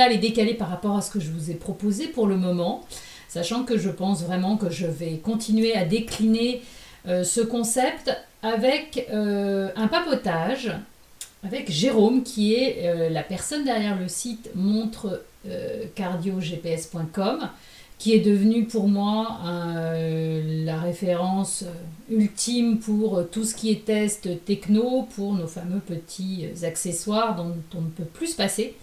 [0.00, 2.86] original et décalé par rapport à ce que je vous ai proposé pour le moment,
[3.28, 6.62] sachant que je pense vraiment que je vais continuer à décliner
[7.08, 10.72] euh, ce concept avec euh, un papotage
[11.42, 17.48] avec Jérôme qui est euh, la personne derrière le site montre-cardio-gps.com
[17.98, 21.64] qui est devenu pour moi la référence
[22.10, 27.82] ultime pour tout ce qui est test techno, pour nos fameux petits accessoires dont on
[27.82, 28.74] ne peut plus se passer.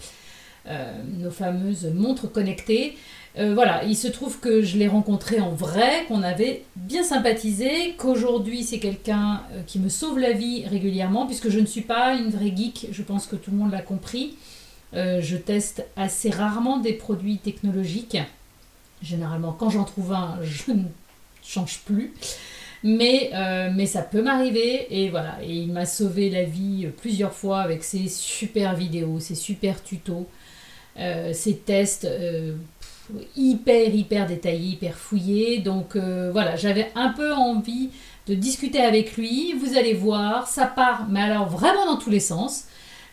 [0.70, 2.98] Euh, nos fameuses montres connectées.
[3.38, 7.96] Euh, voilà, il se trouve que je l'ai rencontré en vrai, qu'on avait bien sympathisé,
[7.98, 12.16] qu'aujourd'hui c'est quelqu'un euh, qui me sauve la vie régulièrement, puisque je ne suis pas
[12.16, 14.36] une vraie geek, je pense que tout le monde l'a compris.
[14.94, 18.18] je teste assez rarement des produits technologiques.
[19.02, 20.84] Généralement, quand j'en trouve un, je ne
[21.44, 22.14] change plus.
[22.84, 23.32] Mais,
[23.74, 25.38] mais ça peut m'arriver et voilà.
[25.44, 30.28] Et il m'a sauvé la vie plusieurs fois avec ses super vidéos, ses super tutos.
[31.00, 32.54] Euh, ces tests euh,
[33.36, 35.60] hyper, hyper détaillés, hyper fouillés.
[35.60, 37.90] Donc euh, voilà, j'avais un peu envie
[38.28, 39.54] de discuter avec lui.
[39.54, 42.66] Vous allez voir, ça part, mais alors vraiment dans tous les sens.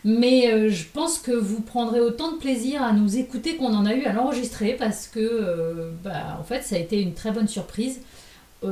[0.03, 3.93] Mais je pense que vous prendrez autant de plaisir à nous écouter qu'on en a
[3.95, 8.01] eu à l'enregistrer parce que, bah, en fait, ça a été une très bonne surprise.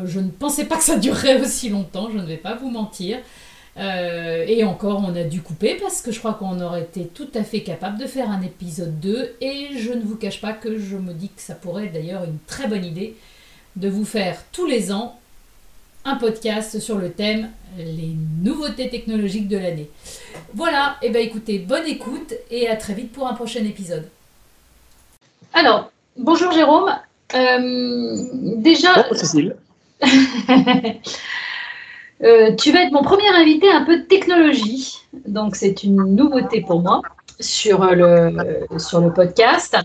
[0.05, 3.17] je ne pensais pas que ça durerait aussi longtemps, je ne vais pas vous mentir.
[3.77, 7.29] Euh, et encore, on a dû couper parce que je crois qu'on aurait été tout
[7.33, 9.35] à fait capable de faire un épisode 2.
[9.41, 12.23] Et je ne vous cache pas que je me dis que ça pourrait être d'ailleurs
[12.23, 13.15] une très bonne idée
[13.75, 15.19] de vous faire tous les ans
[16.05, 19.89] un podcast sur le thème les nouveautés technologiques de l'année.
[20.53, 24.07] Voilà, et eh bien écoutez, bonne écoute et à très vite pour un prochain épisode.
[25.53, 26.93] Alors, bonjour Jérôme.
[27.33, 28.93] Euh, déjà.
[28.95, 29.55] Bonjour Cécile.
[32.21, 34.99] Euh, tu vas être mon premier invité un peu de technologie.
[35.25, 37.01] Donc, c'est une nouveauté pour moi
[37.39, 39.75] sur le, sur le podcast.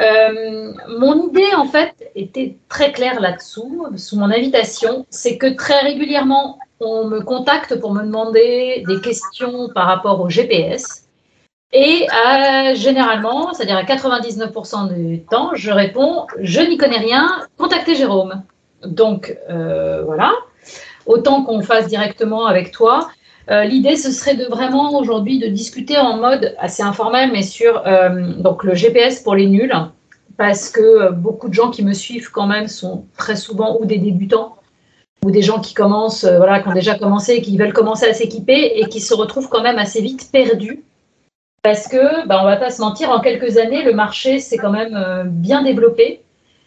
[0.00, 5.06] Euh, mon idée, en fait, était très claire là-dessous, sous mon invitation.
[5.10, 10.28] C'est que très régulièrement, on me contacte pour me demander des questions par rapport au
[10.28, 11.04] GPS.
[11.72, 12.06] Et
[12.74, 18.42] généralement, c'est-à-dire à 99% du temps, je réponds Je n'y connais rien, contactez Jérôme.
[18.84, 20.32] Donc, euh, voilà
[21.06, 23.08] autant qu'on fasse directement avec toi.
[23.50, 27.86] Euh, l'idée, ce serait de vraiment aujourd'hui de discuter en mode assez informel, mais sur
[27.86, 29.72] euh, le GPS pour les nuls,
[30.36, 33.84] parce que euh, beaucoup de gens qui me suivent quand même sont très souvent ou
[33.84, 34.56] des débutants
[35.24, 38.72] ou des gens qui commencent, voilà, qui ont déjà commencé qui veulent commencer à s'équiper
[38.76, 40.82] et qui se retrouvent quand même assez vite perdus.
[41.62, 44.70] Parce que, bah, on va pas se mentir, en quelques années, le marché s'est quand
[44.70, 46.20] même bien développé.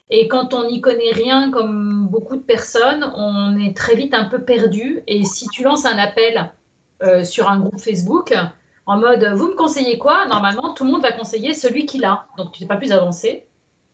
[0.10, 4.26] Et quand on n'y connaît rien, comme beaucoup de personnes, on est très vite un
[4.26, 5.04] peu perdu.
[5.08, 6.52] Et si tu lances un appel
[7.04, 8.34] euh, sur un groupe Facebook
[8.88, 10.26] en mode vous me conseillez quoi?
[10.26, 12.26] Normalement, tout le monde va conseiller celui qu'il a.
[12.38, 13.46] Donc tu n'es pas plus avancé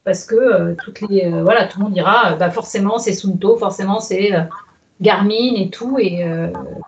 [0.05, 3.57] parce que euh, toutes les, euh, voilà, tout le monde dira bah, forcément c'est Sunto,
[3.57, 4.31] forcément c'est
[5.01, 5.99] Garmin et tout.
[5.99, 6.23] Et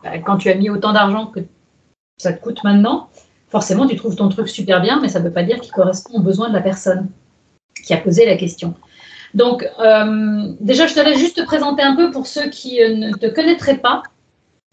[0.04, 1.42] bah, quand tu as mis autant d'argent que
[2.18, 3.09] ça te coûte maintenant,
[3.50, 6.20] forcément tu trouves ton truc super bien, mais ça ne veut pas dire qu'il correspond
[6.20, 7.09] aux besoins de la personne
[7.86, 8.74] qui a posé la question.
[9.34, 13.14] Donc, euh, déjà, je te juste te présenter un peu pour ceux qui euh, ne
[13.14, 14.04] te connaîtraient pas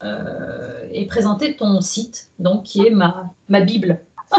[0.03, 4.01] euh, et présenter ton site, donc qui est ma, ma Bible.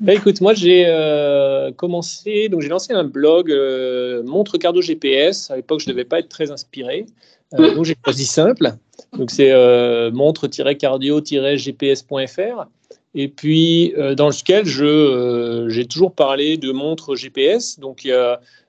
[0.00, 0.86] Ben, écoute, moi j'ai
[1.76, 3.52] commencé, donc j'ai lancé un blog
[4.24, 5.50] Montre Cardio GPS.
[5.50, 7.04] À l'époque, je ne devais pas être très inspiré.
[7.50, 8.74] donc j'ai choisi simple.
[9.12, 9.52] Donc c'est
[10.12, 12.68] montre-cardio-gps.fr
[13.14, 17.78] et puis euh, dans lequel euh, j'ai toujours parlé de montres GPS.
[17.78, 18.10] Donc il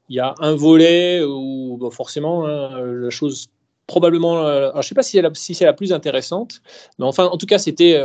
[0.10, 3.48] y a, un volet où forcément hein, la chose
[3.88, 6.62] probablement, euh, je ne sais pas si, c'est la plus intéressante,
[7.00, 8.00] mais enfin en tout cas c'était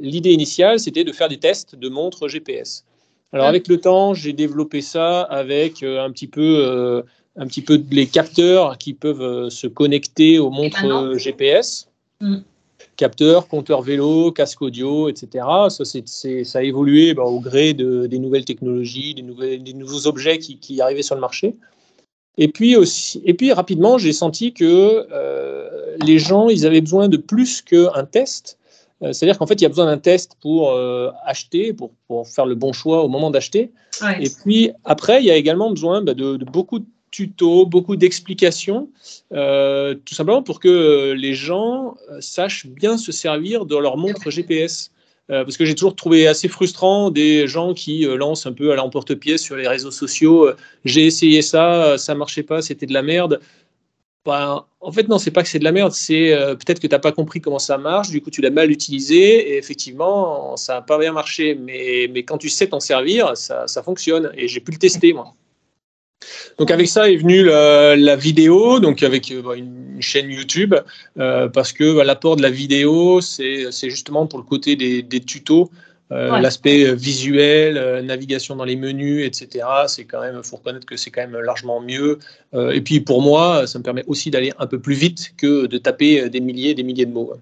[0.00, 2.84] l'idée initiale, c'était de faire des tests de montres GPS.
[3.32, 7.04] Alors avec le temps, j'ai développé ça avec un petit peu
[7.38, 11.88] un petit peu les capteurs qui peuvent se connecter aux montres GPS.
[12.20, 12.38] Mm
[12.96, 15.44] capteurs, compteurs vélo, casque audio, etc.
[15.68, 20.06] Ça, ça a évolué bah, au gré de, des nouvelles technologies, des, nouvelles, des nouveaux
[20.06, 21.54] objets qui, qui, arrivaient sur le marché.
[22.38, 27.08] Et puis, aussi, et puis rapidement, j'ai senti que euh, les gens, ils avaient besoin
[27.08, 28.58] de plus qu'un test.
[29.02, 32.26] Euh, c'est-à-dire qu'en fait, il y a besoin d'un test pour euh, acheter, pour, pour,
[32.28, 33.70] faire le bon choix au moment d'acheter.
[34.20, 36.86] Et puis après, il y a également besoin bah, de, de, beaucoup de
[37.16, 38.90] tutos, beaucoup d'explications,
[39.32, 44.30] euh, tout simplement pour que les gens euh, sachent bien se servir de leur montre
[44.30, 44.90] GPS.
[45.30, 48.76] Euh, parce que j'ai toujours trouvé assez frustrant des gens qui lancent un peu à
[48.76, 50.50] l'emporte-pièce sur les réseaux sociaux.
[50.84, 53.40] j'ai essayé ça, ça marchait pas, c'était de la merde.
[54.24, 56.94] bah, en fait, non, c'est pas que c'est de la merde, c'est peut-être que tu
[56.94, 60.74] n'as pas compris comment ça marche, du coup, tu l'as mal utilisé, et effectivement, ça
[60.74, 61.54] n'a pas bien marché.
[61.56, 65.12] Mais, mais quand tu sais t'en servir, ça, ça, fonctionne, et j'ai pu le tester,
[65.12, 65.34] moi.
[66.58, 70.74] Donc, avec ça est venue la, vidéo, donc avec euh, une chaîne YouTube,
[71.18, 75.20] euh, parce que bah, l'apport de la vidéo, c'est justement pour le côté des, des
[75.20, 75.70] tutos.
[76.12, 79.66] Euh, l'aspect visuel, euh, navigation dans les menus, etc.
[79.88, 82.20] C'est quand même, faut reconnaître que c'est quand même largement mieux.
[82.54, 85.78] et puis pour moi, ça me permet aussi d'aller un peu plus vite que de
[85.78, 87.32] taper des milliers et des milliers de mots.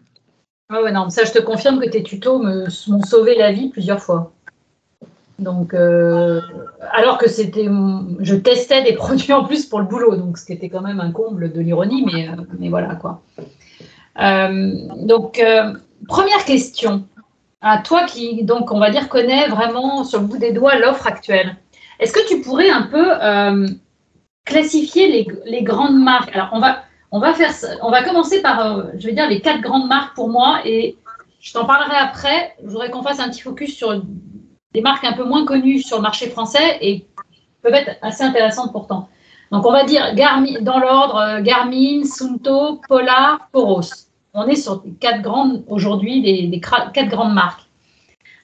[0.71, 4.33] Ouais, non, ça je te confirme que tes tutos m'ont sauvé la vie plusieurs fois.
[5.39, 7.69] Donc, alors que c'était,
[8.21, 11.01] je testais des produits en plus pour le boulot, donc ce qui était quand même
[11.01, 12.29] un comble de l'ironie, mais,
[12.59, 13.23] mais voilà quoi.
[14.17, 15.43] donc,
[16.07, 17.05] première question
[17.65, 21.07] à toi qui, donc, on va dire, connaît vraiment sur le bout des doigts l'offre
[21.07, 21.57] actuelle.
[21.99, 23.67] Est-ce que tu pourrais un peu euh,
[24.45, 26.35] classifier les, grandes marques?
[26.35, 29.63] Alors, on va, on va faire, on va commencer par, euh, je dire, les quatre
[29.63, 30.99] grandes marques pour moi, et
[31.41, 32.55] je t'en parlerai après.
[32.63, 34.03] Je voudrais qu'on fasse un petit focus sur
[34.75, 37.07] des marques un peu moins connues sur le marché français et
[37.63, 39.09] peuvent être assez intéressantes pourtant.
[39.53, 40.15] Donc, on va dire
[40.63, 47.35] dans l'ordre euh, Garmin, Sunto, Polar, Poros on est sur quatre grandes aujourd'hui, quatre grandes
[47.35, 47.69] marques.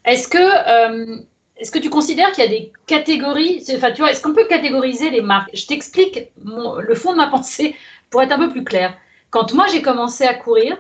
[0.05, 1.17] Est-ce que, euh,
[1.57, 4.47] est-ce que tu considères qu'il y a des catégories, enfin, tu vois, est-ce qu'on peut
[4.47, 5.51] catégoriser les marques?
[5.53, 7.75] Je t'explique le fond de ma pensée
[8.09, 8.97] pour être un peu plus clair.
[9.31, 10.79] Quand moi j'ai commencé à courir,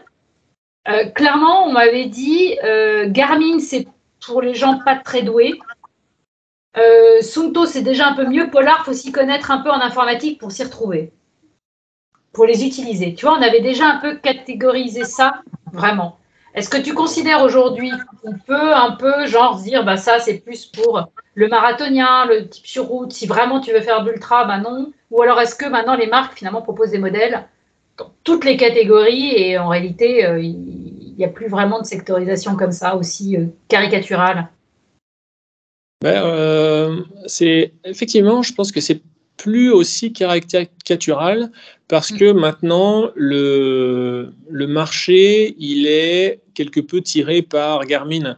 [0.88, 2.55] euh, clairement on m'avait dit
[3.08, 3.88] Garmin c'est
[4.25, 5.58] pour les gens pas très doués.
[7.22, 8.50] Sunto c'est déjà un peu mieux.
[8.50, 11.12] Polar faut s'y connaître un peu en informatique pour s'y retrouver
[12.32, 13.14] pour les utiliser.
[13.14, 16.19] Tu vois, on avait déjà un peu catégorisé ça, vraiment.
[16.55, 20.66] Est-ce que tu considères aujourd'hui qu'on peut un peu, genre, dire, bah, ça, c'est plus
[20.66, 24.93] pour le marathonien, le type sur route, si vraiment tu veux faire d'ultra, bah non
[25.11, 27.46] Ou alors est-ce que maintenant les marques, finalement, proposent des modèles
[27.99, 30.79] dans toutes les catégories et en réalité, euh, il
[31.20, 34.49] n'y a plus vraiment de sectorisation comme ça, aussi euh, caricaturale
[36.02, 39.02] ben, euh, c'est effectivement, je pense que c'est
[39.37, 41.50] plus aussi caricatural
[41.88, 42.38] parce que mm.
[42.38, 48.37] maintenant le, le marché il est quelque peu tiré par Garmin.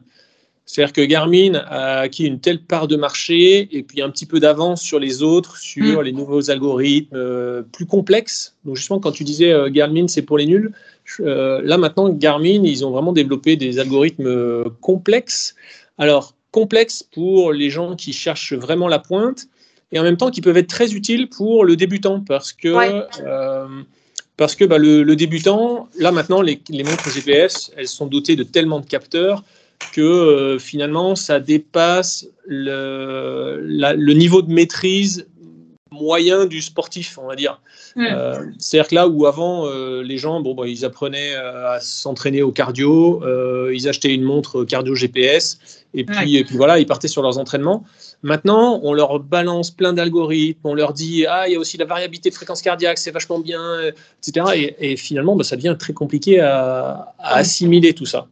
[0.73, 4.41] C'est-à-dire que Garmin a acquis une telle part de marché et puis un petit peu
[4.41, 6.03] d'avance sur les autres, sur mm.
[6.03, 8.57] les nouveaux algorithmes euh, plus complexes.
[8.65, 10.73] Donc justement, quand tu disais euh, Garmin, c'est pour les nuls,
[11.21, 15.57] euh, là maintenant, Garmin, ils ont vraiment développé des algorithmes complexes.
[15.99, 19.49] Alors, complexes pour les gens qui cherchent vraiment la pointe,
[19.93, 22.73] et en même temps qui peuvent être très utiles pour le débutant parce que,
[24.39, 28.81] parce que bah, le, débutant, là maintenant, les, montres GPS, elles sont dotées de tellement
[28.81, 29.45] de capteurs
[29.91, 35.27] que euh, finalement, ça dépasse le, le, niveau de maîtrise
[35.91, 37.61] moyen du sportif, on va dire.
[37.97, 38.07] Hmm.
[38.11, 39.71] Euh, c'est-à-dire que là où avant,
[40.03, 43.23] les gens, bon, bah, ils apprenaient à s'entraîner au cardio,
[43.71, 45.59] ils achetaient une montre cardio GPS,
[45.95, 47.85] et puis, et puis voilà, ils partaient sur leurs entraînements.
[48.23, 51.85] Maintenant, on leur balance plein d'algorithmes, on leur dit ah il y a aussi la
[51.85, 53.63] variabilité de fréquence cardiaque, c'est vachement bien,
[54.23, 54.73] etc.
[54.79, 58.29] Et, finalement, bah, ça devient très compliqué à, assimiler tout ça.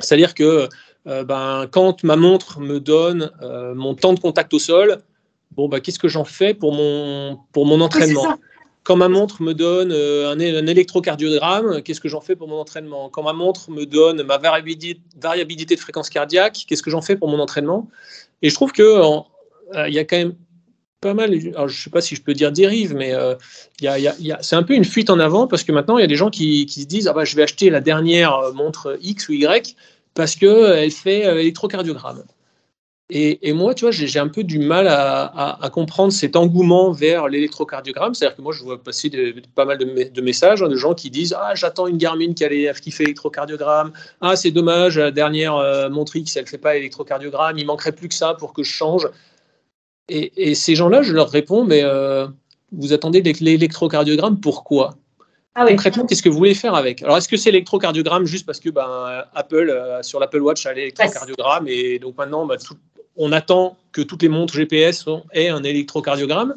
[0.00, 0.68] C'est-à-dire que
[1.06, 4.98] euh, ben, quand ma montre me donne euh, mon temps de contact au sol,
[5.52, 8.36] bon bah qu'est-ce que j'en fais pour mon pour mon entraînement
[8.82, 13.08] Quand ma montre me donne euh, un, électrocardiogramme, qu'est-ce que j'en fais pour mon entraînement
[13.08, 15.00] Quand ma montre me donne ma variabilité,
[15.74, 17.88] de fréquence cardiaque, qu'est-ce que j'en fais pour mon entraînement
[18.42, 20.34] et je trouve que euh, il y a quand même
[21.00, 23.34] pas mal, alors je ne sais pas si je peux dire dérive, mais euh,
[24.40, 26.30] c'est un peu une fuite en avant parce que maintenant, il y a des gens
[26.30, 29.76] qui, se disent ah bah, je vais acheter la dernière euh, montre X ou Y
[30.14, 32.24] parce qu'elle fait électrocardiogramme.
[33.08, 38.14] Et, moi, tu vois, j'ai un peu du mal à, comprendre cet engouement vers l'électrocardiogramme.
[38.14, 39.10] C'est-à-dire que moi, je vois passer
[39.54, 43.04] pas mal de, messages hein, de gens qui disent Ah, j'attends une Garmin qui, fait
[43.04, 43.92] électrocardiogramme.
[44.20, 47.58] Ah, c'est dommage, la dernière euh, montre X, elle ne fait pas électrocardiogramme.
[47.58, 49.08] Il manquerait plus que ça pour que je change.
[50.08, 52.26] Et, ces gens-là, je leur réponds Mais euh,
[52.72, 54.96] vous attendez l'électrocardiogramme pourquoi?
[55.54, 57.02] Ah Concrètement, qu'est-ce que vous voulez faire avec?
[57.02, 60.74] Alors, est-ce que c'est l'électrocardiogramme juste parce que ben, Apple, euh, sur l'Apple Watch, a
[60.74, 62.76] l'électrocardiogramme et donc maintenant, ben, tout,
[63.16, 66.56] on attend que toutes les montres GPS aient un électrocardiogramme?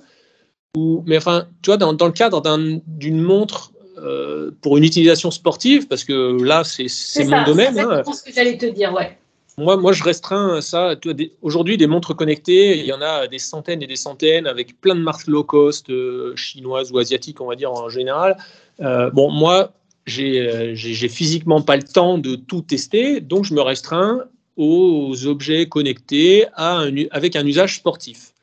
[0.76, 2.42] Ou, mais enfin, tu vois, dans, le cadre
[2.88, 7.76] d'une montre euh, pour une utilisation sportive, parce que là, c'est mon domaine.
[7.76, 8.04] C'est hein.
[8.04, 9.18] ce que j'allais te dire, ouais.
[9.60, 10.96] Moi, moi, je restreins ça.
[11.42, 14.96] Aujourd'hui, des montres connectées, il y en a des centaines et des centaines avec plein
[14.96, 18.38] de marques low cost, euh, chinoises ou asiatiques, on va dire en général.
[18.80, 19.74] Euh, bon, moi,
[20.06, 24.24] j'ai physiquement pas le temps de tout tester, donc je me restreins
[24.56, 28.34] aux objets connectés avec un usage sportif.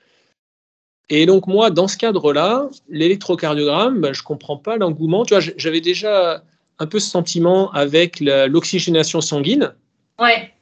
[1.08, 5.24] Et donc moi, dans ce cadre-là, l'électrocardiogramme, ben, je comprends pas l'engouement.
[5.24, 6.42] Tu vois, j'avais déjà
[6.78, 9.72] un peu ce sentiment avec l'oxygénation sanguine.
[10.20, 10.52] Ouais.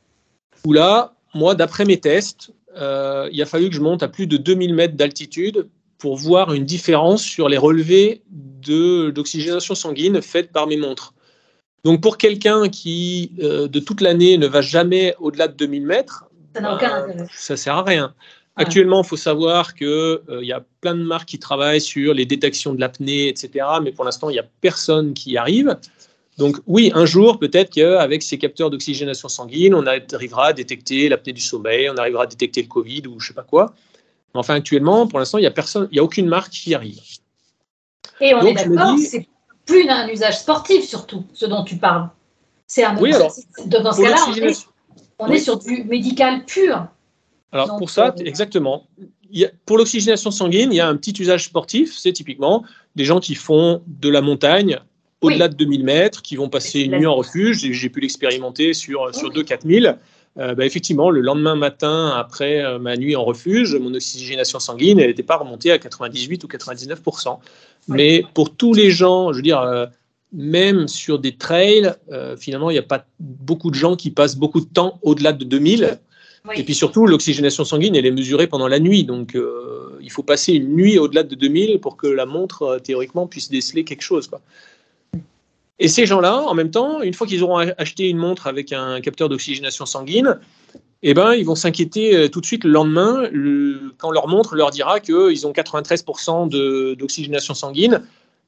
[0.66, 4.26] Où là, moi, d'après mes tests, euh, il a fallu que je monte à plus
[4.26, 5.68] de 2000 mètres d'altitude
[5.98, 11.14] pour voir une différence sur les relevés d'oxygénation sanguine faites par mes montres.
[11.84, 16.24] Donc pour quelqu'un qui, euh, de toute l'année, ne va jamais au-delà de 2000 mètres,
[16.54, 17.26] ça n'a aucun bah, intérêt.
[17.34, 18.14] Ça sert à rien.
[18.56, 22.14] Actuellement, il faut savoir qu'il euh, il y a plein de marques qui travaillent sur
[22.14, 23.66] les détections de l'apnée, etc.
[23.82, 25.76] Mais pour l'instant, il n'y a personne qui y arrive.
[26.36, 31.32] Donc oui, un jour, peut-être qu'avec ces capteurs d'oxygénation sanguine, on arrivera à détecter l'apnée
[31.32, 33.74] du sommeil, on arrivera à détecter le Covid ou je ne sais pas quoi.
[34.34, 36.74] Mais enfin, actuellement, pour l'instant, il n'y a personne, y a aucune marque qui y
[36.74, 37.00] arrive.
[38.20, 39.28] Et on est d'accord, c'est
[39.64, 42.08] plus un usage sportif surtout, ce dont tu parles.
[42.66, 43.32] C'est un oui, alors,
[43.66, 44.16] dans ce cas-là,
[45.18, 46.88] on, est, sur du médical pur.
[47.52, 48.88] Alors pour ça, euh, exactement.
[49.64, 51.96] pour l'oxygénation sanguine, il y a un petit usage sportif.
[51.96, 52.64] C'est typiquement
[52.96, 54.80] des gens qui font de la montagne
[55.24, 57.58] au-delà de 2000 mètres, qui vont passer une nuit en refuge.
[57.70, 59.96] J'ai pu l'expérimenter sur, sur 2-4000.
[60.36, 64.98] Euh, bah, effectivement, le lendemain matin, après euh, ma nuit en refuge, mon oxygénation sanguine,
[64.98, 67.38] elle n'était pas remontée à 98 ou 99%
[67.88, 69.86] Mais pour tous les gens, je veux dire, euh,
[70.32, 71.94] même sur des trails,
[72.36, 75.44] finalement, il n'y a pas beaucoup de gens qui passent beaucoup de temps au-delà de
[75.44, 76.00] 2000.
[76.56, 79.04] Et puis surtout, l'oxygénation sanguine, elle est mesurée pendant la nuit.
[79.04, 79.38] Donc,
[80.00, 83.84] il faut passer une nuit au-delà de 2000 pour que la montre, théoriquement, puisse déceler
[83.84, 84.26] quelque chose.
[84.26, 84.40] Quoi.
[85.78, 89.00] Et ces gens-là, en même temps, une fois qu'ils auront acheté une montre avec un
[89.00, 90.38] capteur d'oxygénation sanguine,
[91.06, 93.24] eh ben, ils vont s'inquiéter euh, tout de suite le lendemain
[93.98, 98.02] quand leur montre leur dira qu'ils ont 93% d'oxygénation sanguine.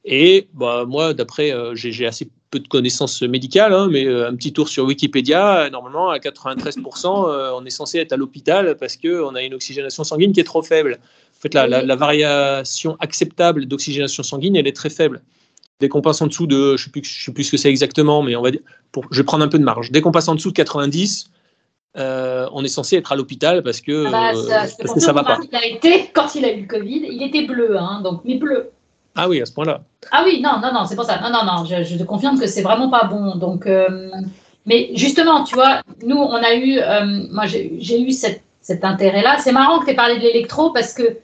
[0.07, 4.37] Et bah, moi, d'après, euh, j'ai assez peu de connaissances médicales, hein, mais euh, un
[4.37, 9.35] petit tour sur Wikipédia, normalement, à 93%, on est censé être à l'hôpital parce qu'on
[9.35, 10.99] a une oxygénation sanguine qui est trop faible.
[11.37, 15.23] En fait, la, la variation acceptable d'oxygénation sanguine, elle est très faible.
[15.79, 18.23] Dès qu'on passe en dessous de, je ne sais, sais, plus ce que c'est exactement,
[18.23, 18.61] mais on va dire,
[18.93, 19.91] pour, je vais prendre un peu de marge.
[19.91, 21.31] Dès qu'on passe en dessous de 90,
[21.99, 25.25] euh, on est censé être à l'hôpital parce que, ah bah, ça, euh, parce va
[25.25, 25.39] pas.
[25.51, 28.37] Il a été, quand il a eu le Covid, il était bleu, hein, donc, mais
[28.37, 28.71] bleu.
[29.15, 29.83] Ah oui, à ce point-là.
[30.11, 31.21] Ah oui, non, non, non, c'est pour ça.
[31.21, 33.37] Non, non, non, je, te confirme que c'est vraiment pas bon.
[33.37, 34.11] Donc, euh,
[34.67, 36.81] mais justement, tu vois, nous, on a eu,
[37.31, 39.39] moi, j'ai eu cet intérêt-là.
[39.39, 41.19] C'est marrant que tu aies parlé de l'électro parce que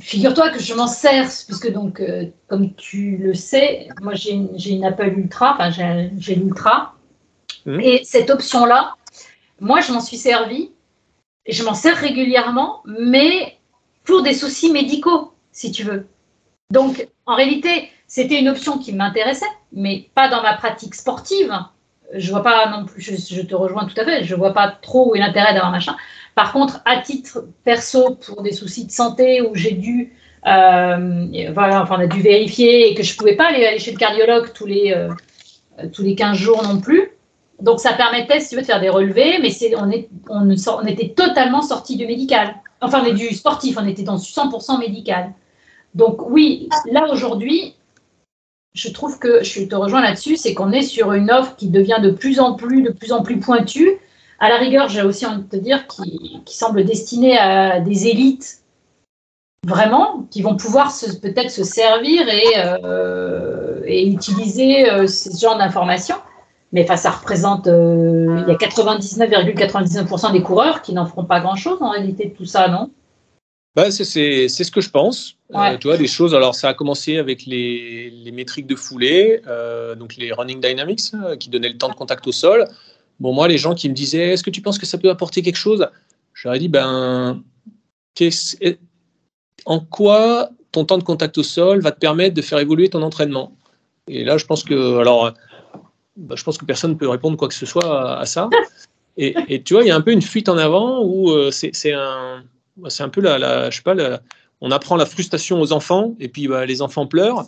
[0.00, 4.84] Figure-toi que je m'en sers, puisque donc, euh, comme tu le sais, moi j'ai une,
[4.84, 5.70] Apple Ultra, enfin
[6.18, 6.94] j'ai l'Ultra.
[7.66, 7.80] Mmh.
[7.80, 8.96] Et cette option-là,
[9.60, 10.70] moi je m'en suis servi,
[11.46, 13.58] et je m'en sers régulièrement, mais
[14.04, 16.06] pour des soucis médicaux, si tu veux.
[16.70, 21.52] Donc, en réalité, c'était une option qui m'intéressait, mais pas dans ma pratique sportive.
[22.14, 24.68] Je vois pas non plus, je, je te rejoins tout à fait, je vois pas
[24.68, 25.96] trop où est l'intérêt d'avoir machin.
[26.34, 30.14] Par contre, à titre perso, pour des soucis de santé où j'ai dû,
[30.46, 33.92] euh, voilà, enfin, on a dû vérifier et que je ne pouvais pas aller, chez
[33.92, 35.10] le cardiologue tous les, euh,
[35.92, 37.10] tous les 15 jours non plus.
[37.60, 40.86] Donc, ça permettait, si tu veux, de faire des relevés, mais on, est, on, on,
[40.86, 42.56] était totalement sorti du médical.
[42.80, 45.32] Enfin, on est du sportif, on était dans 100% médical.
[45.94, 47.76] Donc, oui, là, aujourd'hui,
[48.74, 51.98] je trouve que je te rejoins là-dessus, c'est qu'on est sur une offre qui devient
[52.02, 53.98] de plus en plus, de plus en plus pointue
[54.42, 58.58] à la rigueur, j'ai aussi envie de te dire, qui, semble destiné à des élites
[59.64, 66.16] vraiment, qui vont pouvoir peut-être se servir et, euh, utiliser euh, ce genre d'informations.
[66.72, 71.38] Mais enfin, ça représente, euh, il y a 99,99% des coureurs qui n'en feront pas
[71.38, 72.90] grand-chose en réalité de tout ça, non?
[73.76, 75.36] Bah, c'est ce que je pense.
[75.78, 76.34] tu vois, des choses.
[76.34, 79.40] Alors, ça a commencé avec les, les métriques de foulée,
[79.96, 82.66] donc les running dynamics, qui donnaient le temps de contact au sol.
[83.20, 85.42] Bon, moi, les gens qui me disaient Est-ce que tu penses que ça peut apporter
[85.42, 85.86] quelque chose?
[86.34, 87.42] Je leur ai dit Ben,
[89.64, 93.02] en quoi ton temps de contact au sol va te permettre de faire évoluer ton
[93.02, 93.52] entraînement?
[94.08, 95.32] Et là, je pense que, alors,
[96.16, 98.50] bah, je pense que personne ne peut répondre quoi que ce soit à, ça.
[99.16, 101.92] Et, tu vois, il y a un peu une fuite en avant où euh, c'est
[101.92, 102.42] un,
[102.82, 103.94] un peu la, je sais pas,
[104.60, 107.46] on apprend la frustration aux enfants et puis bah, les enfants pleurent.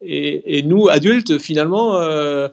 [0.00, 2.48] Et, nous, adultes, finalement, euh,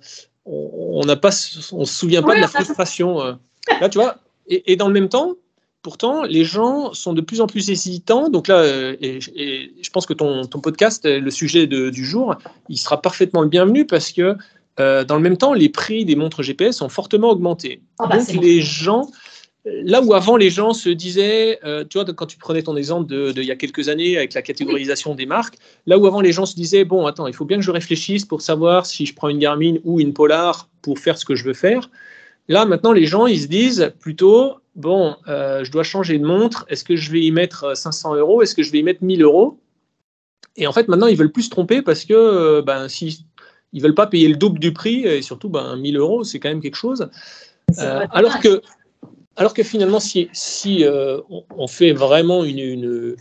[0.45, 1.29] on n'a pas,
[1.71, 3.21] on se souvient pas de la frustration.
[3.21, 3.33] Euh.
[3.81, 4.17] Là, tu vois,
[4.47, 5.35] et, dans le même temps,
[5.81, 8.29] pourtant, les gens sont de plus en plus hésitants.
[8.29, 12.35] Donc là, euh, et, je pense que ton, podcast, le sujet du jour,
[12.67, 14.35] il sera parfaitement le bienvenu parce que
[14.79, 17.81] euh, dans le même temps, les prix des montres GPS ont fortement augmenté.
[17.99, 19.09] Ah bah, Donc les gens
[19.65, 23.07] Là où avant les gens se disaient, euh, tu vois, quand tu prenais ton exemple
[23.07, 26.31] de, il y a quelques années avec la catégorisation des marques, là où avant les
[26.31, 29.13] gens se disaient, bon, attends, il faut bien que je réfléchisse pour savoir si je
[29.13, 31.89] prends une Garmin ou une Polar pour faire ce que je veux faire.
[32.47, 36.85] Là, maintenant, les gens, ils se disent plutôt, bon, je dois changer de montre, est-ce
[36.85, 39.59] que je vais y mettre 500 euros, est-ce que je vais y mettre 1000 euros?
[40.55, 43.25] Et en fait, maintenant, ils veulent plus se tromper parce que ben, si
[43.73, 46.49] ils veulent pas payer le double du prix et surtout ben, 1000 euros, c'est quand
[46.49, 47.09] même quelque chose.
[47.77, 48.61] alors que
[49.35, 50.83] alors que finalement, si, si
[51.29, 53.15] on, fait vraiment une, une,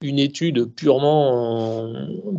[0.00, 1.92] une étude purement,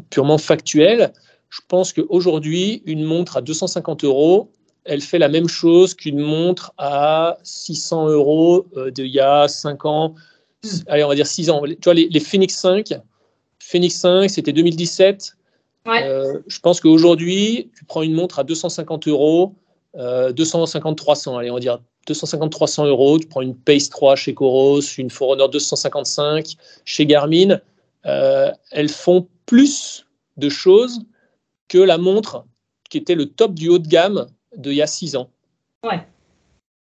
[0.10, 1.14] purement factuelle,
[1.50, 4.52] je pense qu'aujourd'hui, une montre à 250 euros,
[4.84, 9.86] elle fait la même chose qu'une montre à 600 euros euh, d'il y a 5
[9.86, 10.16] ans,
[10.88, 11.62] allez, on va dire 6 ans.
[11.64, 12.94] Tu vois, les, Phoenix 5,
[13.60, 15.36] Phoenix 5, c'était 2017.
[15.88, 19.56] Euh, je pense qu'aujourd'hui, tu prends une montre à 250 euros,
[19.96, 24.82] 250-300, euh, allez, on va dire 250-300 euros, tu prends une Pace 3 chez Coros,
[24.82, 27.60] une Forerunner 255 chez Garmin,
[28.06, 30.06] euh, elles font plus
[30.38, 31.02] de choses
[31.68, 32.46] que la montre
[32.90, 35.30] qui était le top du haut de gamme d'il y a 6 ans.
[35.84, 36.06] Ouais.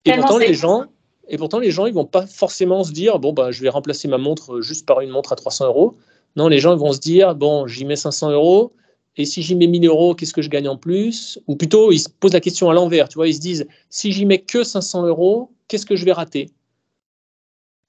[0.06, 0.86] Et pourtant, les gens,
[1.28, 4.08] et pourtant, les gens, ils vont pas forcément se dire, bon, bah, je vais remplacer
[4.08, 5.96] ma montre juste par une montre à 300 euros.
[6.36, 8.74] Non, les gens vont se dire, bon, j'y mets 500 euros,
[9.18, 11.40] et si j'y mets 1000 euros, qu'est-ce que je gagne en plus?
[11.48, 14.12] Ou plutôt, ils se posent la question à l'envers, tu vois, ils se disent, si
[14.12, 16.50] j'y mets que 500 euros, qu'est-ce que je vais rater?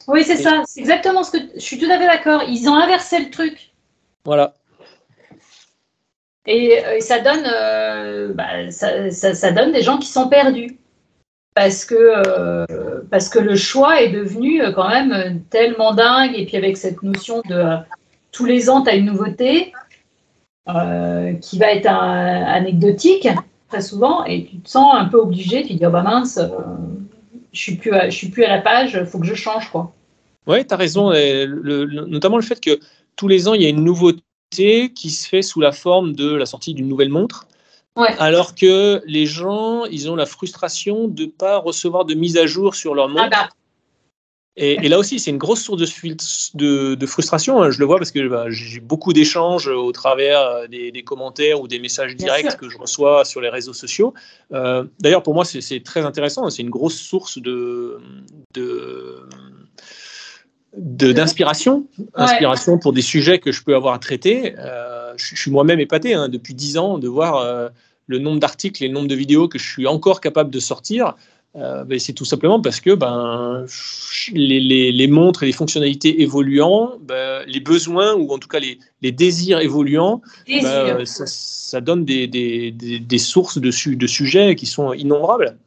[0.09, 2.43] Oui, c'est ça, c'est exactement ce que je suis tout à fait d'accord.
[2.49, 3.73] Ils ont inversé le truc.
[4.25, 4.55] Voilà.
[6.47, 10.77] Et, euh, ça donne, euh, bah, ça, donne des gens qui sont perdus.
[11.55, 16.57] Parce que, euh, parce que le choix est devenu quand même tellement dingue, et puis
[16.57, 17.77] avec cette notion de
[18.33, 19.73] tous les ans, tu as une nouveauté,
[20.69, 23.29] euh, qui va être anecdotique
[23.69, 26.39] très souvent et tu te sens un peu obligé, tu te dis oh bah mince,
[26.39, 26.49] euh,
[27.53, 29.93] je suis plus je suis plus à la page, il faut que je change quoi.
[30.47, 32.81] Oui, tu as raison, notamment le fait que
[33.17, 36.35] tous les ans il y a une nouveauté qui se fait sous la forme de
[36.35, 37.47] la sortie d'une nouvelle montre.
[37.97, 42.47] Alors que les gens, ils ont la frustration de ne pas recevoir de mise à
[42.47, 43.25] jour sur leur montre.
[43.27, 43.49] Ah bah,
[44.57, 45.81] et, là aussi, c'est une grosse source
[46.55, 47.63] de, de, frustration.
[47.63, 47.71] Hein.
[47.71, 51.69] Je le vois parce que bah, j'ai beaucoup d'échanges au travers euh, des, commentaires ou
[51.69, 54.13] des messages directs que je reçois sur les réseaux sociaux.
[54.53, 56.51] Euh, d'ailleurs, pour moi, c'est très intéressant.
[56.51, 57.99] C'est une grosse source de,
[60.75, 64.55] d'inspiration, inspiration pour des sujets que je peux avoir à traiter.
[64.59, 67.71] Euh, je, suis moi-même épaté hein, depuis dix ans de voir
[68.07, 71.15] le nombre d'articles et le nombre de vidéos que je suis encore capable de sortir.
[71.55, 73.67] Euh, ben, c'est tout simplement parce que ben,
[74.33, 79.61] les, montres et les fonctionnalités évoluant, ben, les besoins ou en tout cas les, désirs
[79.61, 85.59] évoluant, ben, ça, donne des, sources de, de, sujets qui sont innombrables.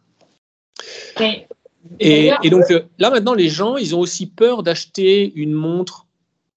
[1.99, 6.04] et, donc euh, là maintenant, les gens, ils ont aussi peur d'acheter une montre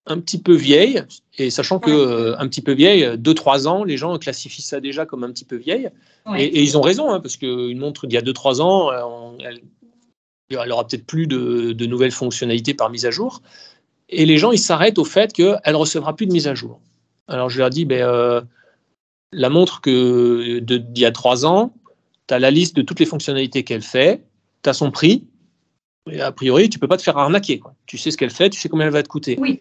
[0.08, 1.02] un petit peu vieille,
[1.36, 5.06] et sachant que euh, un petit peu vieille, 2-3 ans, les gens classifient ça déjà
[5.06, 5.90] comme un petit peu vieille.
[6.36, 9.60] Et, ils ont raison, hein, parce qu'une montre d'il y a 2-3 ans, euh, elle,
[10.50, 13.42] elle aura peut-être plus de, nouvelles fonctionnalités par mise à jour.
[14.08, 16.80] Et les gens, ils s'arrêtent au fait qu'elle ne recevra plus de mise à jour.
[17.28, 18.40] Alors je leur dis, ben, euh,
[19.32, 21.74] la montre que d'il y a 3 ans,
[22.26, 24.22] tu as la liste de toutes les fonctionnalités qu'elle fait,
[24.62, 25.24] tu as son prix,
[26.10, 27.60] et a priori, tu peux pas te faire arnaquer.
[27.84, 29.36] Tu sais ce qu'elle fait, tu sais combien elle va te coûter.
[29.38, 29.60] Oui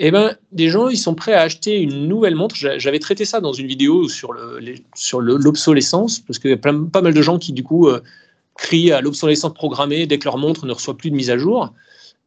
[0.00, 2.54] eh ben, des gens, ils sont prêts à acheter une nouvelle montre.
[2.56, 4.60] J'avais traité ça dans une vidéo sur le,
[4.94, 8.00] sur l'obsolescence, parce qu'il y a pas mal de gens qui, du coup, euh,
[8.56, 11.72] crient à l'obsolescence programmée dès que leur montre ne reçoit plus de mise à jour.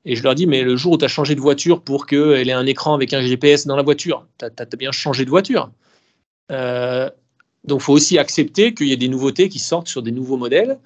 [0.03, 2.49] Et je leur dis, mais le jour où tu as changé de voiture pour qu'elle
[2.49, 5.69] ait un écran avec un GPS dans la voiture, tu as, bien changé de voiture.
[6.51, 7.09] Euh,
[7.63, 10.37] donc, il faut aussi accepter qu'il y ait des nouveautés qui sortent sur des nouveaux
[10.37, 10.79] modèles.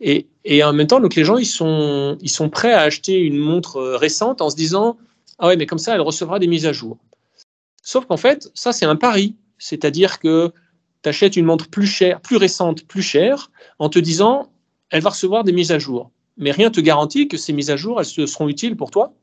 [0.00, 3.18] Et, et en même temps, donc les gens, ils sont, ils sont prêts à acheter
[3.18, 4.96] une montre euh, récente en se disant,
[5.40, 6.98] ah ouais, mais comme ça, elle recevra des mises à jour.
[7.82, 9.36] Sauf qu'en fait, ça, c'est un pari.
[9.58, 10.52] C'est-à-dire que
[11.02, 14.52] tu achètes une montre plus chère, plus récente, plus chère, en te disant,
[14.90, 16.10] elle va recevoir des mises à jour.
[16.36, 19.14] Mais rien ne te garantit que ces mises à jour, elles seront utiles pour toi.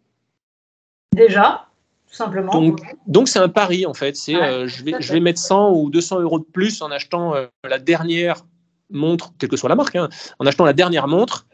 [1.15, 1.67] Déjà,
[2.07, 2.75] tout simplement.
[3.05, 4.15] Donc, c'est un pari, en fait.
[4.15, 7.35] C'est, euh, je, vais, je vais mettre 100 ou 200 euros de plus en achetant
[7.35, 8.43] euh, la dernière
[8.89, 11.45] montre, quelle que soit la marque, hein, en achetant la dernière montre.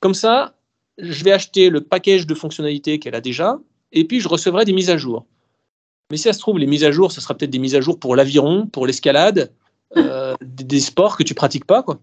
[0.00, 0.56] Comme ça,
[0.98, 3.58] je vais acheter le package de fonctionnalités qu'elle a déjà,
[3.92, 5.26] et puis je recevrai des mises à jour.
[6.10, 7.80] Mais si ça se trouve, les mises à jour, ce sera peut-être des mises à
[7.80, 9.52] jour pour l'aviron, pour l'escalade,
[9.96, 11.98] euh, des, sports que tu pratiques pas, quoi.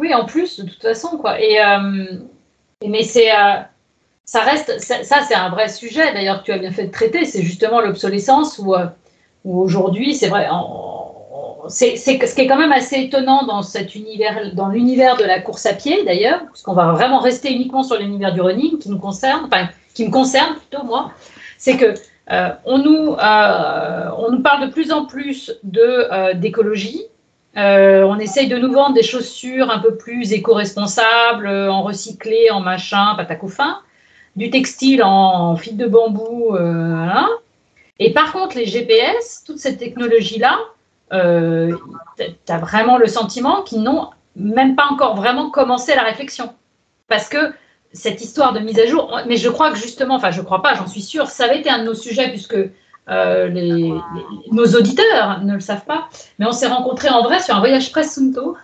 [0.00, 1.40] Oui, en plus, de toute façon, quoi.
[1.40, 2.18] Et, euh,
[2.86, 3.60] mais c'est, euh,
[4.24, 6.12] ça reste, ça, c'est un vrai sujet.
[6.12, 7.24] D'ailleurs, tu as bien fait de traiter.
[7.24, 8.74] C'est justement l'obsolescence où,
[9.44, 10.46] où aujourd'hui, c'est vrai.
[11.68, 15.40] C'est, ce qui est quand même assez étonnant dans cet univers, dans l'univers de la
[15.40, 18.90] course à pied d'ailleurs, parce qu'on va vraiment rester uniquement sur l'univers du running qui
[18.90, 21.12] nous concerne, enfin qui me concerne plutôt moi,
[21.58, 21.94] c'est que
[22.30, 27.02] euh, on, nous, euh, on nous parle de plus en plus euh, d'écologie,
[27.56, 33.16] on essaye de nous vendre des chaussures un peu plus éco-responsables, en recyclé, en machin,
[33.48, 33.80] fin,
[34.36, 36.56] du textile en, fil de bambou.
[37.98, 40.56] Et par contre, les GPS, toute cette technologie-là,
[41.10, 46.52] tu as vraiment le sentiment qu'ils n'ont même pas encore vraiment commencé la réflexion.
[47.08, 47.52] Parce que
[47.92, 50.74] cette histoire de mise à jour, mais je crois que justement, enfin je crois pas,
[50.74, 52.56] j'en suis sûre, ça avait été un de nos sujets puisque
[53.08, 53.92] euh, les,
[54.52, 57.90] nos auditeurs ne le savent pas, mais on s'est rencontrés en vrai sur un voyage
[57.90, 58.56] presse Sunto.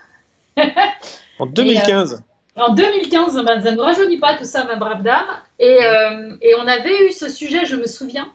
[1.39, 2.15] en 2015.
[2.15, 5.27] Euh, en 2015, ben, ça ne nous rajeunit pas tout ça, ma brave dame.
[5.59, 8.33] Et, euh, et, on avait eu ce sujet, je me souviens,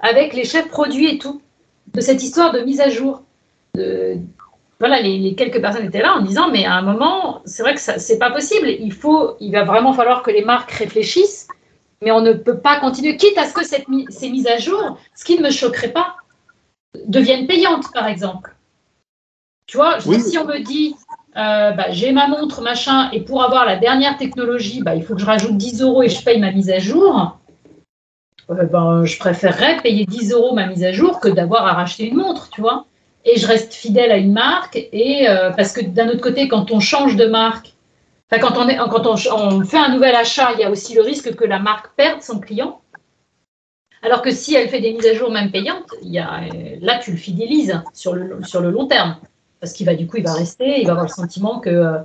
[0.00, 1.40] avec les chefs produits et tout,
[1.94, 3.22] de cette histoire de mise à jour.
[3.74, 4.18] De,
[4.80, 7.80] voilà, les, quelques personnes étaient là en disant, mais à un moment, c'est vrai que
[7.80, 8.68] ce n'est pas possible.
[8.68, 11.48] Il, faut, il va vraiment falloir que les marques réfléchissent,
[12.02, 14.98] mais on ne peut pas continuer, quitte à ce que cette, ces mises à jour,
[15.14, 16.16] ce qui ne me choquerait pas,
[17.06, 18.54] deviennent payantes, par exemple.
[19.66, 20.94] Tu vois, si on me dit,
[21.36, 25.14] euh, bah, j'ai ma montre, machin, et pour avoir la dernière technologie, bah, il faut
[25.14, 27.38] que je rajoute 10 euros et je paye ma mise à jour,
[28.50, 32.08] euh, ben, je préférerais payer 10 euros ma mise à jour que d'avoir à racheter
[32.08, 32.86] une montre, tu vois
[33.24, 34.76] et je reste fidèle à une marque.
[34.92, 37.72] Et euh, parce que d'un autre côté, quand on change de marque,
[38.30, 41.02] enfin, quand, on, est, quand on, fait un nouvel achat, il y a aussi le
[41.02, 42.80] risque que la marque perde son client.
[44.02, 46.42] Alors que si elle fait des mises à jour même payantes, il y a,
[46.80, 49.16] là tu le fidélises sur le, sur le long terme.
[49.60, 51.98] Parce qu'il va du coup, il va rester, il va avoir le sentiment que euh,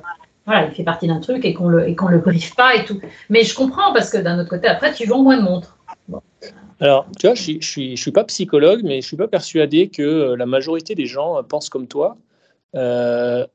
[0.45, 2.86] voilà, il fait partie d'un truc et qu'on le, et qu'on le briefe pas et
[2.86, 3.01] tout.
[3.29, 5.77] Mais je comprends parce que d'un autre côté, après, tu vends moins de montres.
[6.79, 9.89] Alors, tu vois, je ne suis, suis, pas psychologue, mais je ne suis pas persuadé
[9.89, 12.17] que euh, la majorité des gens euh, pensent comme toi,
[12.75, 13.45] euh,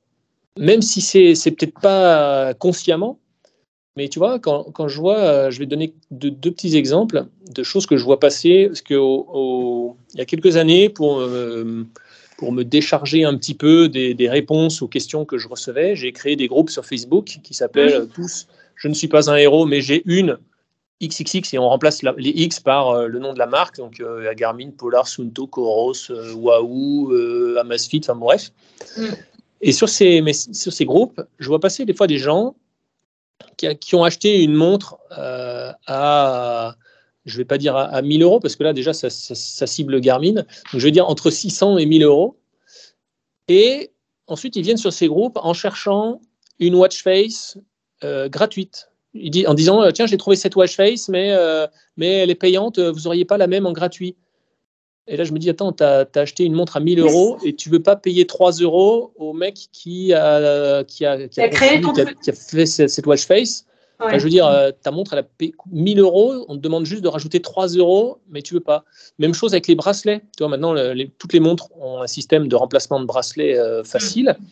[0.58, 3.18] même si c'est n'est peut-être pas consciemment.
[3.96, 7.86] Mais tu vois, quand, quand je vois, je vais donner deux, petits exemples de choses
[7.86, 11.22] que je vois passer, parce qu'il y a quelques années, pour,
[12.36, 16.10] pour me décharger un petit peu des, des, réponses aux questions que je recevais, j'ai
[16.10, 19.80] créé des groupes sur Facebook qui s'appellent tous Je ne suis pas un héros, mais
[19.80, 20.38] j'ai une
[21.02, 24.33] XXX et on remplace les X par euh, le nom de la marque, donc euh,
[24.35, 27.12] Garmin, Polar, Sunto, Coros, euh, Wahoo,
[27.59, 28.52] Amazfit, enfin bref.
[28.96, 29.07] Mm.
[29.61, 32.54] Et sur ces, mais sur ces groupes, je vois passer des fois des gens
[33.57, 36.74] qui, ont acheté une montre à,
[37.24, 40.35] je ne vais pas dire à, 1000 euros, parce que là déjà ça, cible Garmin,
[40.35, 42.37] donc je veux dire entre 600 et 1000 euros.
[43.48, 43.90] Et
[44.26, 46.20] ensuite ils viennent sur ces groupes en cherchant
[46.59, 47.57] une watch face
[48.02, 52.31] gratuite dit, en disant euh, Tiens, j'ai trouvé cette watch face, mais, euh, mais elle
[52.31, 54.16] est payante, vous n'auriez pas la même en gratuit.
[55.07, 57.55] Et là, je me dis Attends, tu as, acheté une montre à 1000 euros et
[57.55, 62.31] tu veux pas payer 3 euros au mec qui a, qui a, qui a, qui
[62.31, 63.66] a, fait cette, watch face
[64.00, 67.03] je veux dire, euh, ta montre, elle a payé 1000 euros, on te demande juste
[67.03, 68.85] de rajouter 3 euros, mais tu veux pas.
[69.18, 70.20] Même chose avec les bracelets.
[70.37, 70.74] Tu vois, maintenant,
[71.18, 74.37] toutes les montres ont un système de remplacement de bracelets facile.
[74.38, 74.44] Mm.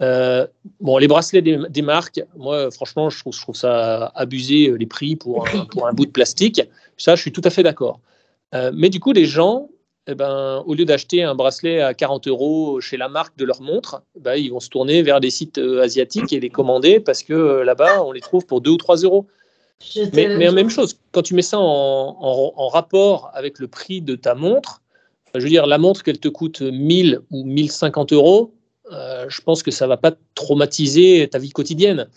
[0.00, 0.46] Euh,
[0.80, 4.86] bon, les bracelets des, marques, moi, franchement, je trouve, je trouve, ça abusé euh, les
[4.86, 6.62] prix pour, un, pour un bout de plastique.
[6.96, 8.00] Ça, je suis tout à fait d'accord.
[8.54, 9.68] Euh, mais du coup, les gens,
[10.06, 13.60] eh ben, au lieu d'acheter un bracelet à 40 euros chez la marque de leur
[13.60, 17.62] montre, ben, ils vont se tourner vers des sites asiatiques et les commander parce que
[17.62, 19.26] là-bas, on les trouve pour 2 ou 3 euros.
[20.12, 22.16] Mais, mais, même chose, quand tu mets ça en,
[22.56, 24.82] en, rapport avec le prix de ta montre,
[25.34, 28.52] je veux dire, la montre qu'elle te coûte 1000 ou 1050 euros,
[28.92, 32.08] euh, je pense que ça va pas traumatiser ta vie quotidienne.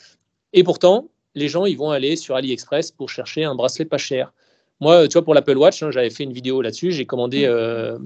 [0.54, 4.34] Et pourtant, les gens, ils vont aller sur AliExpress pour chercher un bracelet pas cher.
[4.80, 6.92] Moi, tu vois, pour l'Apple Watch, hein, j'avais fait une vidéo là-dessus.
[6.92, 7.98] J'ai commandé euh,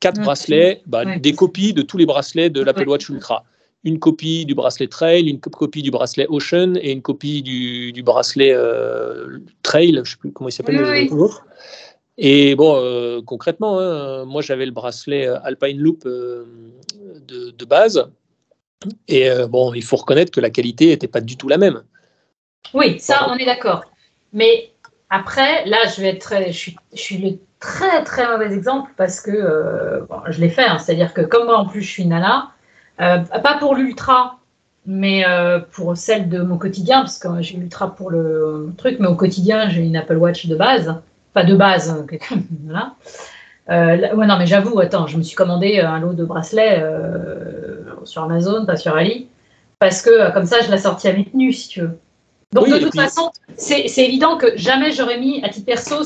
[0.00, 3.44] quatre bracelets, bah, des copies de tous les bracelets de l'Apple Watch Ultra.
[3.84, 8.52] Une copie du bracelet Trail, une copie du bracelet Ocean et une copie du, bracelet
[8.52, 11.08] euh, Trail, je ne sais plus comment il s'appelle oui,
[12.18, 16.04] Et bon, concrètement, hein, moi j'avais le bracelet Alpine Loop
[17.28, 18.10] de, base.
[19.08, 21.82] Et euh, bon, il faut reconnaître que la qualité n'était pas du tout la même.
[22.74, 23.84] Oui, ça, on est d'accord.
[24.32, 24.70] Mais
[25.10, 28.92] après, là, je vais être très, je suis, je suis le très très mauvais exemple
[28.96, 30.64] parce que euh, je l'ai fait.
[30.64, 30.78] Hein.
[30.78, 32.52] C'est-à-dire que comme moi en plus je suis nana,
[33.00, 34.38] euh, pas pour l'ultra,
[34.86, 35.24] mais
[35.72, 39.68] pour celle de mon quotidien, parce que j'ai l'ultra pour le truc, mais au quotidien
[39.68, 40.94] j'ai une Apple Watch de base,
[41.32, 42.06] pas de base,
[42.64, 42.94] voilà.
[43.70, 46.80] Euh, ouais, non, mais j'avoue, attends, je me suis commandé euh, un lot de bracelets
[46.80, 49.28] euh, sur Amazon, pas sur Ali,
[49.78, 51.98] parce que comme ça, je l'ai sorti à mes tenues, si tu veux.
[52.52, 55.96] Donc, de toute façon, c'est évident que jamais j'aurais mis, à titre perso,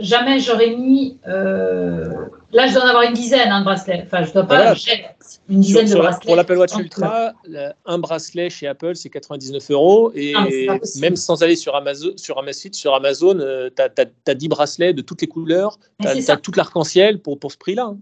[0.00, 1.18] jamais j'aurais mis.
[2.52, 4.04] Là, je dois en avoir une dizaine hein, de bracelets.
[4.06, 4.74] Enfin, je dois pas.
[5.48, 6.26] Une dizaine de bracelets.
[6.26, 7.32] Pour l'Apple Watch Ultra,
[7.84, 10.12] un bracelet chez Apple, c'est 99 euros.
[10.14, 10.34] Et
[11.00, 13.38] même sans aller sur Amazon, sur Amazon, sur Amazon
[13.74, 15.78] tu as, 10 bracelets de toutes les couleurs.
[16.00, 17.84] Tu as, tout l'arc-en-ciel pour, pour ce prix-là.
[17.84, 17.98] Hein.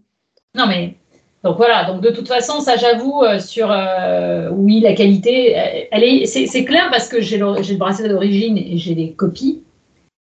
[0.54, 0.94] Non, mais
[1.42, 5.52] Donc voilà, donc de toute façon, ça j'avoue, euh, sur euh, oui, la qualité,
[5.90, 9.12] elle est, c'est, clair parce que j'ai le, j'ai le bracelet d'origine et j'ai des
[9.12, 9.62] copies.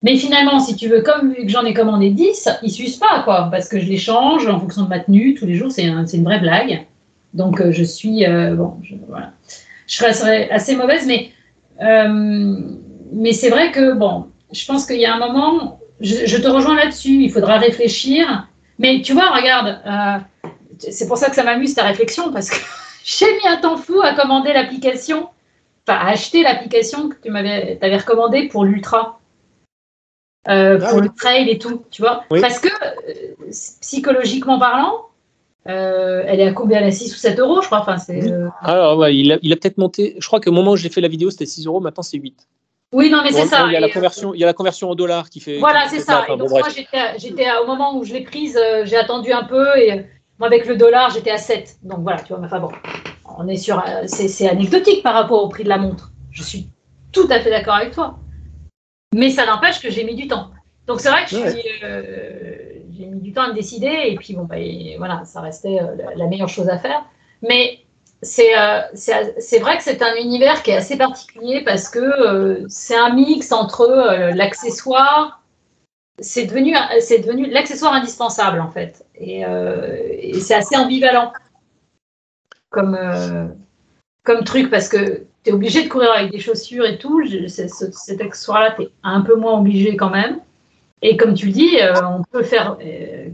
[0.04, 3.70] Mais finalement, si tu veux, comme j'en ai commandé 10, ils s'usent pas, quoi, parce
[3.70, 6.40] que je les change en fonction de ma tenue tous les jours, c'est, une vraie
[6.40, 6.86] blague.
[7.34, 9.32] Donc euh, je suis, bon, je, voilà.
[9.88, 11.32] Je serais assez mauvaise, mais,
[13.12, 16.48] mais c'est vrai que, bon, je pense qu'il y a un moment, je, je te
[16.48, 18.48] rejoins là-dessus, il faudra réfléchir.
[18.80, 19.80] Mais tu vois, regarde,
[20.78, 22.58] c'est pour ça que ça m'amuse ta réflexion, parce que
[23.04, 25.30] j'ai mis un temps fou à commander l'application,
[25.88, 29.20] enfin à acheter l'application que tu m'avais avais recommandée pour l'ultra.
[30.50, 32.24] Euh, ah pour le trail et tout, tu vois.
[32.30, 33.52] Parce que euh,
[33.82, 35.08] psychologiquement parlant,
[35.70, 37.80] euh, elle est à combien Elle est à 6 ou 7 euros, je crois.
[37.80, 38.22] Enfin, c'est,
[38.62, 40.16] Alors, ouais, il a, il a peut-être monté.
[40.20, 41.80] Je crois qu'au moment où j'ai fait la vidéo, c'était 6 euros.
[41.80, 42.48] Maintenant, c'est 8.
[42.92, 43.66] Oui, non, mais c'est ça.
[43.68, 45.58] Il y, a la conversion, il y a la conversion en dollars qui fait.
[45.60, 46.26] Voilà, c'est ça.
[46.28, 46.62] et donc, moi,
[47.18, 50.06] j'étais, au moment où je l'ai prise, j'ai attendu un peu et
[50.40, 51.78] moi, avec le dollar, j'étais à 7.
[51.84, 52.72] Donc voilà, tu vois, enfin bon,
[53.38, 53.80] on est sur.
[53.80, 56.12] Euh, c'est anecdotique par rapport au prix de la montre.
[56.32, 56.68] Je suis
[57.12, 58.18] tout à fait d'accord avec toi.
[59.14, 60.50] Mais ça n'empêche que j'ai mis du temps.
[60.88, 61.36] Donc c'est vrai que
[61.86, 62.56] euh,
[62.92, 64.06] j'ai mis du temps à me décider.
[64.08, 64.56] Et puis bon, bah,
[64.98, 67.06] voilà, ça restait euh, la meilleure chose à faire.
[67.42, 67.80] Mais
[68.22, 68.54] c'est
[69.60, 74.32] vrai que c'est un univers qui est assez particulier parce que c'est un mix entre
[74.34, 75.44] l'accessoire,
[76.20, 79.06] c'est devenu, c'est devenu l'accessoire indispensable en fait.
[79.16, 81.34] Et, euh, c'est assez ambivalent
[82.70, 83.48] comme, euh,
[84.24, 87.22] comme truc parce que tu es obligé de courir avec des chaussures et tout.
[87.48, 90.40] cet accessoire-là, tu es un peu moins obligé quand même.
[91.02, 92.78] Et comme tu le dis, euh, on peut faire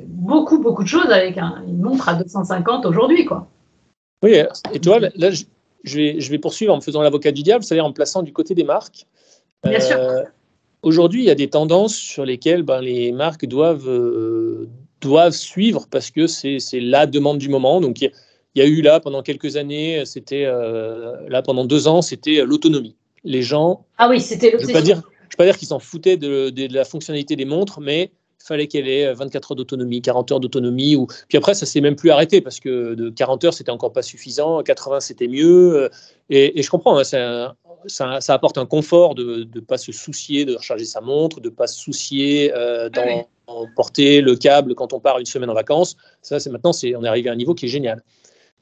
[0.08, 3.26] beaucoup, beaucoup de choses avec une montre à 250 aujourd'hui.
[3.26, 3.48] quoi.
[4.24, 4.42] Oui,
[4.74, 7.64] et tu vois, là, je, vais, je vais poursuivre en me faisant l'avocat du diable,
[7.64, 9.06] c'est-à-dire en plaçant du côté des marques.
[9.64, 9.98] Bien sûr
[10.82, 14.70] Aujourd'hui, il y a des tendances sur lesquelles ben, les marques doivent, euh,
[15.02, 17.82] doivent suivre parce que c'est la demande du moment.
[17.82, 18.12] Donc, il y, a,
[18.56, 22.96] eu là pendant quelques années, c'était euh, là pendant deux ans, c'était l'autonomie.
[23.24, 23.86] Les gens.
[23.98, 25.02] Ah oui, c'était Je ne veux pas dire,
[25.38, 29.52] dire qu'ils s'en foutaient de, la fonctionnalité des montres, mais il fallait qu'elle ait 24
[29.52, 30.96] heures d'autonomie, 40 heures d'autonomie.
[30.96, 31.08] Ou...
[31.28, 34.02] Puis après, ça s'est même plus arrêté parce que de 40 heures, c'était encore pas
[34.02, 34.64] suffisant.
[34.64, 35.90] 80, c'était mieux.
[36.30, 37.04] Et, et je comprends, hein,
[37.88, 41.54] ça, apporte un confort de ne pas se soucier de recharger sa montre, de ne
[41.54, 45.96] pas se soucier euh, d'emporter le câble quand on part une semaine en vacances.
[46.22, 48.04] Ça, c'est maintenant, c'est, on est arrivé à un niveau qui est génial.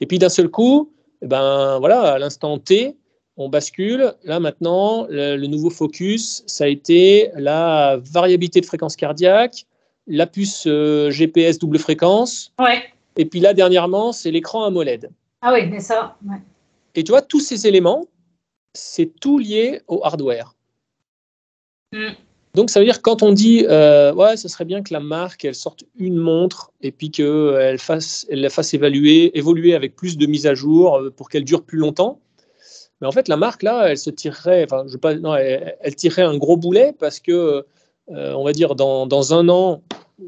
[0.00, 2.96] Et puis d'un seul coup, eh ben voilà, à l'instant T,
[3.36, 4.14] on bascule.
[4.24, 9.66] Là maintenant, le, nouveau focus, ça a été la variabilité de fréquence cardiaque,
[10.06, 12.52] la puce euh, GPS double fréquence.
[12.58, 12.82] Ouais.
[13.16, 15.10] Et puis là, dernièrement, c'est l'écran AMOLED.
[15.42, 16.16] Ah oui, mais ça.
[16.26, 16.36] Ouais.
[16.94, 18.06] Et tu vois, tous ces éléments,
[18.74, 20.54] c'est tout lié au hardware.
[21.92, 22.12] Mm.
[22.54, 25.44] Donc ça veut dire quand on dit euh, ouais, ce serait bien que la marque
[25.44, 30.16] elle sorte une montre et puis qu'elle fasse, elle la fasse évaluer, évoluer avec plus
[30.16, 32.20] de mises à jour euh, pour qu'elle dure plus longtemps.
[33.00, 36.22] Mais en fait la marque là, elle se tirerait, enfin je pas, non, elle, tirerait
[36.22, 37.64] un gros boulet parce que
[38.10, 39.82] euh, on va dire dans, dans un an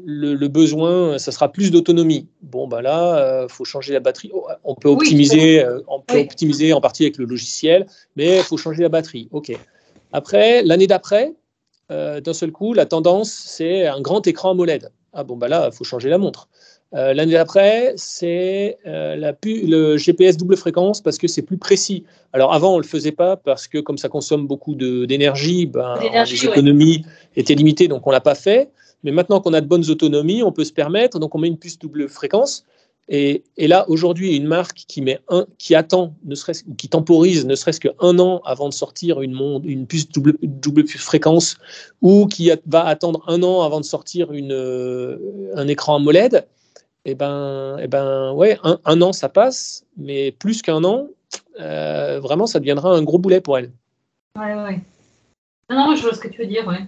[0.05, 2.27] le, besoin, ça sera plus d'autonomie.
[2.41, 4.31] Bon, bah là, il euh, faut changer la batterie.
[4.33, 8.43] Oh, on peut optimiser, euh, on peut optimiser en partie avec le logiciel, mais il
[8.43, 9.27] faut changer la batterie.
[9.31, 9.51] OK.
[10.13, 11.31] Après, l'année d'après, euh,
[11.91, 14.89] d'un seul coup, la tendance, c'est un grand écran AMOLED.
[15.13, 16.47] Ah bon, bah là, il faut changer la montre.
[16.93, 22.03] l'année d'après, c'est le GPS double fréquence parce que c'est plus précis.
[22.33, 25.95] Alors avant, on ne le faisait pas parce que comme ça consomme beaucoup d'énergie, ben,
[26.01, 28.69] les économies étaient limitées, donc on ne l'a pas fait.
[29.03, 31.57] Mais maintenant qu'on a de bonnes autonomies, on peut se permettre, donc on met une
[31.57, 32.65] puce double fréquence.
[33.13, 35.19] Et, là, aujourd'hui, une marque qui, met
[35.57, 40.07] qui attend, ne serait qui temporise ne serait-ce qu'un an avant de sortir une, puce
[40.09, 41.57] double, fréquence
[42.01, 45.17] ou qui va attendre un an avant de sortir une, euh,
[45.55, 46.47] un écran AMOLED,
[47.03, 51.07] eh ben, eh ben, ouais, un, un an, ça passe, mais plus qu'un an,
[51.59, 53.71] euh, vraiment, ça deviendra un gros boulet pour elle.
[54.39, 54.79] Ouais, ouais.
[55.69, 56.85] Non, non, je vois ce que tu veux dire, ouais.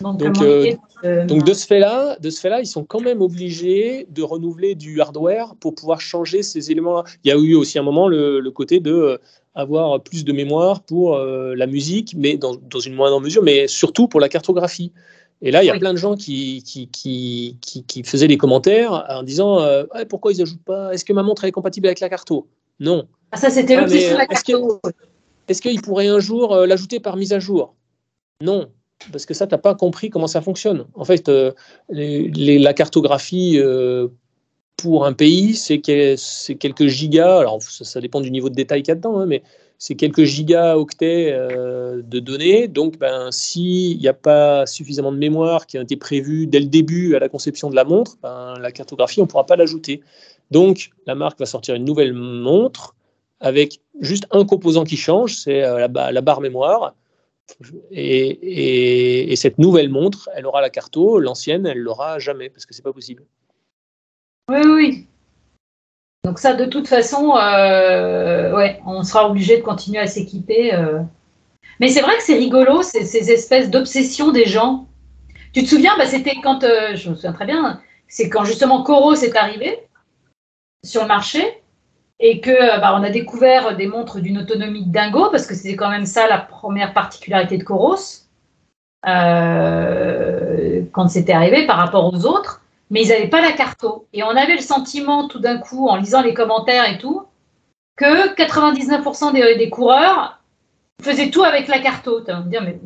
[0.00, 4.22] Donc, euh, donc, de ce fait-là, de ce fait-là, ils sont quand même obligés de
[4.22, 7.04] renouveler du hardware pour pouvoir changer ces éléments-là.
[7.24, 9.18] Il y a eu aussi un moment le, côté de euh,
[9.54, 13.68] avoir plus de mémoire pour euh, la musique, mais dans, dans, une moindre mesure, mais
[13.68, 14.92] surtout pour la cartographie.
[15.42, 19.04] Et là, il y a plein de gens qui, qui, qui, qui, faisaient des commentaires
[19.10, 19.60] en disant
[20.08, 20.94] pourquoi ils n'ajoutent pas?
[20.94, 22.48] Est-ce que ma montre est compatible avec la carto?
[22.80, 23.06] Non.
[23.32, 24.80] Ah, ça, c'était ah, la carto.
[25.46, 27.74] Est-ce qu'ils pourraient un jour l'ajouter par mise à jour?
[28.40, 28.70] Non
[29.12, 30.86] parce que ça, tu n'as pas compris comment ça fonctionne.
[30.94, 31.52] En fait, euh,
[31.88, 34.08] la cartographie euh,
[34.76, 38.92] pour un pays, c'est quelques gigas, alors ça, dépend du niveau de détail qu'il y
[38.92, 39.42] a dedans, hein, mais
[39.78, 42.68] c'est quelques gigaoctets euh, de données.
[42.68, 46.66] Donc, ben, s'il n'y a pas suffisamment de mémoire qui a été prévue dès le
[46.66, 50.00] début à la conception de la montre, ben, la cartographie, on ne pourra pas l'ajouter.
[50.50, 52.94] Donc, la marque va sortir une nouvelle montre
[53.40, 56.94] avec juste un composant qui change, c'est la, la, barre mémoire.
[57.90, 62.74] Et, et, cette nouvelle montre, elle aura la carto, l'ancienne, elle l'aura jamais, parce que
[62.74, 63.24] c'est pas possible.
[64.50, 65.06] Oui, oui.
[66.24, 70.74] Donc ça, de toute façon, euh, ouais, on sera obligé de continuer à s'équiper.
[70.74, 71.00] Euh.
[71.78, 74.88] Mais c'est vrai que c'est rigolo, ces, ces espèces d'obsessions des gens.
[75.52, 78.82] Tu te souviens, bah, c'était quand, euh, je me souviens très bien, c'est quand justement
[78.82, 79.78] Coros est arrivé
[80.84, 81.62] sur le marché
[82.18, 85.90] et que bah, on a découvert des montres d'une autonomie dingo, parce que c'était quand
[85.90, 88.22] même ça la première particularité de Coros
[90.92, 94.06] quand c'était arrivé par rapport aux autres mais ils n'avaient pas la carto.
[94.12, 97.22] Et on avait le sentiment tout d'un coup, en lisant les commentaires et tout,
[97.96, 100.40] que 99% des, des, coureurs
[101.02, 102.20] faisaient tout avec la carto.
[102.20, 102.78] Dire, mais...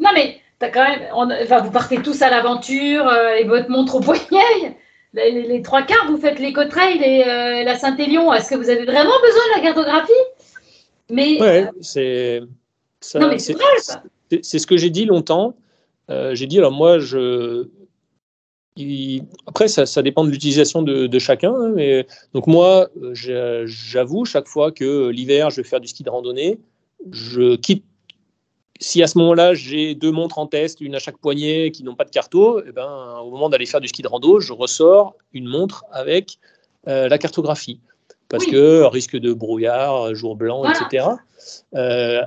[0.00, 3.96] Non, mais as quand même, enfin, vous partez tous à l'aventure euh, et votre montre
[3.96, 4.76] au poignet.
[5.14, 8.32] Les, trois quarts, vous faites l'éco-trail et euh, la Saint-Élion.
[8.32, 10.12] Est-ce que vous avez vraiment besoin de la cartographie?
[11.10, 12.40] Mais, ouais, c'est.
[13.00, 15.54] C'est ce que j'ai dit longtemps.
[16.10, 17.68] Euh, j'ai dit, alors moi, je.
[19.46, 21.54] Après, ça, dépend de l'utilisation de, chacun.
[21.54, 22.06] Hein, mais...
[22.32, 26.58] Donc, moi, j'avoue, chaque fois que l'hiver, je vais faire du ski de randonnée,
[27.12, 27.84] je quitte.
[28.80, 31.94] Si à ce moment-là, j'ai deux montres en test, une à chaque poignet qui n'ont
[31.94, 35.14] pas de carto, eh ben, au moment d'aller faire du ski de rando, je ressors
[35.32, 36.38] une montre avec
[36.88, 37.80] euh, la cartographie.
[38.28, 41.06] Parce que risque de brouillard, jour blanc, etc.
[41.74, 42.22] Euh,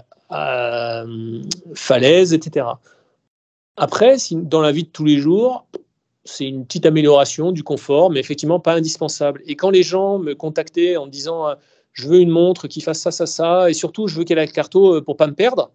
[1.73, 2.65] falaise, etc.
[3.77, 5.65] Après, dans la vie de tous les jours,
[6.25, 9.41] c'est une petite amélioration du confort, mais effectivement pas indispensable.
[9.45, 11.55] Et quand les gens me contactaient en me disant euh,
[11.93, 14.45] je veux une montre qui fasse ça, ça, ça, et surtout je veux qu'elle ait
[14.45, 15.71] le carto euh, pour pas me perdre,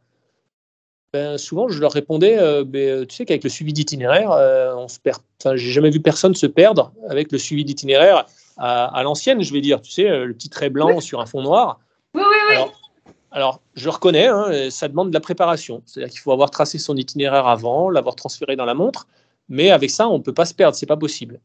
[1.13, 4.31] ben, souvent je leur répondais euh, ben, tu sais qu'avec le suivi d'itinéraire,
[4.77, 5.21] on se perd.
[5.41, 8.27] Enfin, j'ai jamais vu personne se perdre avec le suivi d'itinéraire
[8.59, 11.81] à, l'ancienne, je vais dire, tu sais, le petit trait blanc sur un fond noir.
[12.15, 13.13] Oui, oui, oui.
[13.33, 15.83] Alors, je reconnais, hein, ça demande de la préparation.
[15.87, 19.07] C'est-à-dire qu'il faut avoir tracé son itinéraire avant, l'avoir transféré dans la montre,
[19.49, 21.41] mais avec ça, on ne peut pas se perdre, c'est pas possible.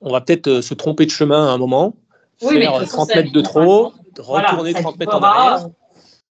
[0.00, 1.94] On va peut-être euh, se tromper de chemin à un moment,
[2.38, 5.68] faire 30 mètres de trop, retourner 30 mètres en arrière.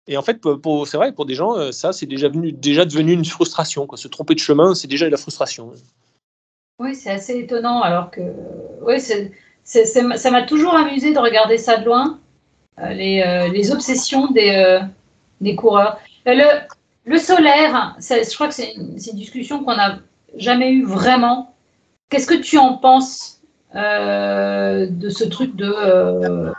[0.09, 0.41] Et en fait,
[0.87, 3.89] c'est vrai, pour des gens, euh, ça, c'est déjà, devenu une frustration.
[3.97, 5.73] Se tromper de chemin, c'est déjà de la frustration.
[6.79, 8.21] Oui, c'est assez étonnant, alors que
[8.83, 9.01] oui,
[9.65, 12.21] ça m'a toujours amusé de regarder ça de loin
[12.79, 15.99] euh, euh, les, obsessions des, coureurs.
[16.25, 19.99] Le solaire, je crois que c'est une, discussion qu'on n'a
[20.37, 21.55] jamais eue vraiment.
[22.11, 23.41] Qu'est-ce que tu en penses
[23.75, 26.53] de ce truc de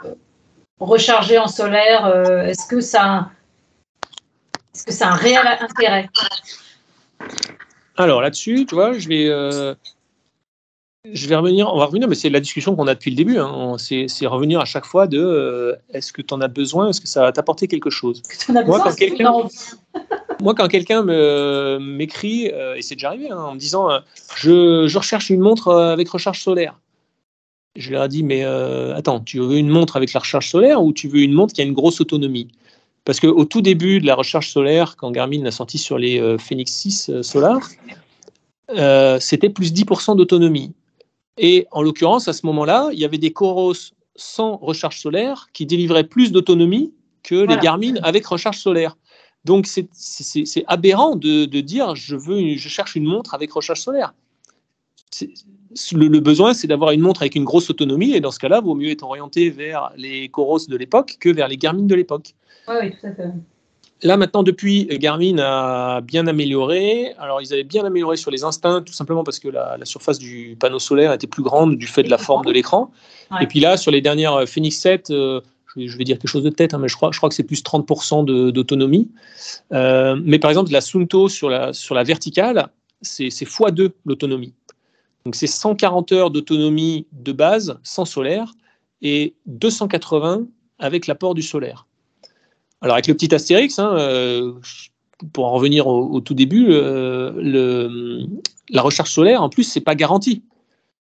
[0.79, 2.07] recharger en solaire
[2.45, 3.29] Est-ce que ça,
[4.85, 6.09] est-ce que a un réel intérêt.
[7.95, 9.75] Alors là-dessus, tu vois, je vais
[11.13, 13.37] je vais revenir, on va revenir, mais c'est la discussion qu'on a depuis le début.
[13.37, 13.75] Hein.
[13.77, 17.07] C'est, revenir à chaque fois de euh, est-ce que tu en as besoin, est-ce que
[17.07, 18.21] ça va t'apporter quelque chose?
[18.49, 19.33] Moi, quand quelqu'un,
[20.41, 21.03] moi, quand quelqu'un
[21.79, 23.99] m'écrit, euh, et c'est déjà arrivé, hein, en me disant euh,
[24.35, 26.79] je, je, recherche une montre avec recharge solaire,
[27.75, 30.93] je leur ai dit mais attends, tu veux une montre avec la recharge solaire ou
[30.93, 32.49] tu veux une montre qui a une grosse autonomie?
[33.07, 36.73] Parce qu'au tout début de la recharge solaire, quand Garmin l'a sorti sur les Phoenix
[36.73, 37.61] 6 Solar,
[39.21, 40.73] c'était plus 10% d'autonomie.
[41.37, 45.65] Et en l'occurrence, à ce moment-là, il y avait des Coros sans recharge solaire qui
[45.65, 46.93] délivraient plus d'autonomie
[47.23, 48.97] que les Garmin avec recharge solaire.
[49.45, 54.13] Donc c'est aberrant de, dire je, veux, je cherche une montre avec recharge solaire.
[55.93, 58.65] Le, besoin, c'est d'avoir une montre avec une grosse autonomie, et dans ce cas-là, il
[58.65, 62.33] vaut mieux être orienté vers les Coros de l'époque que vers les Garmin de l'époque.
[62.69, 63.31] Oui, tout à fait.
[64.03, 67.13] Là, maintenant, depuis, Garmin a bien amélioré.
[67.17, 70.55] Alors, ils avaient bien amélioré sur les instincts, tout simplement parce que la, surface du
[70.59, 72.91] panneau solaire était plus grande du fait de la forme de l'écran.
[73.41, 75.41] Et puis là, sur les dernières euh, Phoenix 7, euh,
[75.75, 77.43] je, vais, dire quelque chose de tête, hein, mais je crois, je crois que c'est
[77.43, 79.09] plus 30% d'autonomie.
[79.73, 82.69] Euh, mais par exemple, la Sunto sur la, sur la verticale,
[83.01, 84.53] c'est x2 l'autonomie.
[85.25, 88.53] Donc, c'est 140 heures d'autonomie de base sans solaire
[89.01, 90.45] et 280
[90.79, 91.87] avec l'apport du solaire.
[92.81, 94.53] Alors avec le petit astérix, hein, euh,
[95.33, 98.25] pour en revenir au, tout début, euh, le,
[98.69, 100.43] la recharge solaire, en plus, c'est pas garanti.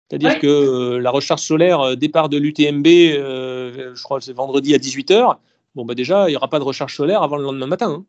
[0.08, 4.78] C'est-à-dire que euh, la recharge solaire, départ de l'UTMB, je crois que c'est vendredi à
[4.78, 5.36] 18h,
[5.74, 8.02] bon, bah déjà, il n'y aura pas de recharge solaire avant le lendemain matin.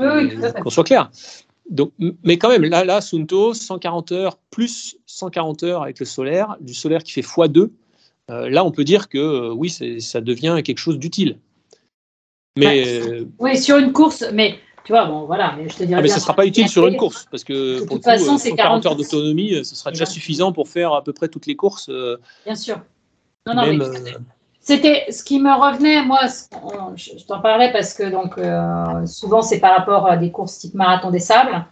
[0.00, 0.20] Hein.
[0.20, 1.10] Oui, Qu'on soit clair.
[1.70, 1.92] Donc,
[2.24, 6.74] mais quand même, là, là, Sunto, 140 heures plus 140 heures avec le solaire, du
[6.74, 7.70] solaire qui fait x2,
[8.28, 9.70] là, on peut dire que oui,
[10.00, 11.38] ça devient quelque chose d'utile.
[12.58, 13.22] Mais...
[13.38, 15.54] oui, sur une course, mais Tu vois, bon, voilà.
[15.56, 17.44] Mais je te dirais ah, mais ça ne sera pas utile sur une course, parce
[17.44, 18.98] que De pour toute le coup, façon, euh, c'est 140 heures 40.
[18.98, 21.88] d'autonomie, euh, ce sera déjà suffisant pour faire à peu près toutes les courses.
[21.88, 22.80] euh, Bien sûr.
[23.46, 24.18] Non, non, même, mais euh,
[24.60, 26.20] C'était ce qui me revenait, moi,
[26.62, 30.30] on- je, je t'en parlais parce que donc euh, souvent c'est par rapport à des
[30.30, 31.64] courses type marathon des sables,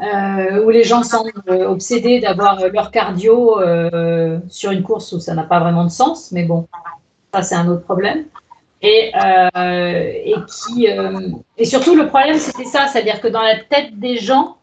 [0.00, 5.12] euh, où les gens semblent euh, obsédés d'avoir euh, leur cardio euh, sur une course
[5.12, 6.68] où ça n'a pas vraiment de sens, mais bon,
[7.34, 8.26] ça c'est un autre problème.
[8.80, 13.58] Et, euh, et qui euh, et surtout le problème c'était ça, c'est-à-dire que dans la
[13.58, 14.58] tête des gens,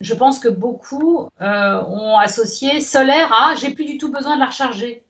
[0.00, 4.40] je pense que beaucoup euh, ont associé solaire à j'ai plus du tout besoin de
[4.40, 5.04] la recharger.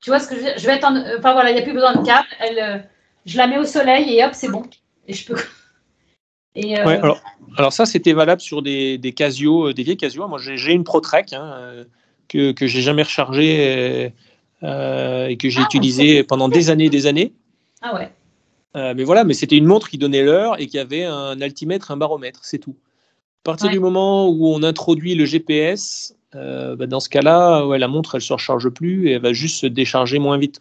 [0.00, 0.58] Tu vois ce que je veux dire?
[0.58, 0.96] Je vais être en...
[1.18, 2.88] Enfin voilà, il n'y a plus besoin de câble.
[3.24, 4.62] Je la mets au soleil et hop, c'est bon.
[5.06, 5.40] Et je peux.
[6.54, 7.18] Et, alors,
[7.56, 10.28] alors ça, c'était valable sur des, Casio, des vieilles Casio.
[10.28, 11.86] Moi, j'ai une ProTrek hein,
[12.28, 14.12] que, que j'ai jamais rechargée
[14.62, 17.32] euh, et que j'ai Ah, utilisée pendant des années et des années.
[17.80, 18.10] Ah ouais.
[18.76, 21.90] Euh, mais voilà, mais c'était une montre qui donnait l'heure et qui avait un altimètre,
[21.90, 22.76] un baromètre, c'est tout.
[23.42, 23.72] À partir Ouais.
[23.72, 28.14] du moment où on introduit le GPS, euh, bah, dans ce cas-là, ouais, la montre,
[28.14, 30.60] elle se recharge plus et elle va juste se décharger moins vite.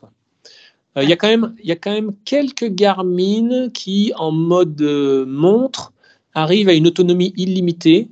[0.98, 4.82] Il y, a quand même- y a quand même quelques Garmin qui, en mode
[5.26, 5.94] montre,
[6.34, 8.10] arrivent à une autonomie illimitée.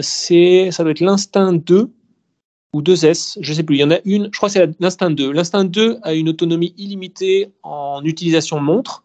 [0.00, 1.90] C'est, ça doit être l'Instinct 2
[2.72, 3.76] ou 2S, je sais plus.
[3.76, 5.32] Il y en a une, je crois que c'est l'Instinct 2.
[5.32, 9.04] L'Instinct 2 a une autonomie illimitée en utilisation montre.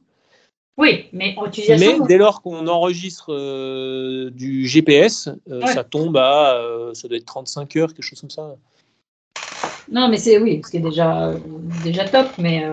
[0.77, 1.99] Oui, mais en utilisation.
[1.99, 5.73] Mais dès lors qu'on enregistre euh, du GPS, euh, Ouais.
[5.73, 8.55] ça tombe à, euh, ça doit être 35 heures, quelque chose comme ça.
[9.89, 11.33] Non, mais c'est oui, ce qui est déjà,
[11.83, 12.65] déjà top, mais.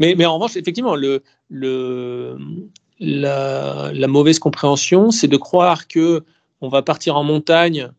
[0.00, 2.38] Mais, mais en revanche, effectivement, le, le,
[2.98, 6.24] la, la mauvaise compréhension, c'est de croire que
[6.62, 7.90] on va partir en montagne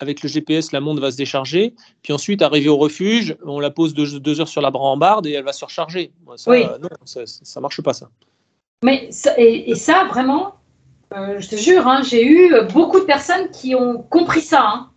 [0.00, 3.70] avec le GPS, la montre va se décharger, puis ensuite, arriver au refuge, on la
[3.70, 6.10] pose deux, deux heures sur la brambarde et elle va se recharger.
[6.36, 6.64] Ça, Oui.
[6.64, 8.08] euh, non, ça, ça marche pas, ça.
[8.84, 10.56] Mais ça- et, et ça, vraiment,
[11.14, 14.64] euh, je te jure, hein, j'ai eu beaucoup de personnes qui ont compris ça.
[14.66, 14.88] Hein.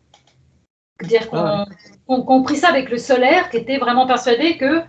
[1.00, 1.66] C'est-à-dire qu'on Ah
[2.08, 4.82] compris ça avec le solaire, qui étaient vraiment persuadés que.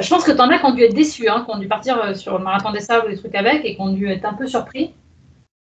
[0.00, 1.68] Je pense que tu en as qui ont dû être déçus, hein, qui ont dû
[1.68, 4.08] partir euh, sur le marathon des sables ou des trucs avec et qui ont dû
[4.08, 4.92] être un peu surpris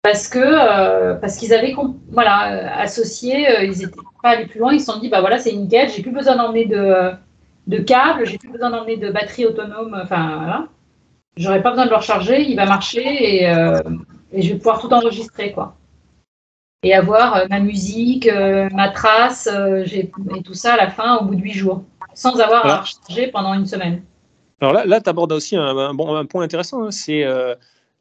[0.03, 1.73] parce que euh, parce qu'ils avaient
[2.11, 5.21] voilà, euh, associé, euh, ils n'étaient pas allés plus loin, ils se sont dit bah
[5.21, 7.11] voilà, c'est nickel, j'ai plus besoin d'emmener de,
[7.67, 10.67] de câbles, j'ai plus besoin d'emmener de batterie autonome, enfin voilà.
[11.37, 13.81] J'aurais pas besoin de le recharger, il va marcher et, euh,
[14.33, 15.75] et je vais pouvoir tout enregistrer quoi.
[16.83, 18.29] Et avoir ma musique,
[18.73, 20.11] ma trace, et
[20.43, 21.81] tout ça à la fin au bout de huit jours,
[22.13, 24.03] sans avoir à recharger pendant une semaine.
[24.59, 27.25] Alors là, là tu abordes aussi un, un bon, un point intéressant, hein, c'est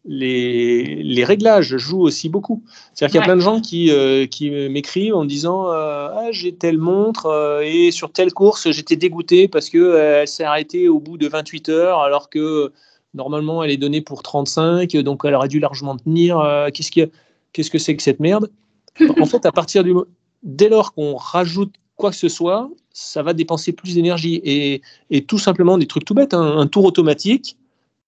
[0.05, 2.63] les, les réglages jouent aussi beaucoup.
[2.93, 6.09] C'est-à-dire qu'il y a plein de gens qui, euh, qui m'écrivent en me disant euh,
[6.13, 10.45] ah, j'ai telle montre euh, et sur telle course j'étais dégoûté parce que elle s'est
[10.45, 12.73] arrêtée au bout de 28 heures alors que
[13.15, 16.37] normalement elle est donnée pour 35 donc elle aurait dû largement tenir.
[16.75, 17.07] Qu'est-ce a-
[17.53, 18.51] qu'est-ce que c'est que cette merde?
[19.21, 19.95] En fait, à partir du
[20.43, 25.25] dès lors qu'on rajoute quoi que ce soit, ça va dépenser plus d'énergie et, et
[25.25, 26.59] tout simplement des trucs tout bêtes, hein.
[26.59, 27.57] un tour automatique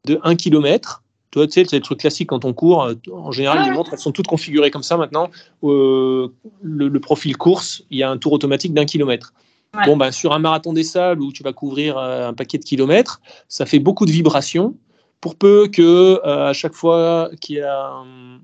[0.06, 1.03] de 1 km.
[1.34, 2.84] Tu vois, tu sais, c'est le truc classique quand on court.
[2.84, 5.30] euh, En général, Ah les montres, elles sont toutes configurées comme ça maintenant.
[5.64, 6.28] Euh,
[6.62, 9.34] le, le profil course, il y a un tour automatique d'un kilomètre.
[9.76, 9.84] Ouais.
[9.84, 12.62] Bon, ben, sur un marathon des sables où tu vas couvrir euh, un paquet de
[12.62, 14.76] kilomètres, ça fait beaucoup de vibrations.
[15.20, 18.40] Pour peu que euh, à chaque fois qu'il y a, hum,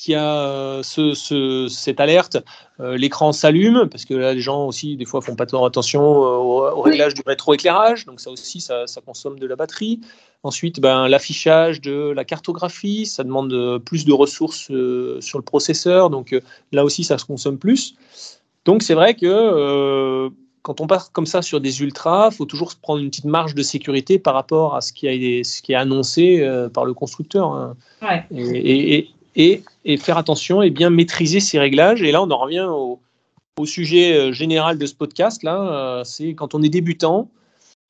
[0.00, 2.38] qu'il y a euh, ce- ce- cette alerte,
[2.80, 6.02] euh, l'écran s'allume, parce que là, les gens aussi, des fois, font pas tant attention
[6.02, 10.00] euh, au, réglage du rétroéclairage, donc ça aussi, ça, ça consomme de la batterie.
[10.42, 16.08] Ensuite, ben, l'affichage de la cartographie, ça demande plus de ressources euh, sur le processeur,
[16.08, 16.40] donc euh,
[16.72, 17.94] là aussi, ça se consomme plus.
[18.64, 20.30] Donc c'est vrai que
[20.62, 23.54] quand on part comme ça sur des ultras, faut toujours se prendre une petite marge
[23.54, 25.12] de sécurité par rapport à ce qui, a,
[25.44, 27.52] ce qui est annoncé par le constructeur.
[27.52, 27.74] hein.
[28.02, 28.24] Ouais.
[28.34, 32.02] Et, et- et- et faire attention et bien maîtriser ces réglages.
[32.02, 32.98] Et là, on en revient au,
[33.58, 35.42] au sujet euh, général de ce podcast.
[35.42, 35.60] Là,
[36.00, 37.28] euh, c'est quand on est débutant.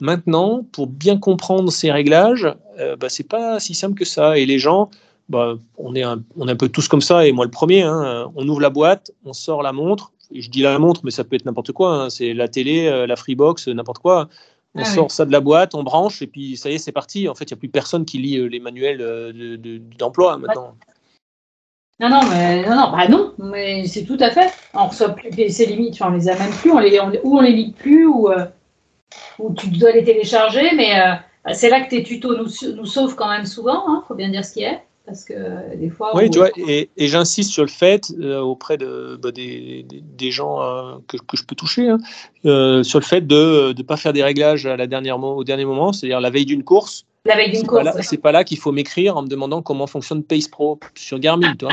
[0.00, 4.38] Maintenant, pour bien comprendre ces réglages, euh, bah, c'est pas si simple que ça.
[4.38, 4.90] Et les gens,
[5.28, 7.82] bah, on, est un, on est un peu tous comme ça, et moi le premier.
[7.82, 8.30] hein.
[8.34, 10.12] on ouvre la boîte, on sort la montre.
[10.32, 12.04] Et je dis la montre, mais ça peut être n'importe quoi.
[12.04, 12.10] hein.
[12.10, 14.28] c'est la télé, euh, la Freebox, n'importe quoi.
[14.76, 15.10] On Ah sort oui.
[15.10, 17.28] ça de la boîte, on branche, et puis ça y est, c'est parti.
[17.28, 20.76] En fait, il n'y a plus personne qui lit les manuels de- de- d'emploi maintenant.
[22.00, 24.50] Non, non, mais non, non, bah non, mais c'est tout à fait.
[24.72, 27.38] On reçoit plus ces limites, enfin, on les a même plus, on les, on, ou
[27.38, 28.46] on les lit plus, ou, euh,
[29.38, 33.16] ou tu dois les télécharger, mais euh, c'est là que tes tutos nous, nous sauvent
[33.16, 36.16] quand même souvent, il faut bien dire ce qui est, parce que euh, des fois.
[36.16, 40.30] Oui, tu vois, et, et j'insiste sur le fait euh, auprès de, bah, des, des-
[40.30, 41.98] gens euh, que, que je peux toucher, hein,
[42.46, 45.66] euh, sur le fait de ne pas faire des réglages à la dernière au dernier
[45.66, 47.04] moment, c'est-à-dire la veille d'une course.
[48.02, 51.54] C'est pas là, qu'il faut m'écrire en me demandant comment fonctionne Pace Pro sur Garmin.
[51.54, 51.70] Toi.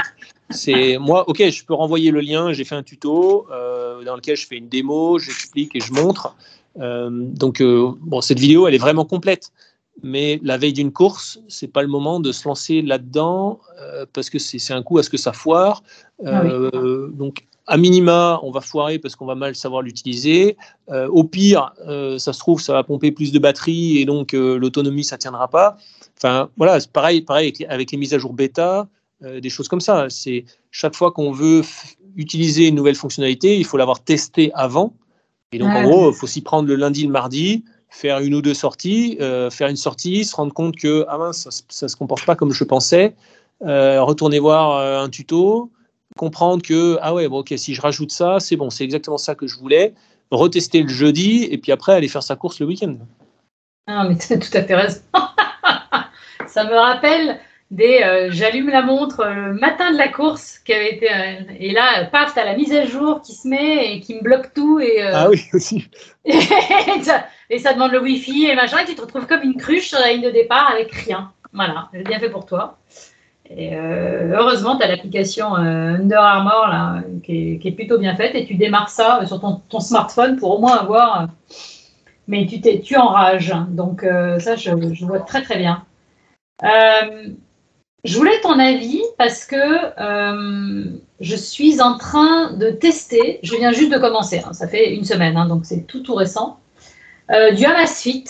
[0.50, 2.54] C'est moi, ok, je peux renvoyer le lien.
[2.54, 6.36] J'ai fait un tuto euh, dans lequel je fais une démo, j'explique et je montre.
[6.80, 9.52] Euh, donc euh, bon, cette vidéo, elle est vraiment complète.
[10.04, 13.60] Mais la veille d'une course, c'est pas le moment de se lancer là-dedans
[14.14, 15.82] parce que c'est un coup à ce que ça foire.
[16.24, 20.58] Ah donc à minima, on va foirer parce qu'on va mal savoir l'utiliser.
[20.90, 24.34] Euh, au pire, euh, ça se trouve, ça va pomper plus de batterie et donc
[24.34, 25.78] euh, l'autonomie, ça tiendra pas.
[26.18, 28.88] Enfin, voilà, c'est pareil, pareil avec, les mises à jour bêta,
[29.22, 30.08] des choses comme ça.
[30.10, 31.62] C'est chaque fois qu'on veut
[32.16, 34.94] utiliser une nouvelle fonctionnalité, il faut l'avoir testée avant.
[35.52, 38.42] Et donc, en gros, il faut s'y prendre le lundi, le mardi, faire une ou
[38.42, 39.18] deux sorties,
[39.52, 41.50] faire une sortie, se rendre compte que ah ça,
[41.84, 43.14] ne se comporte pas comme je pensais,
[43.62, 45.72] retourner voir un tuto,
[46.16, 49.36] comprendre que, ah ouais, bon, ok, si je rajoute ça, c'est bon, c'est exactement ça
[49.36, 49.94] que je voulais.
[50.32, 52.98] Retester le jeudi et puis après aller faire sa course le week-end.
[53.88, 55.02] Ah, mais tu as tout à fait raison.
[56.48, 57.40] ça me rappelle
[57.72, 61.72] des euh, j'allume la montre le matin de la course qui avait été euh, et
[61.72, 64.80] là paf t'as la mise à jour qui se met et qui me bloque tout
[64.80, 65.90] et euh, ah oui aussi
[66.26, 66.40] et,
[67.04, 69.90] ça, et, ça, demande le wifi et machin et tu te retrouves comme une cruche
[69.90, 72.78] sur la ligne de départ avec rien voilà j'ai bien fait pour toi
[73.50, 78.36] et euh, heureusement, tu as l'application euh, Under Armour là, qui, est, plutôt bien faite
[78.36, 81.22] et tu démarres ça sur ton, smartphone pour au moins avoir.
[81.22, 81.26] Euh,
[82.28, 83.56] mais tu, t'es, tu enrages.
[83.70, 84.06] Donc,
[84.40, 85.86] ça, je, vois très très bien.
[86.62, 89.56] je voulais ton avis parce que
[91.22, 93.40] je suis en train de tester.
[93.44, 94.42] Je viens juste de commencer.
[94.46, 96.60] Hein, ça fait une semaine, hein, donc c'est tout tout récent.
[97.30, 98.26] du Amazfit.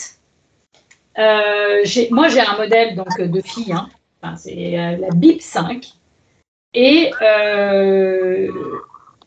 [1.17, 3.73] Moi, j'ai un modèle donc de fille.
[3.73, 3.89] Hein,
[4.35, 5.93] c'est euh, la BIP 5.
[6.73, 8.51] Et euh,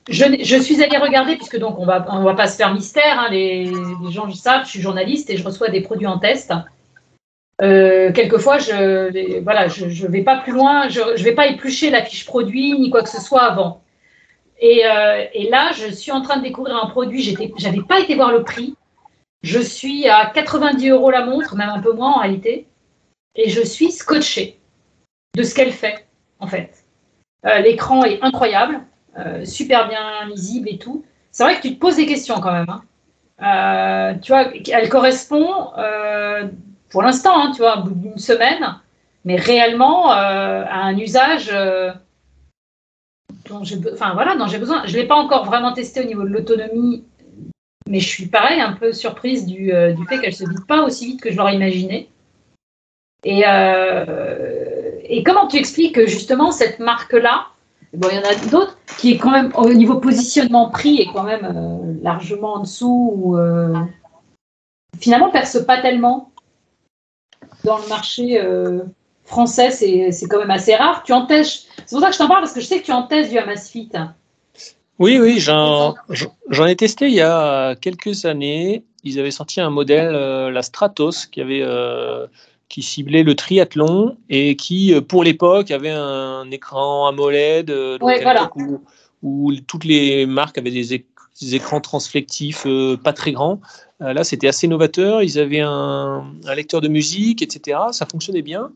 [0.08, 3.28] je, suis allée regarder, puisque donc on va, on va pas se faire mystère, hein,
[3.30, 6.52] les, les, gens savent, je suis journaliste et je reçois des produits en test.
[7.62, 11.90] Euh, quelquefois, je voilà, je, je vais pas plus loin, je, je vais pas éplucher
[11.90, 13.82] la fiche produit ni quoi que ce soit avant.
[14.62, 14.82] Et,
[15.32, 17.22] et là, je suis en train de découvrir un produit.
[17.22, 18.74] J'étais, j'avais pas été voir le prix.
[19.42, 22.66] Je suis à 90 euros la montre, même un peu moins en réalité,
[23.36, 24.59] et je suis scotché
[25.36, 26.06] de ce qu'elle fait,
[26.38, 26.84] en fait.
[27.46, 28.80] Euh, l'écran est incroyable,
[29.18, 31.04] euh, super bien lisible et tout.
[31.30, 32.68] C'est vrai que tu te poses des questions quand même.
[32.68, 32.82] Hein.
[33.42, 35.70] Euh, tu vois, elle correspond,
[36.90, 38.76] pour l'instant, hein, tu vois, au bout d'une semaine,
[39.24, 41.54] mais réellement à un usage
[43.48, 44.82] dont j'ai besoin.
[44.86, 47.04] Je ne l'ai pas encore vraiment testé au niveau de l'autonomie,
[47.88, 50.82] mais je suis pareil, un peu surprise du, du fait qu'elle ne se vide pas
[50.82, 52.10] aussi vite que je l'aurais imaginé.
[53.24, 53.44] Et
[55.10, 57.48] et comment tu expliques justement cette marque-là
[57.92, 61.08] Bon, il y en a d'autres qui est quand même au niveau positionnement prix est
[61.12, 63.74] quand même euh, largement en dessous ou euh,
[65.00, 66.30] finalement perce pas tellement
[67.64, 68.84] dans le marché euh,
[69.24, 69.72] français.
[69.72, 71.02] C'est quand même assez rare.
[71.02, 71.66] Tu en testes.
[71.84, 73.30] C'est pour ça que je t'en parle parce que je sais que tu en testes
[73.30, 73.90] du Amazfit.
[75.00, 75.96] Oui, oui, j'en
[76.66, 78.84] ai testé il y a quelques années.
[79.02, 80.12] Ils avaient sorti un modèle,
[80.52, 81.64] la Stratos, qui avait
[82.70, 87.98] qui ciblait le triathlon et qui, euh, pour l'époque, avait un écran AMOLED euh,
[89.22, 91.04] où, toutes les marques avaient des,
[91.52, 93.60] écrans transflectifs euh, pas très grands.
[93.98, 95.22] là, c'était assez novateur.
[95.22, 96.24] Ils avaient un,
[96.56, 97.78] lecteur de musique, etc.
[97.90, 98.70] Ça fonctionnait bien.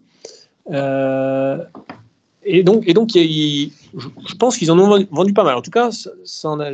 [2.45, 5.57] et donc, et donc je, pense qu'ils en ont vendu pas mal.
[5.57, 5.91] En tout cas,
[6.25, 6.73] ça, en a,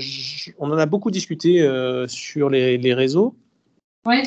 [0.59, 1.69] on en a beaucoup discuté
[2.09, 3.35] sur les, les réseaux.
[4.07, 4.23] Ouais.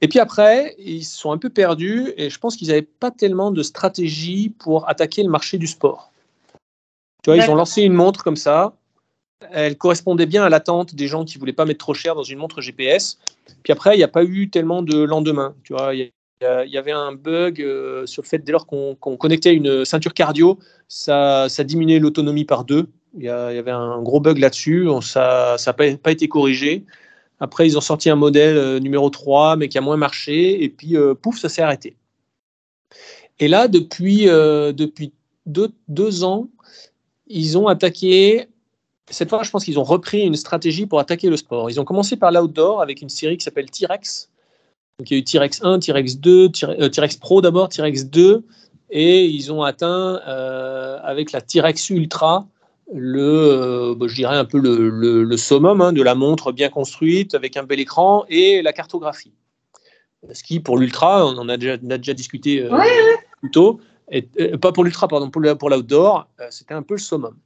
[0.00, 3.50] Et puis après, ils sont un peu perdus et je pense qu'ils n'avaient pas tellement
[3.50, 6.12] de stratégie pour attaquer le marché du sport.
[7.22, 8.74] Tu vois, ils ont lancé une montre comme ça.
[9.50, 12.38] Elle correspondait bien à l'attente des gens qui voulaient pas mettre trop cher dans une
[12.38, 13.18] montre GPS.
[13.62, 15.54] Puis après, il n'y a pas eu tellement de lendemain.
[15.64, 19.54] Tu vois, il y, avait un bug euh, sur le fait dès lors qu'on connectait
[19.54, 22.88] une ceinture cardio, ça, ça diminuait l'autonomie par deux.
[23.18, 24.86] Il y, avait un gros bug là-dessus.
[25.00, 26.84] Ça n'a pas, pas, été corrigé.
[27.38, 30.62] Après, ils ont sorti un modèle euh, numéro 3, mais qui a moins marché.
[30.62, 31.96] Et puis, euh, pouf, ça s'est arrêté.
[33.38, 35.12] Et là, depuis, euh, depuis
[35.44, 36.48] deux, ans,
[37.26, 38.48] ils ont attaqué.
[39.10, 41.70] Cette fois, je pense qu'ils ont repris une stratégie pour attaquer le sport.
[41.70, 44.30] Ils ont commencé par l'outdoor avec une série qui s'appelle T-Rex.
[44.98, 48.44] Donc, il y a eu T-Rex 1, T-Rex 2, T-Rex Pro d'abord, T-Rex 2.
[48.88, 50.14] Et ils ont atteint,
[51.02, 52.46] avec la T-Rex Ultra,
[52.92, 56.68] le, euh, bah, je dirais un peu le, le, summum hein, de la montre bien
[56.68, 59.32] construite avec un bel écran et la cartographie.
[60.32, 62.76] Ce qui, pour l'ultra, on en a déjà, déjà discuté euh,
[63.40, 63.80] plus tôt,
[64.10, 67.36] et, euh, pas pour l'ultra, pardon, pour, pour l'outdoor, c'était un peu le summum.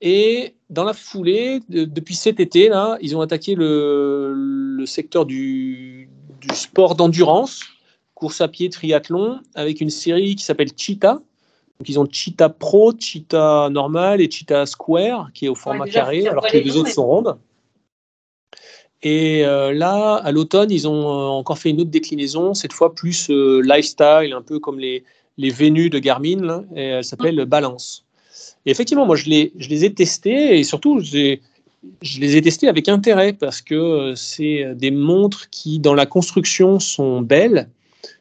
[0.00, 6.10] Et dans la foulée, depuis cet été, là, ils ont attaqué le, le secteur du,
[6.40, 7.62] du sport d'endurance,
[8.14, 11.20] course à pied triathlon avec une série qui s'appelle Cheetah.
[11.78, 16.26] Donc, ils ont Cheetah Pro, Cheetah normal et Cheetah Square, qui est au format carré,
[16.26, 17.36] alors que les deux autres sont rondes.
[19.02, 22.94] Et euh, là, à l'automne, ils ont euh, encore fait une autre déclinaison, cette fois
[22.94, 25.04] plus euh, lifestyle, un peu comme les,
[25.36, 28.06] les Vénus de Garmin, et elle s'appelle Balance.
[28.64, 31.38] Et effectivement, moi, je les, je les ai testés, et surtout, je
[32.20, 37.20] les ai testés avec intérêt, parce que c'est des montres qui, dans la construction, sont
[37.20, 37.68] belles.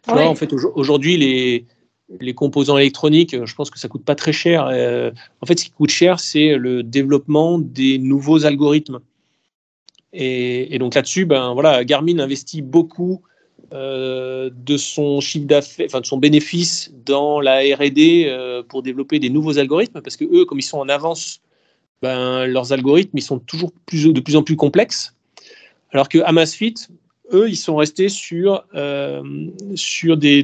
[0.08, 1.66] en fait, aujourd'hui, les,
[2.20, 4.66] les composants électroniques, je pense que ça coûte pas très cher.
[4.66, 9.00] en fait, ce qui coûte cher, c'est le développement des nouveaux algorithmes.
[10.14, 13.22] Et, donc là-dessus, ben voilà, Garmin investit beaucoup
[13.74, 19.18] euh, de son chiffre d'affaires, enfin de son bénéfice dans la R&D euh, pour développer
[19.18, 21.42] des nouveaux algorithmes, parce que eux, comme ils sont en avance,
[22.04, 25.16] ben, leurs algorithmes, ils sont toujours de plus en plus complexes.
[25.92, 26.76] Alors que Amazfit,
[27.32, 29.24] eux, ils sont restés sur, euh,
[29.74, 30.44] sur des,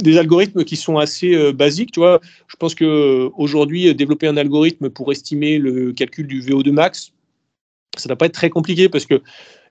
[0.00, 1.92] des, algorithmes qui sont assez basiques.
[1.92, 7.12] Tu vois, je pense qu'aujourd'hui, développer un algorithme pour estimer le calcul du VO2 max,
[7.96, 9.22] ça ne va pas être très compliqué parce que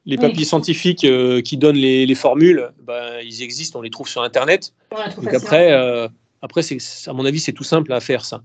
[0.06, 4.24] les papiers scientifiques euh, qui donnent les, formules, ben, ils existent, on les trouve sur
[4.24, 4.74] Internet.
[5.18, 6.08] Donc après, euh,
[6.42, 6.62] après
[7.08, 8.42] à mon avis, c'est tout simple à faire ça.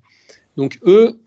[0.57, 1.19] Donc eux,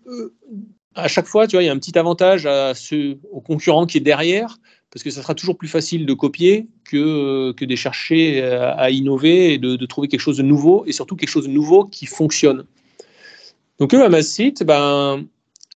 [0.94, 3.86] à chaque fois, tu vois, il y a un petit avantage à ce, au concurrent
[3.86, 4.58] qui est derrière,
[4.90, 9.54] parce que ça sera toujours plus facile de copier que, que de chercher à, innover
[9.54, 12.64] et de, trouver quelque chose de nouveau, et surtout quelque chose de nouveau qui fonctionne.
[13.78, 15.24] Donc eux, à Amazfit, ben,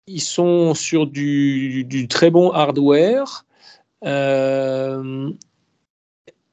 [0.06, 3.44] ils sont sur du, très bon hardware.
[4.04, 5.30] Euh,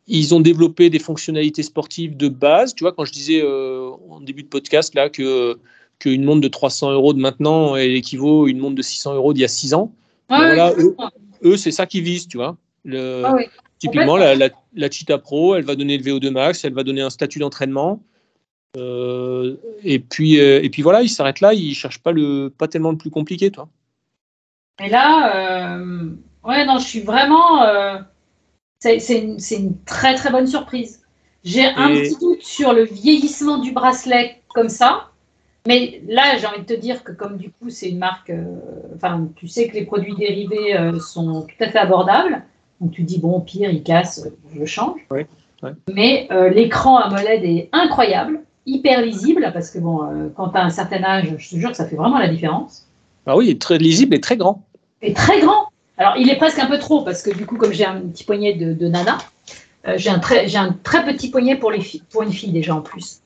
[0.07, 2.75] ils ont développé des fonctionnalités sportives de base.
[2.75, 5.57] Tu vois, quand je disais euh, en début de podcast là que
[5.99, 9.41] qu'une montre de 300 euros de maintenant équivaut à une montre de 600 euros d'il
[9.41, 9.93] y a 6 ans.
[10.29, 10.95] Ben eux,
[11.57, 12.57] c'est ça qu'ils visent, tu vois.
[12.83, 13.35] Le, ah
[13.79, 17.01] typiquement, la, la, la, Cheetah Pro, elle va donner le VO2 max, elle va donner
[17.01, 18.01] un statut d'entraînement.
[18.77, 22.67] Euh, et, puis, euh, et puis voilà, il s'arrête là, il cherche pas, le, pas
[22.67, 23.67] tellement le plus compliqué, toi.
[24.83, 26.09] Et là, euh,
[26.43, 27.65] ouais, non, je suis vraiment.
[28.79, 31.01] c'est une, une, très très bonne surprise.
[31.43, 35.10] J'ai un petit doute sur le vieillissement du bracelet comme ça.
[35.67, 38.31] Mais là, j'ai envie de te dire que comme du coup, c'est une marque,
[38.95, 42.43] enfin, tu sais que les produits dérivés sont tout à fait abordables.
[42.79, 44.99] Donc tu dis, bon, pire, il casse, je change.
[45.93, 50.69] Mais l'écran AMOLED est incroyable hyper lisible, parce que bon, euh, quand tu as un
[50.69, 52.87] certain âge, je te jure que ça fait vraiment la différence.
[53.25, 54.63] Ah oui, il est très lisible et très grand.
[55.01, 55.67] Et très grand.
[55.97, 58.23] Alors, il est presque un peu trop, parce que du coup, comme j'ai un petit
[58.23, 59.17] poignet de, nana,
[59.87, 62.75] euh, j'ai un, très, un très petit poignet pour, les filles, pour une fille déjà
[62.75, 63.19] en plus.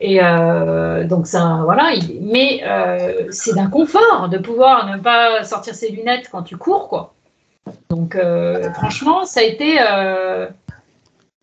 [0.00, 1.92] Et euh, donc, ça, voilà.
[2.20, 2.62] mais
[3.30, 7.14] c'est d'un confort de pouvoir ne pas sortir ses lunettes quand tu cours, quoi.
[7.90, 8.16] Donc,
[8.74, 9.78] franchement, ça a été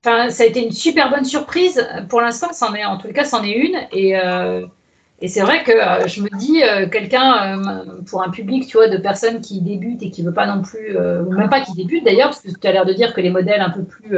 [0.07, 1.85] ça a été une super bonne surprise.
[2.09, 3.77] Pour l'instant, c'en en tout cas, c'en est une.
[3.91, 4.65] Et, euh,
[5.21, 7.61] et c'est vrai que euh, je me dis, euh, quelqu'un,
[8.09, 10.97] pour un public, tu vois, de personnes qui débutent et qui veut pas non plus,
[10.97, 13.29] ou même pas qui débutent d'ailleurs, parce que tu as l'air de dire que les
[13.29, 14.17] modèles un peu plus.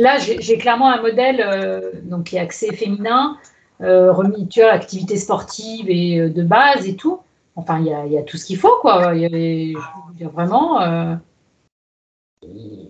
[0.00, 3.36] Là, j'ai clairement un modèle donc, qui est axé féminin,
[3.80, 7.20] remis, tu vois, activité sportive et de base et tout.
[7.56, 9.12] Enfin, il y a, y a, tout ce qu'il faut, quoi.
[9.14, 10.78] Il y, a vraiment.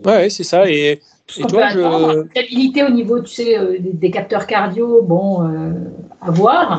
[0.04, 0.70] Ouais, c'est ça.
[0.70, 1.00] Et
[1.38, 2.26] et toi, je...
[2.30, 5.72] Stabilité au niveau, tu sais, euh, des, capteurs cardio, bon, euh,
[6.20, 6.78] à voir.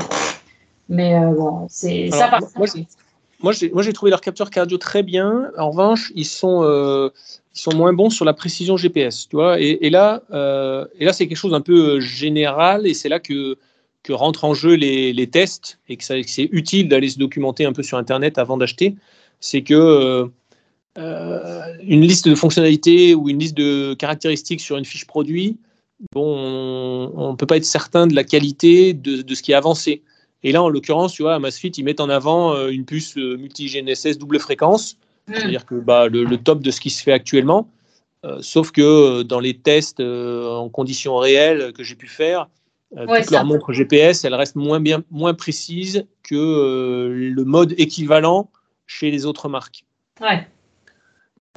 [0.90, 2.28] Mais euh, bon, c'est ça.
[2.28, 2.42] Par
[3.44, 5.52] moi, j'ai trouvé leurs capteurs cardio très bien.
[5.58, 6.62] En revanche, ils sont,
[7.56, 9.28] ils sont moins bons sur la précision GPS.
[9.30, 10.24] Tu vois et, là,
[10.99, 13.58] et là c'est quelque chose un peu général et c'est là que,
[14.04, 17.74] que rentrent en jeu les, les tests et que c'est utile d'aller se documenter un
[17.74, 18.95] peu sur Internet avant d'acheter.
[19.39, 20.30] C'est que
[20.97, 25.58] euh, une liste de fonctionnalités ou une liste de caractéristiques sur une fiche produit,
[26.14, 29.56] bon, on ne peut pas être certain de la qualité de, de, ce qui est
[29.56, 30.02] avancé.
[30.43, 33.38] Et là, en l'occurrence, tu vois, à ils mettent en avant euh, une puce euh,
[33.38, 34.97] multi-GNSS double fréquence,
[35.28, 35.34] hmm.
[35.34, 37.70] c'est-à-dire que bah, le, top de ce qui se fait actuellement.
[38.42, 42.48] sauf que dans les tests en conditions réelles que j'ai pu faire,
[42.96, 48.50] toutes leurs montres GPS, elles restent moins, bien, moins précises que le mode équivalent
[48.86, 49.86] chez les autres marques.
[50.20, 50.46] Ouais.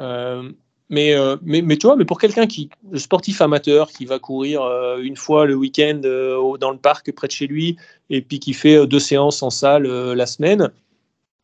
[0.00, 0.50] Euh,
[0.90, 4.18] mais, euh, mais, mais, tu vois, mais pour quelqu'un qui, le sportif amateur, qui va
[4.18, 7.76] courir euh, une fois le week-end dans le parc près de chez lui,
[8.10, 10.70] et puis qui fait deux séances en salle la semaine,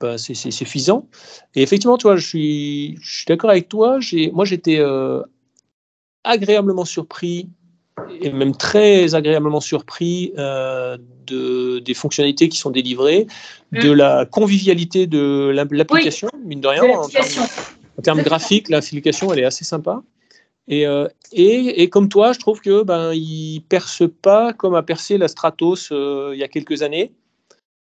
[0.00, 1.08] bah, c'est suffisant.
[1.54, 3.98] Et effectivement, tu vois, je suis, je suis d'accord avec toi.
[4.32, 4.80] Moi, j'étais
[6.24, 7.48] agréablement surpris,
[8.20, 13.26] et même très agréablement surpris de, des fonctionnalités qui sont délivrées,
[13.72, 13.94] de mmh.
[13.94, 16.82] la convivialité de l'application, mine de rien.
[16.82, 20.02] De en termes graphiques, la elle est assez sympa.
[20.68, 20.86] Et,
[21.32, 25.90] et, comme toi, je trouve que ben il perce pas comme a percé la Stratos
[25.90, 27.12] il y a quelques années.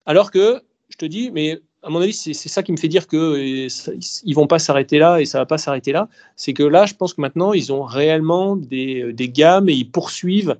[0.06, 3.06] Alors que je te dis, mais à mon avis, c'est ça qui me fait dire
[3.06, 6.08] qu'ils ne vont pas s'arrêter là et ça ne va pas s'arrêter là.
[6.36, 9.90] C'est que là, je pense que maintenant, ils ont réellement des, des gammes et ils
[9.90, 10.56] poursuivent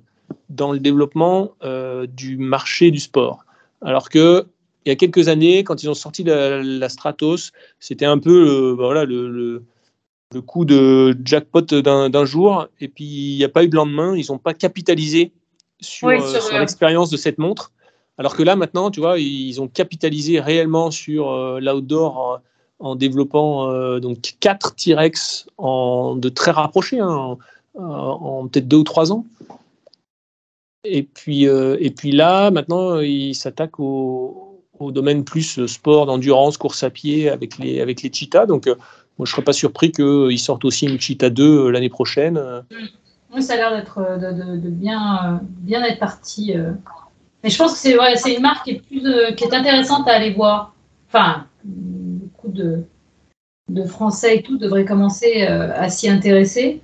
[0.49, 3.45] dans le développement euh, du marché du sport.
[3.81, 4.45] Alors que
[4.85, 8.75] il y a quelques années, quand ils ont sorti la, Stratos, c'était un peu le,
[8.75, 13.63] bah voilà, le, le, coup de jackpot d'un jour, et puis il n'y a pas
[13.63, 14.15] eu de lendemain.
[14.15, 15.33] Ils n'ont pas capitalisé
[15.81, 17.73] sur, euh, sur l'expérience de cette montre.
[18.21, 22.39] Alors que là, maintenant, tu vois, ils ont capitalisé réellement sur euh, l'outdoor
[22.77, 27.35] en, développant euh, donc quatre T-Rex de très rapprochés, hein,
[27.73, 29.25] en, peut-être deux ou trois ans.
[30.83, 36.83] Et puis, euh, et puis là, maintenant, ils s'attaquent au, domaine plus sport, d'endurance, course
[36.83, 38.45] à pied avec les, avec les cheetahs.
[38.45, 38.75] Donc, moi,
[39.17, 42.39] je ne serais pas surpris qu'ils sortent aussi une cheetah 2 l'année prochaine.
[43.33, 46.53] Oui, ça a l'air d'être de, bien, bien être parti
[47.43, 50.13] mais je pense que c'est une marque qui est, plus, euh, qui est intéressante à
[50.13, 50.75] aller voir.
[51.07, 52.83] Enfin, beaucoup de,
[53.69, 56.81] de Français et tout devraient commencer euh, à s'y intéresser.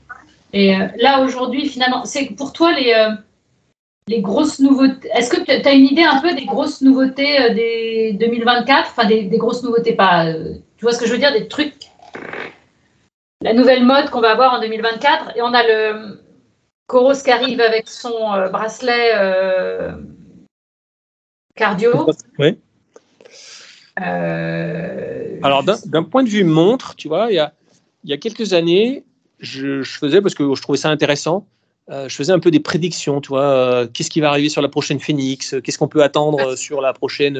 [0.54, 2.94] Et euh, là, aujourd'hui, finalement, c'est pour toi les,
[4.08, 5.10] les grosses nouveautés.
[5.14, 9.24] Est-ce que tu as une idée un peu des grosses nouveautés des 2024 Enfin, des,
[9.24, 10.26] des, grosses nouveautés, pas.
[10.78, 11.92] tu vois ce que je veux dire Des trucs.
[13.42, 15.38] La nouvelle mode qu'on va avoir en 2024.
[15.38, 16.20] Et on a le
[16.88, 19.14] Coros qui arrive avec son bracelet
[21.58, 22.08] cardio.
[22.40, 22.58] Oui.
[24.02, 27.54] Euh, Alors, d'un point de vue montre, tu vois, il y a,
[28.04, 29.04] il y a quelques années,
[29.40, 31.48] je, faisais, parce que je trouvais ça intéressant,
[31.90, 34.62] euh, je faisais un peu des prédictions, tu vois, euh, qu'est-ce qui va arriver sur
[34.62, 37.40] la prochaine Phoenix, qu'est-ce qu'on peut attendre sur la prochaine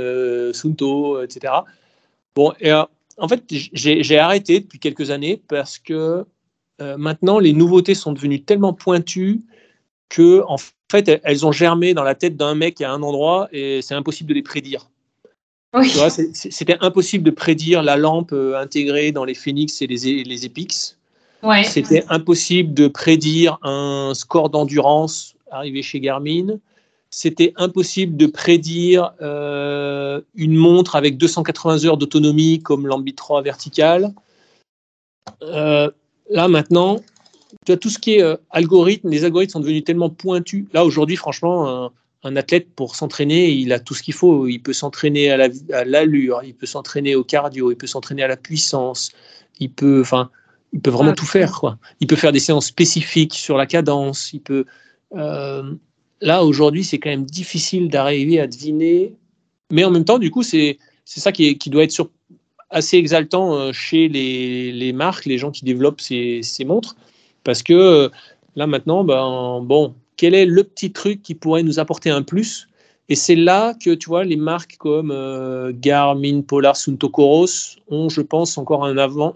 [0.54, 1.54] Sunto, etc.
[2.36, 6.26] Bon, et en fait, j'ai arrêté depuis quelques années parce que
[6.80, 9.42] maintenant, les nouveautés sont devenues tellement pointues
[10.10, 10.58] que, en
[10.92, 14.30] fait, elles ont germé dans la tête d'un mec à un endroit et c'est impossible
[14.30, 14.90] de les prédire.
[16.34, 20.98] C'était impossible de prédire la lampe euh, intégrée dans les Phoenix et les, les Epix.
[21.64, 26.60] C'était impossible de prédire un score d'endurance arrivé chez Garmin.
[27.10, 34.14] C'était impossible de prédire euh, une montre avec 280 heures d'autonomie comme l'Ambit 3 vertical.
[35.42, 35.90] Euh,
[36.30, 37.00] là maintenant,
[37.68, 40.64] tu as tout ce qui est euh, algorithme, les algorithmes sont devenus tellement pointus.
[40.72, 41.92] Là, aujourd'hui, franchement,
[42.24, 44.48] un, athlète, pour s'entraîner, il a tout ce qu'il faut.
[44.48, 48.38] Il peut s'entraîner à l'allure, il peut s'entraîner au cardio, il peut s'entraîner à la
[48.38, 49.12] puissance,
[49.60, 50.30] il peut, enfin,
[50.72, 51.52] il peut vraiment tout faire.
[51.60, 51.78] Quoi.
[52.00, 54.32] Il peut faire des séances spécifiques sur la cadence.
[54.32, 54.64] Il peut.
[55.18, 55.74] Euh,
[56.22, 59.14] là, aujourd'hui, c'est quand même difficile d'arriver à deviner.
[59.72, 62.12] Mais en même temps, du coup, c'est ça qui, qui doit être sur,
[62.70, 66.96] assez exaltant euh, chez les, les, marques, les gens qui développent ces, ces montres
[67.44, 68.12] parce que
[68.56, 72.68] là maintenant, ben, bon, quel est le petit truc qui pourrait nous apporter un plus?
[73.10, 78.10] Et c'est là que tu vois les marques comme euh, Garmin, Polar, Sunto Coros ont,
[78.10, 79.36] je pense, encore un, avant,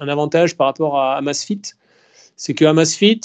[0.00, 1.62] un avantage par rapport à Amazfit.
[2.36, 3.20] C'est que Amazfit,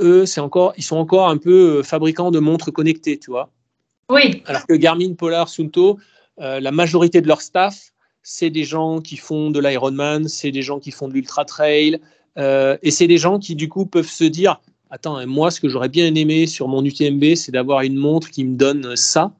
[0.00, 3.50] eux, c'est encore, ils sont encore un peu euh, fabricants de montres connectées, tu vois.
[4.10, 4.42] Oui.
[4.46, 5.98] Alors que Garmin, Polar, Sunto,
[6.40, 7.92] euh, la majorité de leur staff,
[8.22, 12.00] c'est des gens qui font de l'Ironman, c'est des gens qui font de l'ultra trail,
[12.38, 14.60] euh, et c'est des gens qui, du coup, peuvent se dire
[14.90, 18.44] Attends, moi, ce que j'aurais bien aimé sur mon UTMB, c'est d'avoir une montre qui
[18.44, 19.32] me donne ça.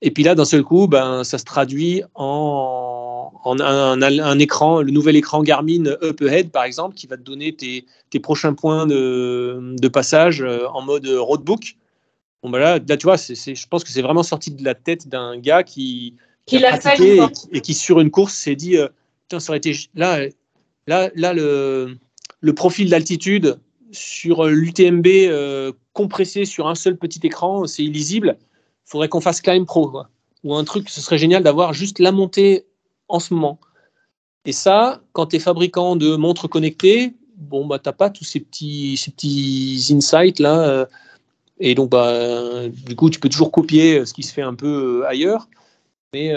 [0.00, 5.16] Et puis là, d'un seul coup, ben, ça se traduit en, un, écran, le nouvel
[5.16, 7.84] écran Garmin Up Ahead, par exemple, qui va te donner tes,
[8.20, 11.76] prochains points de, passage euh, en mode roadbook.
[12.42, 15.08] Bon, ben là, là, tu vois, je pense que c'est vraiment sorti de la tête
[15.08, 16.14] d'un gars qui,
[16.46, 17.20] qui, a pratiqué
[17.52, 18.78] et, qui, sur une course, s'est dit
[19.38, 19.76] ça aurait été.
[19.94, 20.26] Là,
[20.86, 21.98] là, là le,
[22.40, 23.58] le profil d'altitude
[23.92, 28.36] sur l'UTMB euh, compressé sur un seul petit écran, c'est illisible.
[28.86, 30.02] Il faudrait qu'on fasse Climb Pro.
[30.44, 32.66] Ou un truc, ce serait génial d'avoir juste la montée
[33.08, 33.60] en ce moment.
[34.46, 38.24] Et ça, quand tu es fabricant de montres connectées, bon, bah, tu n'as pas tous
[38.24, 40.60] ces petits, ces petits insights là.
[40.62, 40.86] Euh,
[41.58, 45.02] et donc, bah, du coup, tu peux toujours copier ce qui se fait un peu
[45.02, 45.48] euh, ailleurs.
[46.14, 46.32] Mais,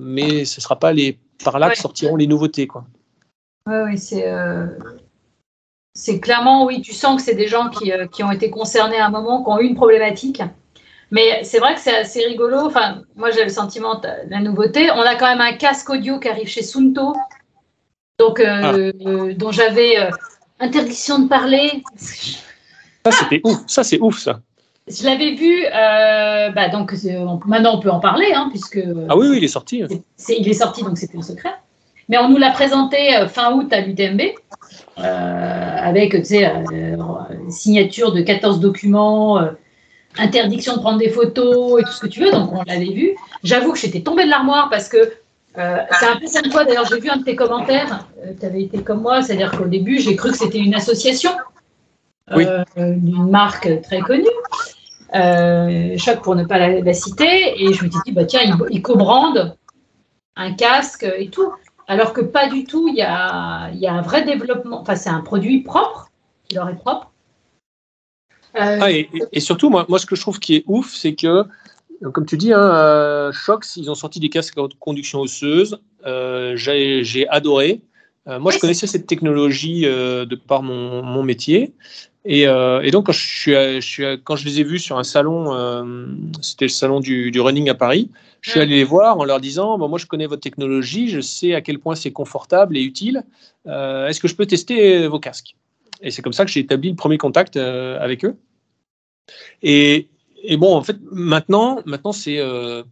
[0.00, 2.66] mais ce ne sera pas les, par là que sortiront les nouveautés.
[2.66, 2.84] Quoi.
[3.68, 4.24] Oui, oui, c'est
[5.94, 9.06] c'est clairement, oui, tu sens que c'est des gens euh, qui, ont été concernés à
[9.06, 10.42] un moment, qui ont eu une problématique.
[11.10, 12.60] Mais c'est vrai que c'est assez rigolo.
[12.60, 14.90] Enfin, moi, j'ai le sentiment de la nouveauté.
[14.92, 17.14] On a quand même un casque audio qui arrive chez Sunto,
[18.18, 19.34] donc, euh, ah.
[19.34, 20.10] dont j'avais euh,
[20.60, 21.82] interdiction de parler.
[21.96, 23.58] Ça, c'était ouf.
[23.66, 24.40] Ça, c'est ouf, ça.
[24.88, 25.64] Je l'avais vu,
[26.54, 26.92] bah, donc
[27.46, 28.80] maintenant on peut en parler, hein, puisque.
[29.08, 29.84] Ah oui, oui, il est sorti.
[30.28, 31.54] il est sorti, donc c'était un secret.
[32.08, 34.22] Mais on nous l'a présenté fin août à l'UTMB.
[34.98, 36.52] Euh, avec tu sais,
[37.48, 39.40] signature de 14 documents,
[40.18, 42.30] interdiction de prendre des photos et tout ce que tu veux.
[42.30, 43.16] Donc on l'avait vu.
[43.42, 45.12] J'avoue que j'étais tombée de l'armoire parce que
[45.54, 46.64] c'est un peu ça toi.
[46.64, 48.06] D'ailleurs, j'ai vu un de tes commentaires.
[48.38, 51.30] tu avais été comme moi, c'est-à-dire qu'au début, j'ai cru que c'était une association
[52.76, 54.26] d'une marque très connue.
[55.98, 57.62] choc pour ne pas la, citer.
[57.62, 59.56] Et je me suis dit, bah, tiens, il, il co-brande
[60.36, 61.52] un casque et tout.
[61.92, 64.80] Alors que pas du tout, il y a, il y a un vrai développement.
[64.80, 66.10] Enfin, c'est un produit propre,
[66.48, 67.12] qui leur est propre.
[68.56, 71.44] Euh, ah, et, surtout, moi, moi, ce que je trouve qui est ouf, c'est que,
[72.14, 75.80] comme tu dis, hein, euh, Shox, ils ont sorti des casques à conduction osseuse.
[76.06, 77.82] Euh, j'ai adoré.
[78.26, 81.74] moi, je connaissais cette technologie de par mon, mon métier.
[82.24, 85.04] Et, et, donc, quand je, suis, je suis, quand je les ai vus sur un
[85.04, 88.08] salon, c'était le salon du, du, running à Paris,
[88.42, 91.20] je suis allé les voir en leur disant bon, Moi, je connais votre technologie, je
[91.20, 93.24] sais à quel point c'est confortable et utile.
[93.64, 95.56] Est-ce que je peux tester vos casques?
[96.02, 98.36] Et c'est comme ça que j'ai établi le premier contact euh, avec eux.
[99.62, 100.08] Et,
[100.58, 102.82] bon, en fait, maintenant, maintenant c'est euh,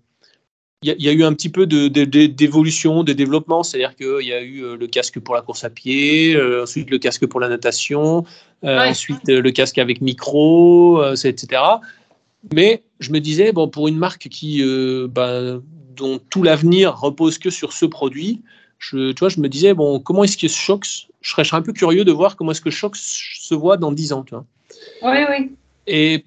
[0.82, 4.62] il y, a eu un petit peu d'évolution, de, développement, c'est-à-dire qu'il y a eu
[4.62, 8.24] euh, le casque pour la course à pied, ensuite le casque pour la natation,
[8.62, 11.62] ensuite le casque avec micro, etc.
[12.54, 14.62] Mais je me disais, bon, pour une marque qui,
[15.10, 15.62] ben,
[15.96, 18.42] dont tout l'avenir repose que sur ce produit,
[18.78, 21.72] je, tu vois, je me disais, bon, comment est-ce que Shox, je serais, un peu
[21.72, 24.46] curieux de voir comment est-ce que Shox se voit dans 10 ans, tu vois.
[25.02, 25.52] Oui, oui.
[25.86, 26.24] Et,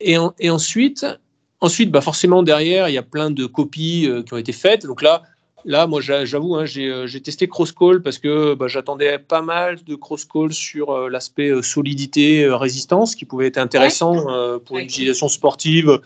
[0.00, 1.06] et, et ensuite,
[1.60, 4.86] ensuite bah forcément, derrière, il y a plein de copies euh, qui ont été faites.
[4.86, 5.22] Donc là,
[5.66, 9.94] là moi, j'avoue, hein, euh, j'ai testé Crosscall parce que bah, j'attendais pas mal de
[9.94, 14.24] Crosscall sur euh, l'aspect solidité, résistance, qui pouvait être intéressant
[14.64, 16.00] pour une utilisation sportive.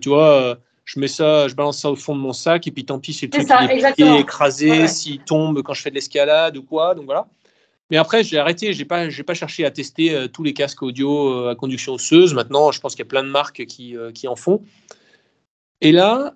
[0.00, 2.86] tu vois je mets ça, je balance ça au fond de mon sac et puis
[2.86, 3.46] tant pis si le truc
[3.98, 6.94] est écrasé, s'il tombe quand je fais de l'escalade ou quoi.
[6.94, 7.28] Donc voilà.
[7.90, 10.82] Mais après, j'ai arrêté, j'ai pas, j'ai pas cherché à tester euh, tous les casques
[10.82, 12.34] audio euh, à conduction osseuse.
[12.34, 14.62] Maintenant, je pense qu'il y a plein de marques qui, euh, qui en font.
[15.80, 16.34] Et là,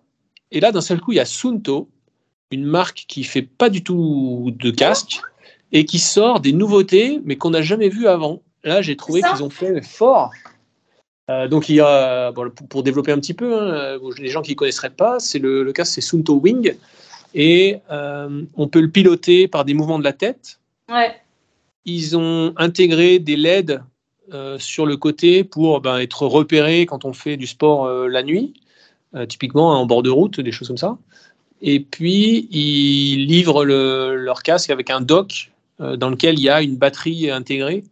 [0.50, 1.90] et là, d'un seul coup, il y a Sunto,
[2.52, 5.20] une marque qui fait pas du tout de casque
[5.72, 8.42] et qui sort des nouveautés, mais qu'on n'a jamais vues avant.
[8.64, 10.30] Là, j'ai trouvé qu'ils ont fait fort.
[11.30, 12.32] Euh, donc il y a,
[12.68, 15.84] pour, développer un petit peu, hein, les gens qui ne connaisseraient pas, c'est le, cas
[15.84, 16.74] c'est Sunto Wing
[17.34, 20.58] et euh, on peut le piloter par des mouvements de la tête.
[21.84, 23.82] Ils ont intégré des LED
[24.32, 28.54] euh, sur le côté pour ben, être repérés quand on fait du sport la nuit,
[29.28, 30.98] typiquement en bord de route, des choses comme ça.
[31.62, 36.76] Et puis ils livrent leur casque avec un dock dans lequel il y a une
[36.76, 37.84] batterie intégrée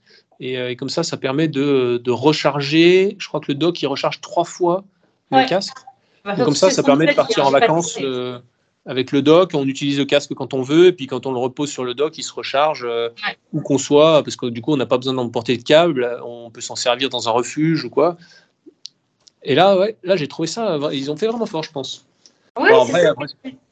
[0.43, 3.17] euh, et, comme ça, ça permet de, recharger.
[3.19, 4.85] Je crois que le dock, il recharge trois fois
[5.31, 5.77] le casque.
[6.25, 8.39] comme ça, ça permet de partir en vacances euh,
[8.87, 9.53] avec le dock.
[9.55, 10.87] On utilise le casque quand on veut.
[10.87, 13.11] Et puis quand on le repose sur le dock, il se recharge euh,
[13.53, 14.23] où qu'on soit.
[14.23, 16.19] Parce que du coup, on n'a pas besoin d'emporter de câble.
[16.25, 18.17] On peut s'en servir dans un refuge ou quoi.
[19.43, 20.79] Et là, ouais, là j'ai trouvé ça.
[20.93, 22.07] Ils ont fait vraiment fort, je pense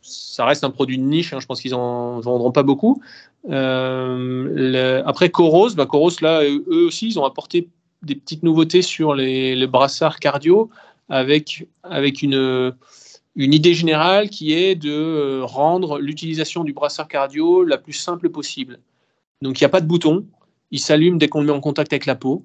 [0.02, 1.32] ça reste un produit de niche.
[1.32, 3.02] Hein, je pense qu'ils en vendront pas beaucoup.
[3.48, 7.68] Euh, après Coros, bah Coros là, eux aussi, ils ont apporté
[8.02, 10.70] des petites nouveautés sur les, brassards cardio
[11.08, 12.74] avec avec une
[13.36, 18.30] une idée générale qui est de euh, rendre l'utilisation du brassard cardio la plus simple
[18.30, 18.80] possible.
[19.42, 20.26] Donc il n'y a pas de bouton,
[20.72, 22.44] il s'allume dès qu'on le met en contact avec la peau.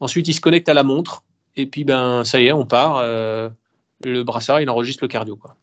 [0.00, 1.22] Ensuite, il se connecte à la montre
[1.54, 2.98] et puis ben ça y est, on part.
[2.98, 3.48] Euh,
[4.04, 5.56] le brassard, il enregistre le cardio quoi.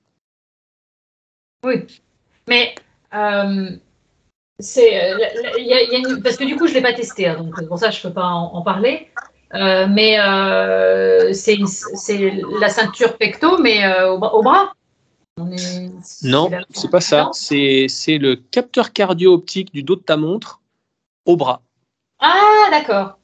[1.66, 1.86] Oui,
[2.48, 2.74] mais
[3.14, 3.70] euh,
[4.60, 8.02] c'est euh, parce que du coup je l'ai pas testé, hein, donc pour ça je
[8.02, 9.10] peux pas en, parler.
[9.56, 10.18] Euh, mais
[11.34, 11.58] c'est
[12.60, 14.74] la ceinture pecto, mais au, bras.
[16.24, 17.30] non, c'est pas ça.
[17.34, 20.62] C'est le capteur cardio-optique du dos de ta montre
[21.26, 21.62] au bras.
[22.20, 23.18] Ah, d'accord.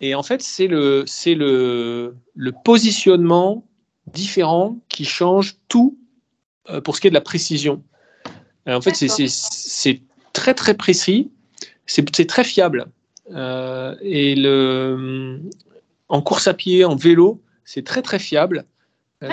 [0.00, 3.64] Et en fait, c'est le, le, le positionnement
[4.06, 6.03] différent qui change tout euh,
[6.82, 7.82] pour ce qui est de la précision.
[8.66, 10.00] en fait, c'est
[10.32, 11.30] très très précis,
[11.86, 12.86] c'est très fiable.
[13.32, 15.40] Euh, et le,
[16.08, 18.64] en course à pied, en vélo, c'est très très fiable.
[19.22, 19.30] Euh,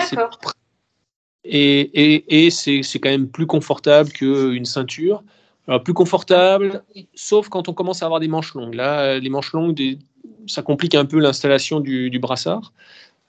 [1.44, 5.22] et, et, et c'est quand même plus confortable qu'une ceinture.
[5.68, 6.82] Alors, plus confortable,
[7.14, 8.74] sauf quand on commence à avoir des manches longues.
[8.74, 9.98] Là, les manches longues,
[10.46, 12.72] ça complique un peu l'installation du, du, brassard.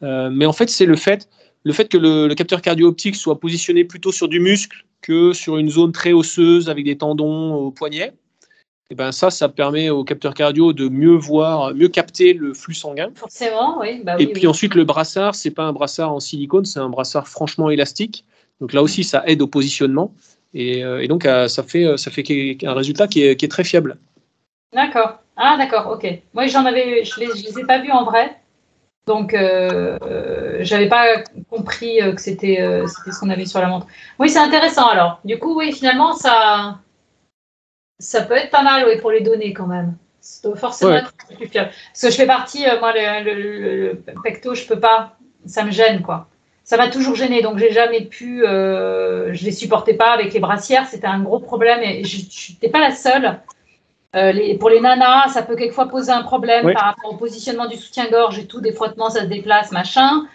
[0.02, 1.30] mais en fait, c'est le fait
[1.64, 5.70] le fait que le, capteur cardio-optique soit positionné plutôt sur du muscle que sur une
[5.70, 8.14] zone très osseuse avec des tendons au poignet,
[8.90, 12.54] et eh ben ça, ça permet au capteur cardio de mieux voir, mieux capter le
[12.54, 13.10] flux sanguin.
[13.16, 14.02] Forcément, oui.
[14.04, 17.28] Bah et puis ensuite, le brassard, c'est pas un brassard en silicone, c'est un brassard
[17.30, 18.26] franchement élastique.
[18.60, 20.14] Donc là aussi, ça aide au positionnement.
[20.54, 23.98] Et, euh, donc, euh, ça fait, ça fait un résultat qui est, très fiable.
[24.74, 25.20] D'accord.
[25.38, 26.06] Ah, d'accord, ok.
[26.34, 28.38] Moi, j'en avais, je ne les, les, ai pas vus en vrai.
[29.06, 31.06] Donc, euh, euh, j'avais pas
[31.50, 33.88] compris que c'était euh, ce qu'on avait sur la montre.
[34.20, 35.20] Oui, c'est intéressant alors.
[35.26, 36.80] Du coup, oui, finalement, ça,
[38.00, 39.98] ça peut être pas mal oui, pour les données quand même.
[40.22, 41.72] Ça doit forcément être plus fiable.
[41.92, 45.18] Parce que je fais partie, euh, moi, le, le, le, pecto, je peux pas.
[45.46, 46.28] Ça me gêne, quoi.
[46.64, 48.46] Ça m'a toujours gêné, donc j'ai jamais pu.
[48.46, 52.70] Euh, je les supportais pas avec les brassières, c'était un gros problème et je n'étais
[52.70, 53.42] pas la seule.
[54.16, 57.66] Euh, les, pour les nanas, ça peut quelquefois poser un problème par rapport au positionnement
[57.68, 58.62] du soutien-gorge et tout.
[58.62, 60.26] Des frottements, ça se déplace, machin.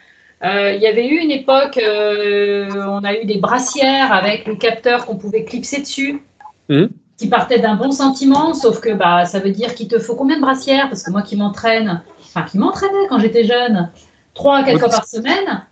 [0.44, 4.54] Euh, il y avait eu une époque, euh, on a eu des brassières avec le
[4.54, 6.22] capteur qu'on pouvait clipser dessus,
[6.68, 6.86] mmh.
[7.16, 10.36] qui partait d'un bon sentiment, sauf que bah, ça veut dire qu'il te faut combien
[10.36, 10.88] de brassières?
[10.88, 13.90] Parce que moi qui m'entraîne, enfin qui m'entraînais quand j'étais jeune,
[14.34, 15.66] trois à quatre fois par semaine,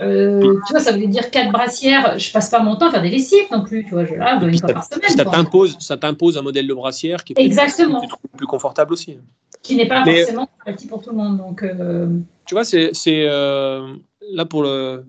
[0.00, 2.18] euh, tu vois, ça veut dire quatre brassières.
[2.18, 3.84] Je passe pas mon temps à faire des lessives non plus.
[3.84, 5.10] Tu vois, je lave une fois par semaine.
[5.10, 8.00] Ça t'impose, ça t'impose un modèle de brassière qui est Exactement.
[8.00, 9.18] Plus, plus, confortable aussi.
[9.62, 11.38] Qui n'est pas forcément petit pour tout le monde.
[11.38, 12.08] Donc, euh...
[12.44, 13.94] tu vois, c'est, c'est euh,
[14.32, 15.04] là pour le.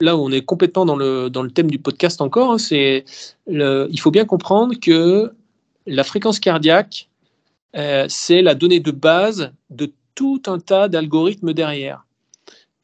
[0.00, 3.04] Là où on est complètement dans le, dans le thème du podcast encore, hein, c'est
[3.46, 5.32] le, il faut bien comprendre que
[5.86, 7.08] la fréquence cardiaque,
[7.76, 12.04] euh, c'est la donnée de base de tout un tas d'algorithmes derrière.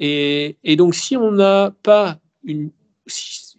[0.00, 2.70] Et, et, donc, si on n'a pas une,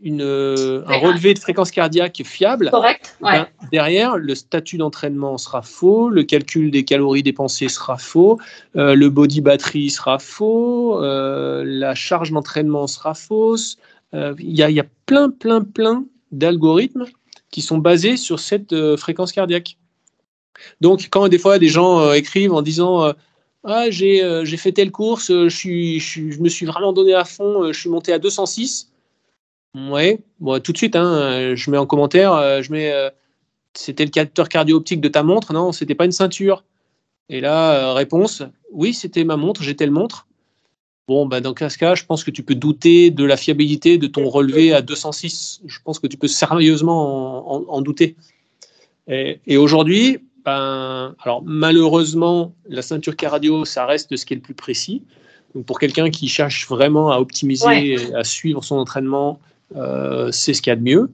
[0.02, 3.32] une, un relevé de fréquence cardiaque fiable, Correct, ouais.
[3.34, 8.40] ben, derrière, le statut d'entraînement sera faux, le calcul des calories dépensées sera faux,
[8.76, 13.78] euh, le body battery sera faux, euh, la charge d'entraînement sera fausse.
[14.14, 17.06] Il euh, y, y, a plein, plein, plein d'algorithmes
[17.52, 19.78] qui sont basés sur cette euh, fréquence cardiaque.
[20.82, 23.14] Donc, quand des fois des gens euh, écrivent en disant
[23.64, 27.64] ah, j'ai euh, fait telle course, je, suis, je, me suis vraiment donné à fond,
[27.64, 28.91] euh, je suis monté à 206.
[29.76, 30.20] Ouais,
[30.64, 32.91] tout de suite, hein, je mets en commentaire, euh, je mets
[33.76, 36.64] c'était le capteur cardio-optique de ta montre, non, c'était pas une ceinture.
[37.30, 38.41] Et là, réponse,
[38.72, 40.28] oui, c'était ma montre, j'ai telle montre.
[41.07, 44.07] Bon, bah, dans ce cas, je pense que tu peux douter de la fiabilité de
[44.07, 45.62] ton relevé à 206.
[45.66, 48.16] Je pense que tu peux sérieusement en, douter.
[49.07, 50.20] Et aujourd'hui,
[50.50, 55.04] alors malheureusement, la ceinture cardio, ça reste ce qui est le plus précis.
[55.56, 58.16] Donc pour quelqu'un qui cherche vraiment à optimiser, ouais.
[58.16, 59.39] à suivre son entraînement,
[59.76, 61.12] euh, c'est ce qu'il y a de mieux.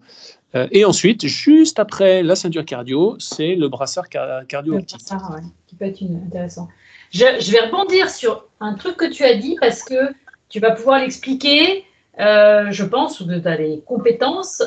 [0.56, 5.00] Euh, et ensuite, juste après la ceinture cardio, c'est le brassard cardio optique.
[5.00, 6.68] Le brassard, ouais, qui peut être une, intéressant.
[7.12, 10.14] Je, je, vais rebondir sur un truc que tu as dit parce que
[10.50, 11.86] tu vas pouvoir l'expliquer,
[12.20, 14.64] euh, je pense, ou tu as les compétences.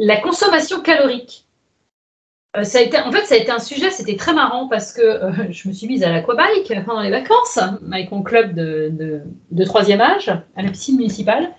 [0.00, 1.44] La consommation calorique.
[2.56, 4.92] Euh, ça a été, en fait, ça a été un sujet, c'était très marrant parce
[4.92, 7.58] que euh, je me suis mise à l'aquabike pendant les vacances
[7.92, 11.50] avec mon club de, de, troisième âge à la piscine municipale.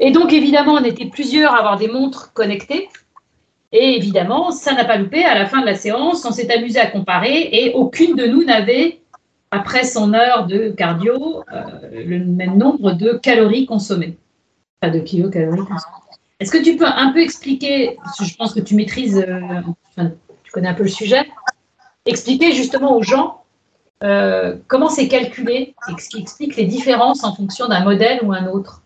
[0.00, 2.88] Et donc, évidemment, on était plusieurs à avoir des montres connectées.
[3.72, 5.24] Et évidemment, ça n'a pas loupé.
[5.24, 8.42] À la fin de la séance, on s'est amusé à comparer et aucune de nous
[8.42, 9.00] n'avait,
[9.52, 14.16] après son heure de cardio, euh, le même nombre de calories consommées.
[14.80, 16.09] Pas de kilocalories consommées.
[16.40, 19.60] Est-ce que tu peux un peu expliquer, parce que je pense que tu maîtrises, euh,
[19.90, 20.12] enfin,
[20.42, 21.28] tu connais un peu le sujet,
[22.06, 23.44] expliquer justement aux gens
[24.02, 28.32] euh, comment c'est calculé et ce qui explique les différences en fonction d'un modèle ou
[28.32, 28.82] un autre?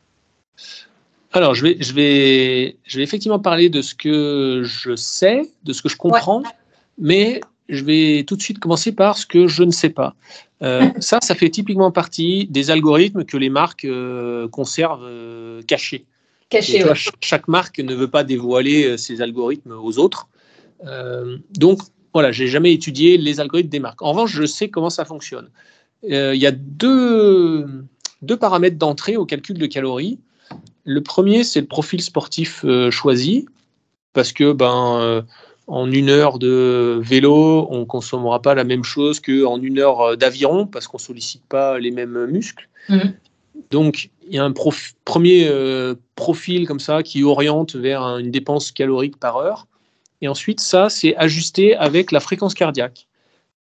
[1.32, 5.72] Alors, je vais, je, vais, je vais effectivement parler de ce que je sais, de
[5.72, 6.48] ce que je comprends, ouais.
[6.98, 10.16] mais je vais tout de suite commencer par ce que je ne sais pas.
[10.62, 13.86] Euh, ça, ça fait typiquement partie des algorithmes que les marques
[14.50, 16.04] conservent cachés.
[16.50, 16.84] Caché,
[17.20, 20.28] chaque marque ne veut pas dévoiler ses algorithmes aux autres.
[20.86, 21.80] Euh, donc,
[22.12, 24.02] voilà, j'ai jamais étudié les algorithmes des marques.
[24.02, 25.50] En revanche, je sais comment ça fonctionne.
[26.10, 27.66] Euh, il y a deux,
[28.22, 30.18] deux paramètres d'entrée au calcul de calories.
[30.84, 33.46] Le premier, c'est le profil sportif euh, choisi,
[34.12, 35.24] parce que ben,
[35.66, 40.66] en une heure de vélo, on consommera pas la même chose qu'en une heure d'aviron,
[40.66, 42.68] parce qu'on sollicite pas les mêmes muscles.
[42.90, 42.98] Mmh.
[43.70, 44.52] Donc, il y a un
[45.04, 49.66] premier euh, profil comme ça qui oriente vers un, une dépense calorique par heure.
[50.20, 53.06] Et ensuite, ça, c'est ajusté avec la fréquence cardiaque.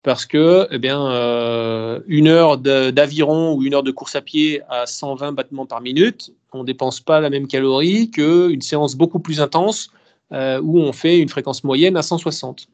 [0.03, 4.61] Parce que, eh bien, euh, une heure d'aviron ou une heure de course à pied
[4.69, 9.19] à 120 battements par minute, on ne dépense pas la même calorie qu'une séance beaucoup
[9.19, 9.91] plus intense
[10.31, 12.67] euh, où on fait une fréquence moyenne à 160.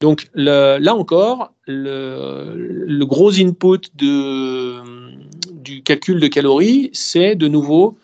[0.00, 5.09] Donc là encore, le, gros input de,
[5.70, 7.96] du calcul de calories, c'est de nouveau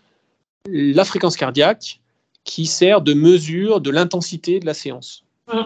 [0.68, 2.00] la fréquence cardiaque
[2.44, 5.24] qui sert de mesure de l'intensité de la séance.
[5.52, 5.60] Mmh.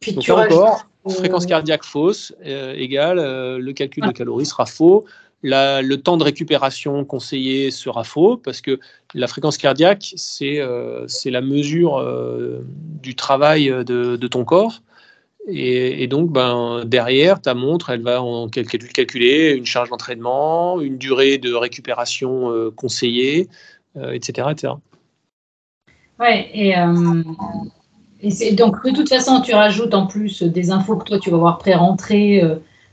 [0.00, 4.66] Puis Donc là encore, fréquence cardiaque fausse euh, égale euh, le calcul de calories sera
[4.66, 5.04] faux.
[5.42, 8.78] le temps de récupération conseillé sera faux parce que
[9.14, 12.60] la fréquence cardiaque, c'est euh, la mesure euh,
[13.02, 14.82] du travail de, ton corps.
[15.48, 21.38] Et, donc, ben, derrière, ta montre, elle va en calculer une charge d'entraînement, une durée
[21.38, 23.48] de récupération euh, conseillée,
[24.12, 24.72] etc., etc.
[26.18, 26.74] Ouais, et,
[28.22, 31.36] et donc de toute façon, tu rajoutes en plus des infos que toi tu vas
[31.36, 32.42] voir pré-rentrer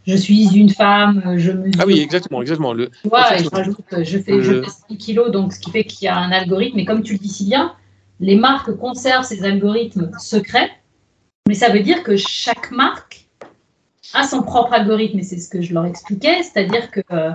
[0.06, 1.82] je suis une femme, je mesure.
[1.82, 2.74] Ah oui, exactement, exactement.
[2.74, 3.10] Le, je
[3.50, 6.32] rajoute, je fais, je fais 6 kilos, donc ce qui fait qu'il y a un
[6.32, 6.80] algorithme.
[6.80, 7.74] Et comme tu le dis si bien,
[8.20, 10.72] les marques conservent ces algorithmes secrets,
[11.48, 13.26] mais ça veut dire que chaque marque
[14.14, 17.32] a son propre algorithme, et c'est ce que je leur expliquais, c'est-à-dire que euh,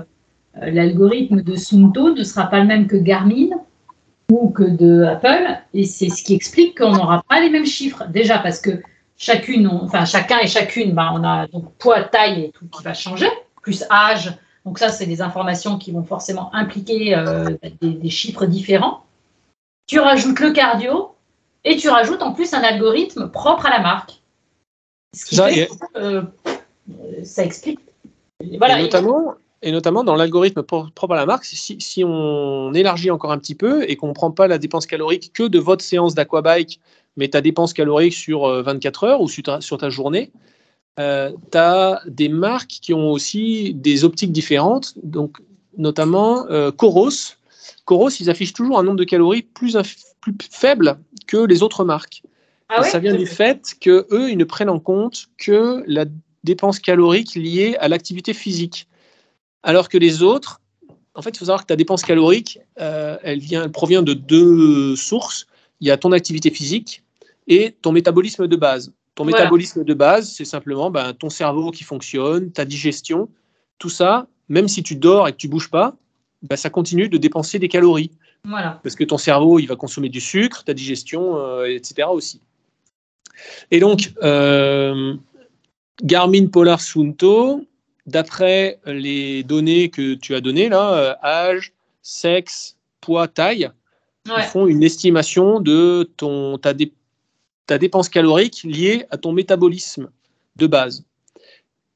[0.57, 3.51] l'algorithme de Sunto ne sera pas le même que Garmin
[4.31, 8.05] ou que de Apple, et c'est ce qui explique qu'on n'aura pas les mêmes chiffres.
[8.09, 8.83] Déjà parce que
[9.17, 12.95] chacune, enfin chacun et chacune, ben, on a donc poids, taille et tout qui va
[12.95, 13.29] changer,
[13.63, 14.33] plus âge.
[14.65, 19.05] Donc ça, c'est des informations qui vont forcément impliquer euh, des, chiffres différents.
[19.87, 21.08] Tu rajoutes le cardio
[21.71, 24.21] et tu rajoutes en plus un algorithme propre à la marque.
[25.15, 26.23] Ce qui ça, fait, euh,
[27.25, 27.81] ça explique.
[28.59, 28.79] Voilà.
[28.79, 33.33] Et notamment, et notamment dans l'algorithme propre à la marque, si, si, on élargit encore
[33.33, 36.15] un petit peu et qu'on ne prend pas la dépense calorique que de votre séance
[36.15, 36.81] d'aquabike
[37.19, 40.31] mais ta dépense calorique sur 24 euh, heures ou sur ta, journée,
[40.99, 45.39] euh, tu as des marques qui ont aussi des optiques différentes, donc
[45.77, 47.35] notamment euh, Coros.
[47.85, 49.77] Coros, ils affichent toujours un nombre de calories plus,
[50.21, 52.23] plus faible que les autres marques.
[52.69, 56.05] Ah ça vient du fait que eux, ils ne prennent en compte que la
[56.45, 58.89] dépense calorique liée à l'activité physique.
[59.63, 60.61] Alors que les autres,
[61.15, 64.97] en fait, il faut savoir que ta dépense calorique, elle, vient, elle provient de deux
[64.97, 65.47] sources.
[65.81, 67.03] Il y a ton activité physique
[67.47, 68.93] et ton métabolisme de base.
[69.15, 73.29] Ton métabolisme de base, c'est simplement ben, ton cerveau qui fonctionne, ta digestion,
[73.79, 75.97] tout ça, même si tu dors et que tu bouges pas,
[76.43, 78.13] ben, ça continue de dépenser des calories.
[78.45, 78.81] Voilà.
[78.83, 82.09] Parce que ton cerveau, il va consommer du sucre, ta digestion, euh, etc.
[82.11, 82.41] aussi.
[83.71, 85.15] Et donc, euh,
[86.03, 87.65] Garmin Polar Sunto,
[88.07, 91.73] d'après les données que tu as données, là, euh, âge,
[92.03, 93.71] sexe, poids, taille,
[94.27, 96.75] ils font une estimation de ton, ta,
[97.67, 100.11] ta dépense calorique liée à ton métabolisme
[100.57, 101.05] de base.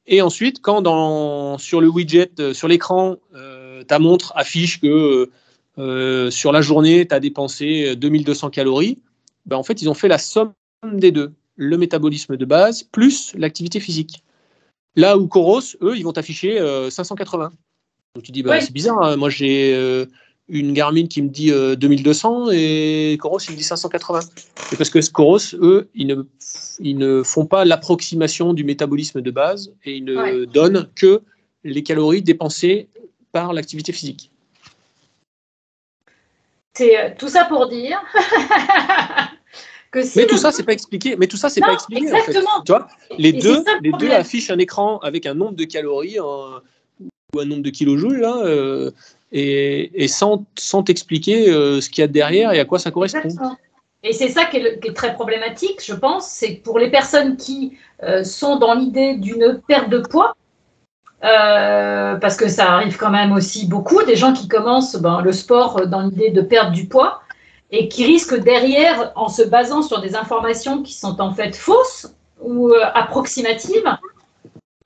[0.07, 5.31] Et ensuite, quand dans, sur le widget, sur l'écran, euh, ta montre affiche que
[5.79, 8.99] euh, sur la journée, tu as dépensé 2200 calories,
[9.47, 10.53] ben en fait, ils ont fait la somme
[10.93, 14.23] des deux, le métabolisme de base plus l'activité physique.
[14.95, 16.59] Là où Coros, eux, ils vont t'afficher
[16.91, 17.51] 580.
[18.15, 19.17] Donc tu dis, bah, c'est bizarre, hein.
[19.17, 20.07] moi j'ai
[20.49, 24.21] une Garmin qui me dit 2200 euh, et Coros il me dit 580.
[24.69, 26.23] C'est parce que Coros, eux, ils ne,
[26.81, 31.23] ils ne font pas l'approximation du métabolisme de base et ils ne donnent que
[31.65, 32.89] les calories dépensées
[33.31, 34.32] par l'activité physique.
[36.75, 38.03] C'est euh, tout ça pour dire
[39.91, 41.17] que Mais tout ça, c'est pas expliqué.
[41.17, 42.05] Mais tout ça, c'est pas expliqué.
[42.05, 42.63] Exactement.
[42.65, 47.41] Tu vois, les deux, les deux affichent un écran avec un nombre de calories ou
[47.41, 48.43] un nombre de kilojoules là.
[48.45, 48.91] Euh,
[49.33, 53.29] et, sans, sans t'expliquer euh, ce qu'il y a derrière et à quoi ça correspond.
[54.03, 58.25] Et c'est ça qui est, très problématique, je pense, c'est pour les personnes qui euh,
[58.25, 60.37] sont dans l'idée d'une perte de poids,
[61.25, 65.33] euh, parce que ça arrive quand même aussi beaucoup, des gens qui commencent ben, le
[65.33, 67.23] sport dans l'idée de perdre du poids
[67.71, 72.15] et qui risquent derrière, en se basant sur des informations qui sont en fait fausses
[72.41, 73.89] ou approximatives,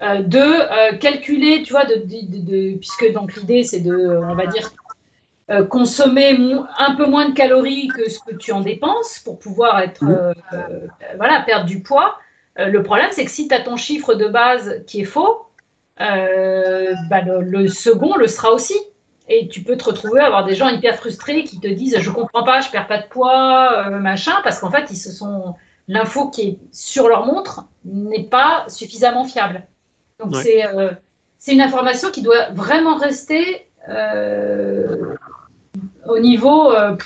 [0.03, 4.71] euh, de euh, calculer, tu vois, de, puisque donc l'idée c'est de, on va dire,
[5.51, 6.37] euh, consommer
[6.79, 10.05] un peu moins de calories que ce que tu en dépenses pour pouvoir être,
[11.17, 12.19] voilà, perdre du poids.
[12.59, 15.46] le problème c'est que si tu as ton chiffre de base qui est faux,
[15.99, 18.77] bah, le, second le sera aussi.
[19.29, 22.11] Et tu peux te retrouver à avoir des gens hyper frustrés qui te disent je
[22.11, 25.57] comprends pas, je perds pas de poids, machin, parce qu'en fait ils se sont
[25.89, 29.67] l'info qui est sur leur montre n'est pas suffisamment fiable.
[30.19, 30.93] Donc euh,
[31.39, 35.15] c'est une information qui doit vraiment rester euh,
[36.09, 36.97] au niveau euh,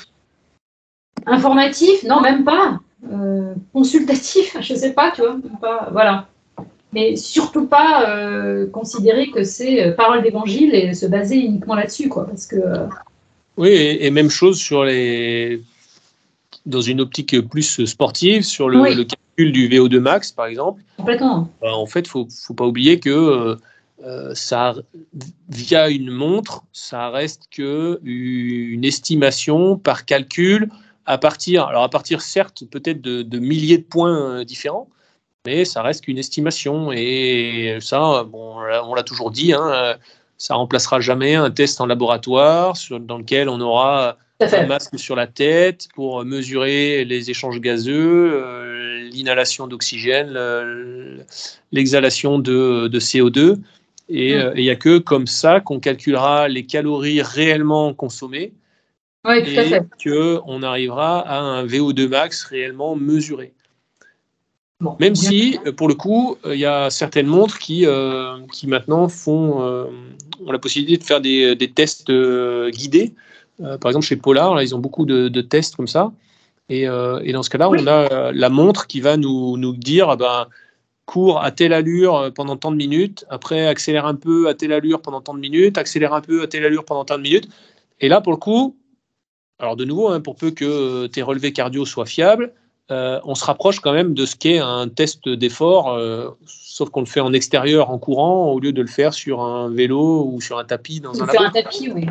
[1.27, 2.79] informatif, non même pas
[3.73, 6.27] consultatif, je ne sais pas, tu vois, pas, voilà.
[6.93, 8.05] Mais surtout pas
[8.73, 12.57] considérer que c'est parole d'évangile et se baser uniquement là-dessus, quoi, parce que.
[13.57, 15.63] Oui, et, même chose sur les
[16.67, 19.05] dans une optique plus sportive, sur le, le
[19.49, 21.49] du VO2 max, par exemple, Complètement.
[21.63, 23.57] Bah, en fait, il ne faut, pas oublier que euh,
[24.05, 24.75] euh, ça,
[25.49, 30.69] via une montre, ça reste que une estimation par calcul
[31.07, 34.89] à partir, alors à partir certes peut-être de, milliers de points euh, différents,
[35.47, 36.93] mais ça reste qu'une estimation.
[36.93, 39.97] Et ça, bon, on l'a toujours dit, hein,
[40.39, 45.17] ça remplacera jamais un test en laboratoire sur, dans lequel on aura un masque sur
[45.17, 50.39] la tête pour mesurer les échanges gazeux, euh, l'inhalation d'oxygène,
[51.73, 53.59] l'exhalation de, de, CO2.
[54.09, 54.53] Et mm.
[54.57, 58.53] il n'y a que comme ça qu'on calculera les calories réellement consommées
[59.27, 63.53] oui, tout et qu'on arrivera à un VO2 max réellement mesuré.
[64.99, 68.67] Même si, euh, pour le coup, euh, il y a certaines montres qui, euh, qui
[68.67, 73.13] maintenant font, ont la possibilité de faire des, des tests guidés.
[73.59, 76.13] par exemple, chez Polar, là, ils ont beaucoup de, de tests comme ça.
[76.69, 80.17] Et, et dans ce cas-là, on a la montre qui va nous, nous dire ah
[80.17, 80.47] ben,
[81.05, 85.03] cours à telle allure pendant tant de minutes, après accélère un peu à telle allure
[85.03, 87.49] pendant tant de minutes, accélère un peu à telle allure pendant tant de minutes.
[88.01, 88.77] Et là, pour le coup,
[89.59, 92.53] alors de nouveau, hein, pour peu que tes relevés cardio soient fiables,
[92.91, 97.01] euh, on se rapproche quand même de ce qu'est un test d'effort, euh, sauf qu'on
[97.01, 100.41] le fait en extérieur, en courant, au lieu de le faire sur un vélo ou
[100.41, 102.07] sur un tapis dans un Sur un tapis, oui.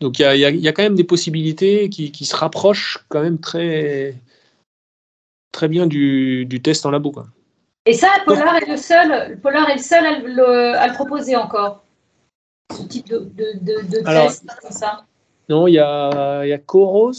[0.00, 4.16] Donc il y, a, quand même des possibilités qui, se rapprochent quand même très,
[5.52, 7.10] très bien du, test en labo.
[7.10, 7.26] Quoi.
[7.86, 11.84] Et ça, Polar est le seul, Polar est le seul à le, proposer encore,
[12.76, 15.04] ce type de, test comme ça?
[15.48, 17.12] Non, il y a, y Coros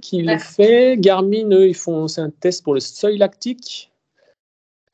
[0.00, 0.96] qui le fait.
[0.98, 3.90] Garmin, eux, ils font un test pour le seuil lactique.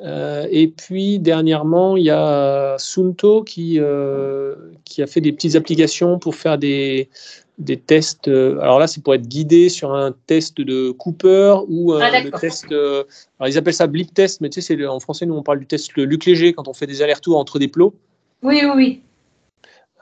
[0.03, 4.55] Euh, et puis dernièrement, il y a Sunto qui, euh,
[4.85, 7.09] qui a fait des petites applications pour faire des,
[7.57, 8.29] des tests.
[8.29, 12.39] Euh, alors là, c'est pour être guidé sur un test de Cooper ou un ah,
[12.39, 12.67] test.
[12.73, 13.07] alors
[13.47, 15.97] ils appellent ça blip test, mais tu sais, en français, nous on parle du test
[15.97, 17.95] le Luc Léger quand on fait des allers-retours entre des plots.
[18.43, 19.03] Oui, oui, oui.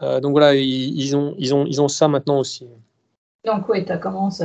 [0.03, 2.67] Euh, donc voilà, ils, ont, ils, ont, ils ont ça maintenant aussi.
[3.45, 4.43] Donc oui, tu commences.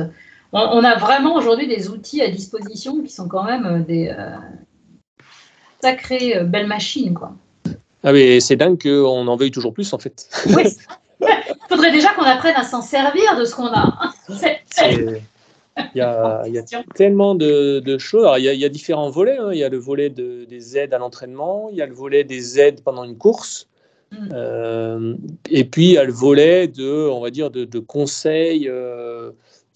[0.52, 4.36] On, a vraiment aujourd'hui des outils à disposition qui sont quand même euh, des euh,
[5.80, 7.14] sacrées belles machines.
[7.14, 7.32] Quoi.
[8.02, 10.28] Ah mais c'est dingue qu'on en veuille toujours plus en fait.
[10.56, 10.64] Oui.
[11.20, 11.26] Il
[11.68, 14.12] faudrait déjà qu'on apprenne à s'en servir de ce qu'on a.
[15.94, 16.64] Il y, a, il y a,
[16.94, 18.28] tellement de, choses.
[18.38, 19.38] il, y a, différents volets.
[19.38, 19.50] Hein.
[19.52, 22.58] Il y a le volet des aides à l'entraînement, il y a le volet des
[22.58, 23.69] aides pendant une course.
[24.32, 25.14] Euh,
[25.50, 29.30] et puis, elle volait de, on va dire, de, conseils, euh,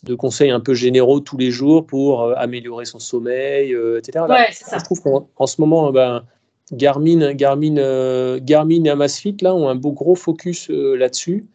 [0.04, 4.24] de conseils un peu généraux tous les jours pour euh, améliorer son sommeil, etc.
[4.28, 6.24] Je trouve qu'en ce moment, ben,
[6.72, 11.46] Garmin, Garmin, Garmin et Amazfit là ont un beau gros focus là-dessus.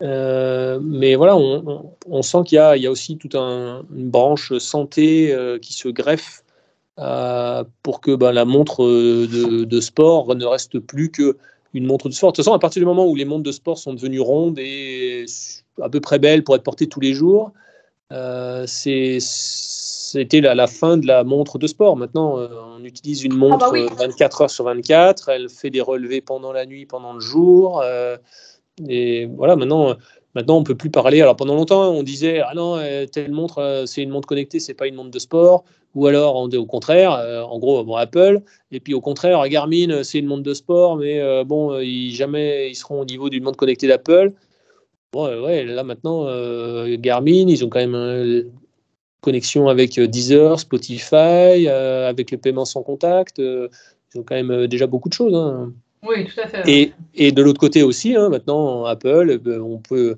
[0.00, 5.72] mais voilà, on, sent qu'il y, y a, aussi toute un, une branche santé qui
[5.72, 6.42] se greffe
[6.96, 11.36] pour que ben, la montre de, de, sport ne reste plus que
[11.74, 12.32] une montre de sport.
[12.32, 14.58] De toute façon, à partir du moment où les montres de sport sont devenues rondes
[14.58, 15.26] et
[15.82, 17.52] à peu près belles pour être portées tous les jours,
[18.12, 21.96] euh, c'était la, la, fin de la montre de sport.
[21.96, 22.48] Maintenant, euh,
[22.78, 26.52] on utilise une montre 24 ah bah heures sur 24, elle fait des relevés pendant
[26.52, 27.80] la nuit, pendant le jour.
[27.82, 28.16] Euh,
[28.88, 29.96] et voilà, maintenant,
[30.34, 31.20] maintenant on peut plus parler.
[31.20, 32.78] Alors pendant longtemps, on disait ah non,
[33.12, 35.64] telle montre, c'est une montre connectée, c'est pas une montre de sport.
[35.96, 39.88] Ou alors, on, au contraire, euh, en gros, bon, Apple, et puis au contraire, Garmin,
[39.88, 43.30] euh, c'est une montre de sport, mais euh, bon, ils, jamais ils seront au niveau
[43.30, 44.34] d'une montre connectée d'Apple.
[45.14, 46.26] Bon, ouais, là maintenant,
[46.98, 48.52] Garmin, ils ont quand même une
[49.22, 53.38] connexion avec Deezer, Spotify, avec le paiement sans contact.
[53.38, 55.34] ils ont quand même déjà beaucoup de choses.
[55.34, 55.72] Hein.
[56.06, 56.68] Oui, tout à fait.
[56.70, 60.16] Et, et de l'autre côté aussi, hein, maintenant, Apple, on peut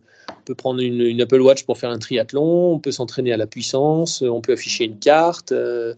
[0.49, 4.23] peut prendre une, Apple Watch pour faire un triathlon, on peut s'entraîner à la puissance,
[4.23, 5.53] on peut afficher une carte.
[5.53, 5.93] Euh,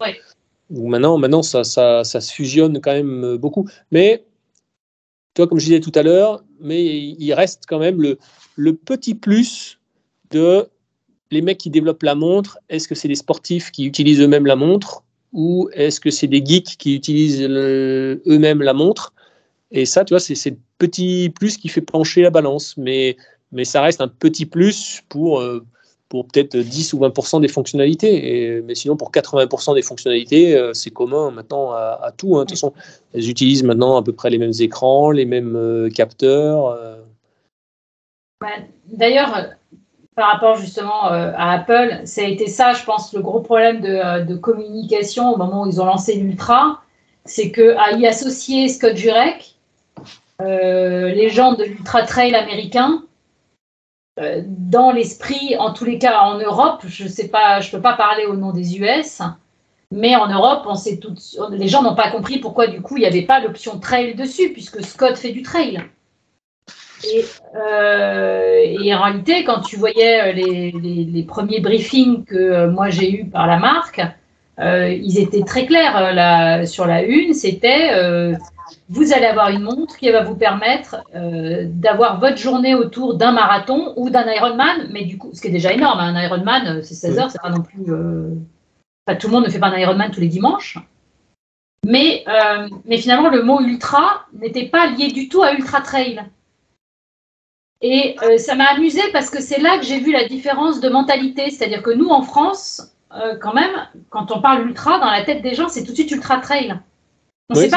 [0.69, 3.67] maintenant, maintenant ça, ça, ça, se fusionne quand même euh, beaucoup.
[3.91, 4.25] Mais,
[5.33, 8.17] toi, comme je disais tout à l'heure, mais il reste quand même le,
[8.57, 9.79] le petit plus
[10.31, 10.67] de
[11.31, 12.59] les mecs qui développent la montre.
[12.67, 16.43] Est-ce que c'est des sportifs qui utilisent eux-mêmes la montre ou est-ce que c'est des
[16.45, 19.13] geeks qui utilisent eux-mêmes la montre?
[19.71, 22.75] Et ça, tu vois, c'est le petit plus qui fait pencher la balance.
[22.75, 23.15] Mais
[23.51, 25.65] mais ça reste un petit plus pour, euh,
[26.09, 28.55] pour peut-être 10 ou 20% des fonctionnalités.
[28.55, 32.37] Et, mais sinon, pour 80% des fonctionnalités, euh, c'est commun maintenant à, tout.
[32.37, 32.41] Hein.
[32.41, 32.73] De toute façon,
[33.13, 36.77] elles utilisent maintenant à peu près les mêmes écrans, les mêmes euh, capteurs.
[38.39, 38.47] Bah,
[38.87, 39.49] d'ailleurs,
[40.15, 44.35] par rapport justement à Apple, ça a été ça, je pense, le gros problème de,
[44.35, 46.81] communication au moment où ils ont lancé l'Ultra,
[47.25, 49.55] c'est qu'à y associer Scott Jurek,
[50.39, 53.03] les gens de l'Ultra Trail américain,
[54.47, 58.25] dans l'esprit, en tous les cas en Europe, je sais pas, je peux pas parler
[58.25, 59.21] au nom des US,
[59.91, 60.67] mais en Europe,
[61.51, 64.49] les gens n'ont pas compris pourquoi du coup il n'y avait pas l'option trail dessus,
[64.53, 65.83] puisque Scott fait du trail.
[67.03, 67.25] Et,
[67.55, 73.47] euh, en réalité, quand tu voyais les, premiers briefings que euh, moi j'ai eus par
[73.47, 74.01] la marque,
[74.59, 76.67] ils étaient très clairs.
[76.67, 78.35] sur la une, c'était
[78.89, 83.31] vous allez avoir une montre qui va vous permettre euh, d'avoir votre journée autour d'un
[83.31, 86.67] marathon ou d'un Ironman, mais du coup, ce qui est déjà énorme, hein, un Ironman,
[86.67, 87.81] euh, c'est 16 heures, c'est pas non plus.
[89.07, 90.77] Enfin, tout le monde ne fait pas un Ironman tous les dimanches.
[91.83, 92.23] Mais,
[92.85, 96.21] mais finalement, le mot ultra n'était pas lié du tout à ultra trail.
[97.81, 101.49] Et ça m'a amusé parce que c'est là que j'ai vu la différence de mentalité.
[101.49, 105.41] C'est-à-dire que nous, en France, euh, quand même, quand on parle ultra, dans la tête
[105.41, 106.79] des gens, c'est tout de suite ultra trail.
[107.49, 107.67] On ne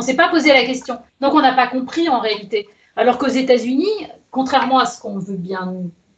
[0.00, 0.98] s'est pas, posé la question.
[1.20, 2.68] Donc, on n'a pas compris en réalité.
[2.96, 5.74] Alors qu'aux États-Unis, contrairement à ce qu'on veut bien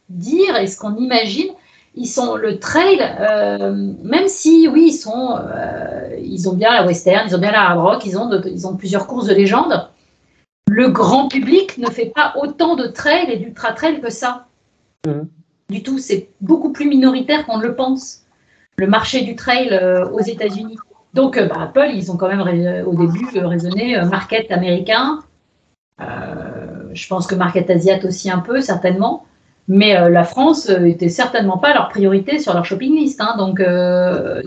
[0.09, 1.49] dire et ce qu'on imagine,
[1.95, 6.85] ils sont le trail, euh, même si, oui, ils, sont, euh, ils ont bien la
[6.85, 9.89] western, ils ont bien la hard rock, ils ont, ils ont plusieurs courses de légende.
[10.69, 14.45] Le grand public ne fait pas autant de trail et d'ultra trail que ça.
[15.05, 15.23] Mmh.
[15.69, 18.21] Du tout, c'est beaucoup plus minoritaire qu'on ne le pense
[18.77, 20.77] le marché du trail euh, aux États-Unis.
[21.13, 22.41] Donc, euh, bah, Apple, ils ont quand même
[22.85, 25.19] au début euh, raisonné market américain.
[25.99, 29.25] je pense que market asiate aussi un peu, certainement.
[29.67, 33.21] Mais la France était certainement pas leur priorité sur leur shopping list.
[33.21, 33.35] Hein.
[33.37, 33.61] donc,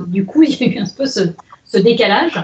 [0.08, 2.38] du coup, il y a eu un peu ce, décalage.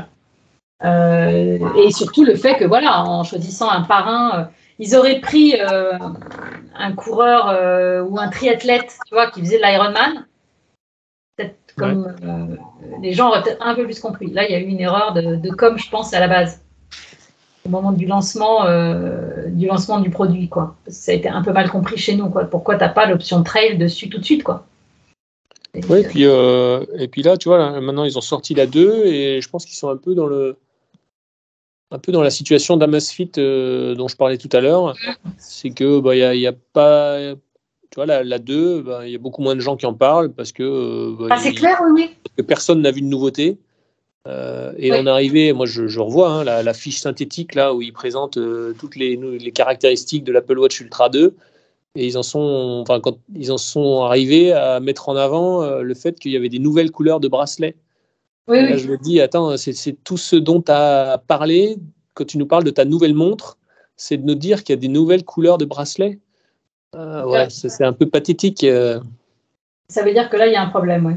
[0.83, 4.49] et surtout le fait que, voilà, en choisissant un parrain,
[4.79, 10.25] ils auraient pris un coureur ou un triathlète, tu vois, qui faisait de l'Ironman
[11.81, 12.57] comme euh,
[13.02, 14.31] les gens auraient peut-être un peu plus compris.
[14.31, 16.62] Là, il y a eu une erreur de, com, je pense, à la base,
[17.66, 20.77] au moment du lancement, euh, du lancement du produit, quoi.
[20.89, 22.44] Ça a été un peu mal compris chez nous, quoi.
[22.44, 24.66] Pourquoi t'as pas l'option trail dessus tout de suite, quoi?
[25.89, 29.07] oui, et puis, euh, et puis là, tu vois, maintenant ils ont sorti la 2
[29.07, 30.57] et je pense qu'ils sont un peu dans le
[31.93, 34.94] un peu dans la situation d'Amazfit dont je parlais tout à l'heure.
[35.39, 37.35] C'est que bah, il n'y a, a, pas
[37.91, 40.33] tu vois, la, 2, ben, il y a beaucoup moins de gens qui en parlent
[40.33, 42.11] parce que, euh, ben, ah, c'est clair, oui.
[42.37, 43.59] que personne n'a vu de nouveauté.
[44.29, 47.93] Euh, et on est arrivé, moi je, revois hein, la, fiche synthétique là où ils
[47.93, 51.35] présentent euh, toutes les, les, caractéristiques de l'Apple Watch Ultra 2
[51.97, 55.95] et ils en sont, enfin, quand ils en sont arrivés à mettre en avant le
[55.95, 57.75] fait qu'il y avait des nouvelles couleurs de bracelets.
[58.47, 61.79] Oui, là, je me dis, attends, c'est tout ce dont tu as parlé
[62.15, 63.59] quand tu nous parles de ta nouvelle montre,
[63.97, 66.19] c'est de nous dire qu'il y a des nouvelles couleurs de bracelets.
[66.97, 68.65] Ah, ouais, c'est un peu pathétique.
[68.65, 69.01] Euh.
[69.89, 71.15] Ça veut dire que là, il y a un problème, oui.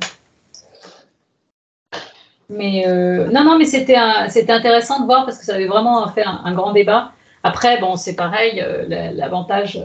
[2.49, 6.23] Mais euh, non, non, mais c'était intéressant de voir parce que ça avait vraiment fait
[6.23, 7.11] un, grand débat.
[7.41, 9.79] Après, bon, c'est pareil, euh, l'avantage,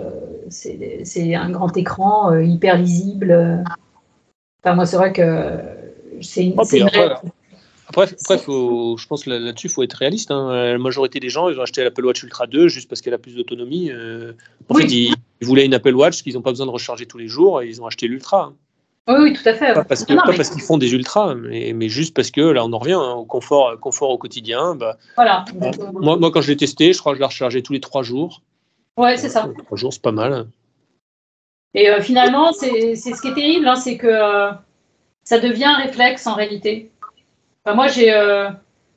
[0.51, 3.65] c'est un grand écran hyper lisible.
[4.63, 5.59] Enfin, moi, c'est vrai que
[6.21, 7.15] c'est une, oh, après,
[7.97, 10.31] je pense là-dessus, il faut être réaliste.
[10.31, 10.53] Hein.
[10.53, 13.19] La majorité des gens, ils ont acheté l'Apple Watch Ultra 2 juste parce qu'elle a
[13.19, 13.91] plus d'autonomie.
[13.91, 14.33] Euh.
[14.69, 17.29] en fait, ils, voulaient une Apple Watch qu'ils n'ont pas besoin de recharger tous les
[17.29, 18.53] jours et ils ont acheté l'Ultra.
[19.09, 19.73] Oui, oui, tout à fait.
[19.73, 23.13] Pas parce, qu'ils font des ultras, mais, juste parce que là, on en revient hein,
[23.13, 24.75] au confort, confort au quotidien.
[24.75, 25.47] Bah, voilà.
[25.95, 28.03] moi, moi, quand je l'ai testé, je crois que je l'ai rechargé tous les trois
[28.03, 28.43] jours.
[28.99, 29.49] Ouais, c'est ça.
[29.65, 30.47] Trois jours, c'est pas mal.
[31.73, 34.51] Et euh, finalement, c'est ce qui est terrible, hein, c'est que euh,
[35.25, 36.91] ça devient un réflexe en réalité
[37.75, 38.49] moi, j'ai, euh,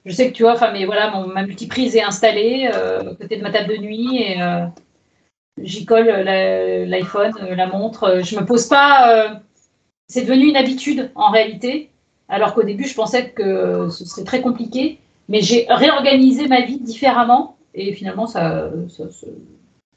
[0.06, 3.16] je sais que tu vois, enfin, mais voilà, mon, ma multiprise est installée euh, à
[3.16, 4.66] côté de ma table de nuit et euh,
[5.62, 8.22] j'y colle l'iPhone, la, montre.
[8.24, 9.42] Je me pose pas.
[10.08, 11.90] c'est devenu une habitude en réalité,
[12.30, 15.00] alors qu'au début, je pensais que ce serait très compliqué.
[15.30, 18.70] Mais j'ai réorganisé ma vie différemment et finalement, ça,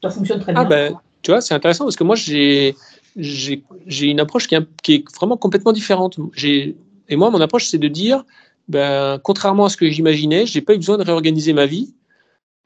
[0.01, 0.69] ça, fonctionne très ah, bien.
[0.69, 2.75] Ben, tu vois, c'est intéressant parce que moi, j'ai
[3.17, 6.17] j'ai une approche qui est, qui est, vraiment complètement différente.
[6.43, 8.23] Et moi, mon approche, c'est de dire,
[8.67, 11.93] ben, contrairement à ce que j'imaginais, j'ai pas eu besoin de réorganiser ma vie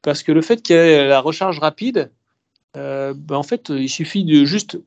[0.02, 2.10] parce que le fait qu'il y ait la recharge rapide,
[2.76, 4.78] euh, ben, en fait, il suffit de juste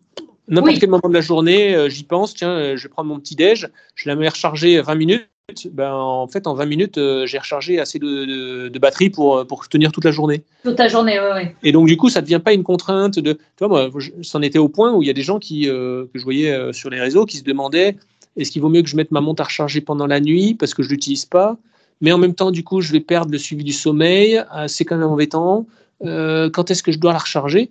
[0.47, 3.19] n'importe quel moment de la journée, euh, j'y pense, tiens, euh, je vais prendre mon
[3.19, 5.27] petit déj, je la mets recharger 20 minutes.
[5.71, 9.91] Ben, en fait, en 20 minutes, j'ai rechargé assez de, de, batterie pour, pour tenir
[9.91, 10.41] toute la journée.
[10.63, 11.33] Toute la journée, oui.
[11.33, 11.55] Ouais.
[11.63, 13.33] Et donc, du coup, ça ne devient pas une contrainte de.
[13.33, 16.09] Tu vois, moi, c'en était au point où il y a des gens qui, que
[16.15, 17.97] je voyais sur les réseaux qui se demandaient
[18.35, 20.73] est-ce qu'il vaut mieux que je mette ma montre à recharger pendant la nuit parce
[20.73, 21.57] que je ne l'utilise pas?
[22.01, 24.43] Mais en même temps, du coup, je vais perdre le suivi du sommeil.
[24.55, 25.65] Euh, c'est quand même embêtant.
[26.03, 27.69] Euh, quand est-ce que je dois la recharger?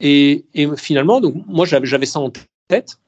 [0.00, 0.44] Et,
[0.76, 2.30] finalement, donc, moi, j'avais ça en
[2.68, 2.98] tête.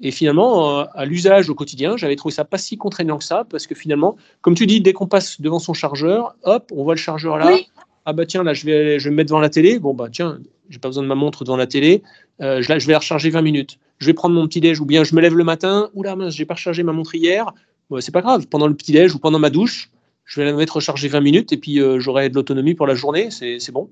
[0.00, 3.44] Et finalement, euh, à l'usage au quotidien, j'avais trouvé ça pas si contraignant que ça,
[3.50, 6.94] parce que finalement, comme tu dis, dès qu'on passe devant son chargeur, hop, on voit
[6.94, 7.56] le chargeur là.
[8.04, 9.80] Ah bah tiens, là, je vais, je vais me mettre devant la télé.
[9.80, 10.38] Bon bah tiens,
[10.68, 12.02] j'ai pas besoin de ma montre devant la télé.
[12.38, 15.04] je, je vais la recharger 20 minutes je vais prendre mon petit déj ou bien
[15.04, 17.52] je me lève le matin, oula mince, j'ai pas rechargé ma montre hier.
[17.90, 19.90] Bon, c'est pas grave, pendant le petit déj ou pendant ma douche,
[20.24, 22.94] je vais la mettre recharger 20 minutes et puis euh, j'aurai de l'autonomie pour la
[22.94, 23.88] journée, c'est bon.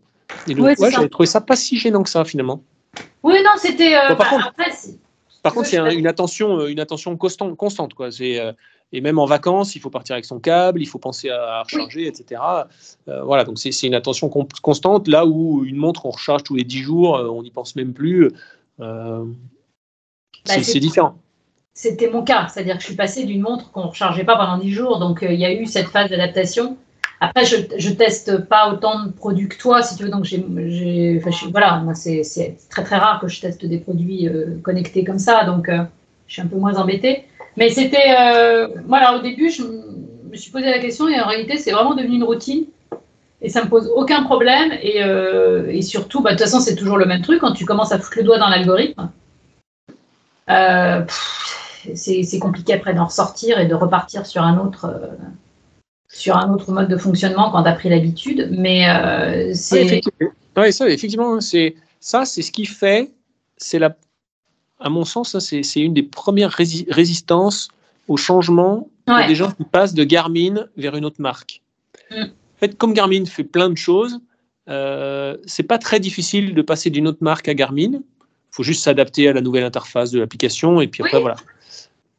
[0.48, 2.62] Et donc, ouais, j'avais trouvé ça pas si gênant que ça finalement.
[3.22, 3.94] Oui, non, c'était.
[3.94, 4.52] Euh, par, contre,
[5.42, 8.10] par contre, c'est une attention, euh, une attention constante, constante quoi.
[8.10, 8.40] C'est
[8.92, 12.06] et même en vacances, il faut partir avec son câble, il faut penser à recharger,
[12.06, 12.40] etc.
[13.06, 15.08] voilà, donc c'est une attention constante.
[15.08, 18.30] Là où une montre, on recharge tous les 10 jours, on n'y pense même plus.
[20.46, 21.16] Bah, c'est différent.
[21.72, 24.58] C'était mon cas, c'est-à-dire que je suis passée d'une montre qu'on ne rechargeait pas pendant
[24.58, 26.76] 10 jours, donc il y a eu cette phase d'adaptation.
[27.20, 30.10] Après, je, ne teste pas autant de produits que toi, si tu veux.
[30.10, 30.26] Donc,
[31.50, 35.44] voilà, c'est, très très rare que je teste des produits euh, connectés comme ça.
[35.44, 35.84] Donc, euh,
[36.26, 37.24] je suis un peu moins embêtée.
[37.56, 41.56] Mais c'était, euh, voilà, au début, je me suis posé la question et en réalité,
[41.56, 42.64] c'est vraiment devenu une routine.
[43.40, 44.72] Et ça me pose aucun problème.
[44.82, 47.40] Et, et surtout, bah, de toute façon, c'est toujours le même truc.
[47.40, 49.10] Quand tu commences à foutre le doigt dans l'algorithme,
[50.46, 54.88] c'est compliqué après d'en ressortir et de repartir sur un autre
[56.14, 58.48] sur un autre mode de fonctionnement quand tu as pris l'habitude.
[58.52, 60.00] Mais euh, c'est.
[60.56, 63.10] Oui, ça, effectivement, c'est ça, c'est ce qui fait,
[63.56, 63.96] c'est la,
[64.78, 67.68] à mon sens, c'est une des premières résistances
[68.06, 68.88] au changement
[69.26, 71.62] des gens qui passent de Garmin vers une autre marque.
[72.10, 72.22] Mm.
[72.22, 74.20] En fait, comme Garmin fait plein de choses,
[74.68, 78.00] euh, c'est pas très difficile de passer d'une autre marque à Garmin.
[78.54, 81.34] Il faut juste s'adapter à la nouvelle interface de l'application et puis après voilà.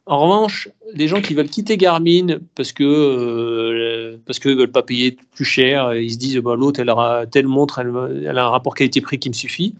[0.04, 4.82] En revanche, les gens qui veulent quitter Garmin parce que euh, parce qu'ils veulent pas
[4.82, 8.50] payer plus cher, ils se disent bah, l'autre elle aura telle montre, elle, a un
[8.50, 9.74] rapport qualité-prix qui me suffit.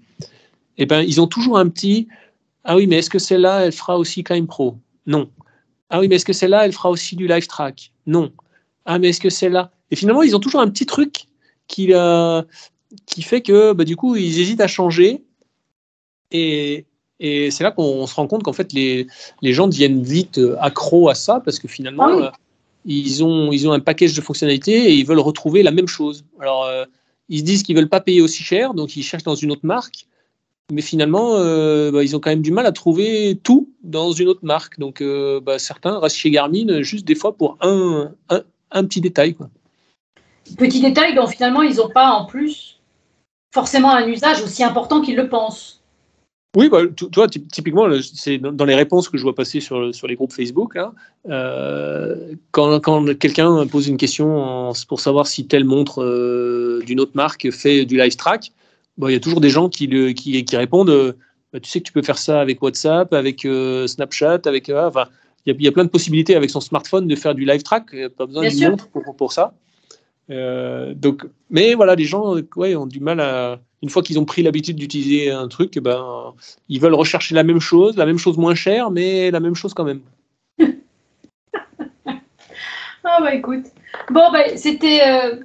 [0.79, 2.09] Eh ben ils ont toujours un petit
[2.65, 4.79] ah oui mais est-ce que celle-là elle fera aussi Climb Pro?
[5.07, 5.29] Non.
[5.91, 7.93] Ah oui mais est-ce que celle-là elle fera aussi du Live Track?
[8.07, 8.33] Non.
[8.87, 9.73] Ah mais est-ce que celle-là?
[9.91, 11.27] Et finalement ils ont toujours un petit truc
[11.69, 12.41] qui euh,
[13.05, 15.23] qui fait que bah, du coup ils hésitent à changer
[16.31, 16.85] et,
[17.21, 19.07] et c'est là qu'on se rend compte qu'en fait, les,
[19.43, 22.31] les, gens deviennent vite euh, accros à ça parce que finalement, ah euh,
[22.85, 26.25] ils, ont, ils ont un package de fonctionnalités et ils veulent retrouver la même chose.
[26.41, 26.85] Alors, euh,
[27.29, 29.51] ils se disent qu'ils ne veulent pas payer aussi cher, donc ils cherchent dans une
[29.51, 30.07] autre marque.
[30.73, 31.35] Mais finalement,
[31.93, 34.81] bah, ils ont quand même du mal à trouver tout dans une autre marque.
[34.81, 35.01] Donc,
[35.45, 38.43] bah, certains restent chez Garmin juste des fois pour un, un,
[38.73, 39.35] un petit détail.
[39.35, 39.49] Quoi.
[40.59, 42.81] Petit détail dont finalement, ils n'ont pas en plus
[43.53, 45.81] forcément un usage aussi important qu'ils le pensent.
[46.57, 46.79] Oui, bah,
[47.13, 50.75] toi, typiquement, c'est dans les réponses que je vois passer sur, sur les groupes Facebook.
[50.77, 50.95] Hein,
[51.29, 57.13] euh, quand, quand quelqu'un pose une question pour savoir si telle montre euh, d'une autre
[57.13, 58.53] marque fait du live track,
[58.97, 61.13] bah, il y a toujours des gens qui, le, qui, qui répondent euh,
[61.53, 63.47] bah, Tu sais que tu peux faire ça avec WhatsApp, avec
[63.87, 64.71] Snapchat, avec.
[64.71, 65.09] enfin,
[65.45, 67.65] il y, a, y, a plein de possibilités avec son smartphone de faire du live
[67.65, 67.95] track.
[68.17, 69.53] Pas besoin d'une montre pour, pour ça.
[70.31, 74.43] donc, mais voilà, les gens ouais, ont du mal à une fois qu'ils ont pris
[74.43, 76.35] l'habitude d'utiliser un truc, eh ben,
[76.69, 79.75] ils veulent rechercher la même chose, la même chose moins chère, mais la même chose
[79.75, 80.01] quand même.
[83.05, 83.67] ah bah écoute.
[84.11, 85.03] Bon, bah, c'était.
[85.07, 85.37] Euh,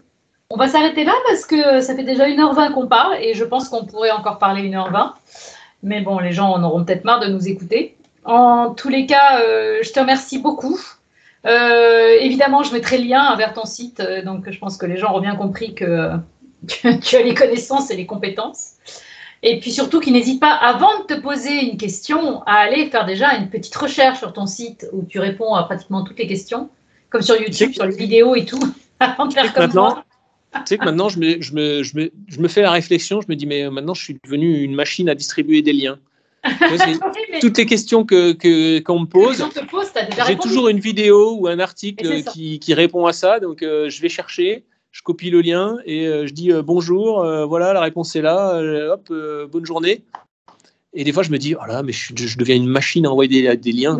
[0.49, 3.69] on va s'arrêter là parce que ça fait déjà 1h20 qu'on parle et je pense
[3.69, 5.11] qu'on pourrait encore parler 1h20.
[5.83, 7.95] Mais bon, les gens en auront peut-être marre de nous écouter.
[8.25, 10.79] En tous les cas, euh, je te remercie beaucoup.
[11.45, 15.11] Euh, évidemment, je mettrai le lien vers ton site, donc je pense que les gens
[15.11, 16.17] auront bien compris que
[17.01, 18.73] tu as les connaissances et les compétences.
[19.43, 23.05] Et puis surtout qu'il n'hésite pas, avant de te poser une question, à aller faire
[23.05, 26.69] déjà une petite recherche sur ton site où tu réponds à pratiquement toutes les questions,
[27.09, 28.61] comme sur YouTube, sur les vidéos et tout,
[28.99, 30.03] avant de faire comme maintenant,
[30.53, 33.19] Tu sais que maintenant, je me, je, me, je, me, je me, fais la réflexion,
[33.19, 35.97] je me dis, mais maintenant, je suis devenu une machine à distribuer des liens.
[37.41, 39.43] Toutes les questions que qu'on me pose,
[40.27, 44.01] j'ai toujours une vidéo ou un article qui, qui, répond à ça, donc euh, je
[44.01, 47.81] vais chercher je copie le lien et euh, je dis euh, bonjour, euh, voilà, la
[47.81, 48.59] réponse est là,
[48.91, 49.11] hop,
[49.51, 50.03] bonne journée.
[50.93, 53.55] Et des fois, je me dis, oh là, mais je, deviens une machine à envoyer
[53.55, 53.97] des, liens.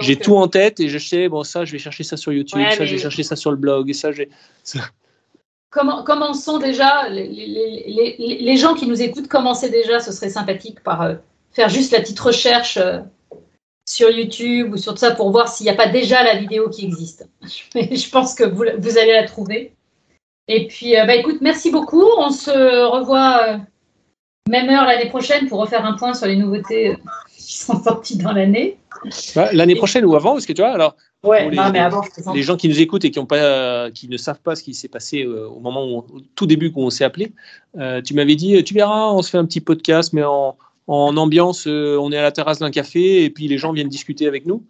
[0.00, 2.62] J'ai tout en tête et je sais, bon, ça, je vais chercher ça sur YouTube,
[2.70, 4.30] ça, je vais chercher ça sur le blog, et ça, j'ai.
[5.68, 10.82] Comment, commençons déjà, les, les, les, gens qui nous écoutent, commencez déjà, ce serait sympathique
[10.82, 11.16] par
[11.50, 12.78] faire juste la petite recherche
[13.84, 16.70] sur YouTube ou sur tout ça pour voir s'il n'y a pas déjà la vidéo
[16.70, 17.28] qui existe.
[17.42, 19.74] je pense que vous, vous allez la trouver.
[20.48, 22.04] Et puis, euh, bah, écoute, merci beaucoup.
[22.18, 23.58] On se revoit euh,
[24.48, 26.96] même heure l'année prochaine pour refaire un point sur les nouveautés euh,
[27.36, 28.78] qui sont sorties dans l'année.
[29.52, 30.96] l'année prochaine ou avant, parce que tu vois, alors.
[31.24, 32.02] Ouais, les, mais avant,
[32.32, 34.72] les gens qui nous écoutent et qui, ont pas, qui ne savent pas ce qui
[34.72, 37.32] s'est passé au moment où, au tout début où on s'est appelé,
[38.04, 40.56] tu m'avais dit, tu verras, on se fait un petit podcast, mais en,
[40.86, 44.28] en ambiance, on est à la terrasse d'un café et puis les gens viennent discuter
[44.28, 44.62] avec nous.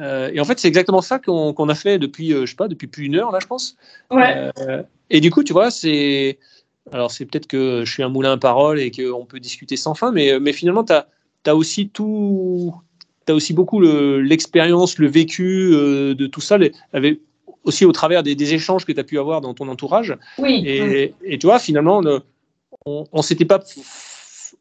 [0.00, 3.06] Et en fait, c'est exactement ça qu'on a fait depuis, je sais pas, depuis plus
[3.06, 3.76] une heure là, je pense.
[4.10, 4.50] Ouais.
[5.10, 6.38] Et du coup, tu vois, c'est.
[6.92, 9.94] Alors, c'est peut-être que je suis un moulin à parole et qu'on peut discuter sans
[9.94, 12.74] fin, mais, mais finalement, tu as, aussi tout.
[13.26, 16.56] Tu as aussi beaucoup l'expérience, le, vécu euh, de tout ça,
[16.92, 17.20] avec,
[17.64, 20.16] aussi au travers des, échanges que tu as pu avoir dans ton entourage.
[20.38, 20.62] Oui.
[20.66, 22.02] Et, et tu vois, finalement,
[22.86, 23.60] on ne s'était pas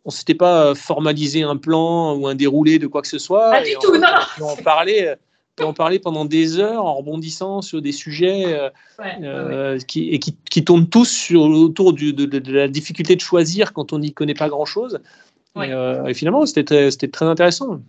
[0.03, 3.51] on s'était pas formalisé un plan ou un déroulé de quoi que ce soit.
[3.51, 4.07] Pas du tout, non.
[4.39, 5.17] On en parlait
[5.57, 8.71] peut en parler pendant des heures en rebondissant sur des sujets
[9.87, 14.13] Qui, et qui, tournent tous sur, autour de, la difficulté de choisir quand on n'y
[14.13, 14.99] connaît pas grand-chose.
[15.61, 17.81] Et, finalement, c'était très intéressant.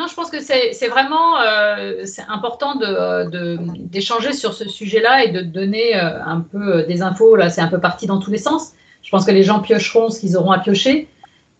[0.00, 5.42] Non, je pense que c'est vraiment euh, important d'échanger de, sur ce sujet-là et de
[5.42, 7.36] donner euh, un peu euh, des infos.
[7.36, 8.72] Là, c'est un peu parti dans tous les sens.
[9.02, 11.06] Je pense que les gens piocheront ce qu'ils auront à piocher.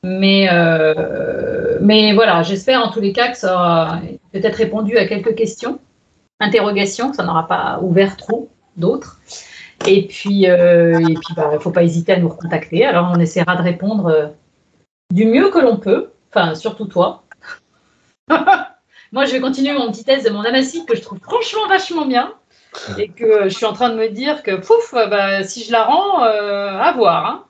[0.02, 0.48] Mais,
[1.80, 4.00] mais voilà, j'espère en tous les cas que ça aura
[4.32, 5.78] peut-être répondu à quelques questions,
[6.40, 9.18] interrogations, que ça n'aura pas ouvert trop d'autres.
[9.86, 12.84] Et puis, il puis, bah, ne faut pas hésiter à nous recontacter.
[12.84, 14.32] Alors, on essaiera de répondre
[15.12, 16.10] du mieux que l'on peut.
[16.32, 17.24] Enfin, surtout toi.
[19.12, 22.06] Moi, je vais continuer mon petit test de mon Amazic que je trouve franchement vachement
[22.06, 22.32] bien
[22.96, 25.84] et que je suis en train de me dire que pouf, bah, si je la
[25.84, 27.26] rends, euh, à voir.
[27.26, 27.44] Hein.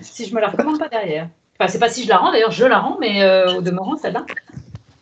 [0.00, 1.28] Si je me la recommande pas derrière.
[1.58, 3.96] Enfin, c'est pas si je la rends, d'ailleurs, je la rends, mais euh, au demeurant,
[3.96, 4.26] celle-là.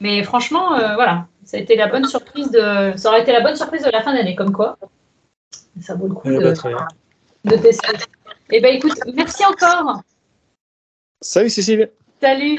[0.00, 3.40] Mais franchement, euh, voilà, ça a été la bonne surprise de, ça aurait été la
[3.40, 4.76] bonne surprise de la fin d'année, comme quoi.
[5.80, 6.38] Ça vaut le coup de,
[7.44, 7.96] de, tester.
[8.50, 10.02] Eh ben, écoute, merci encore.
[11.20, 11.90] Salut Cécile.
[12.20, 12.58] Salut.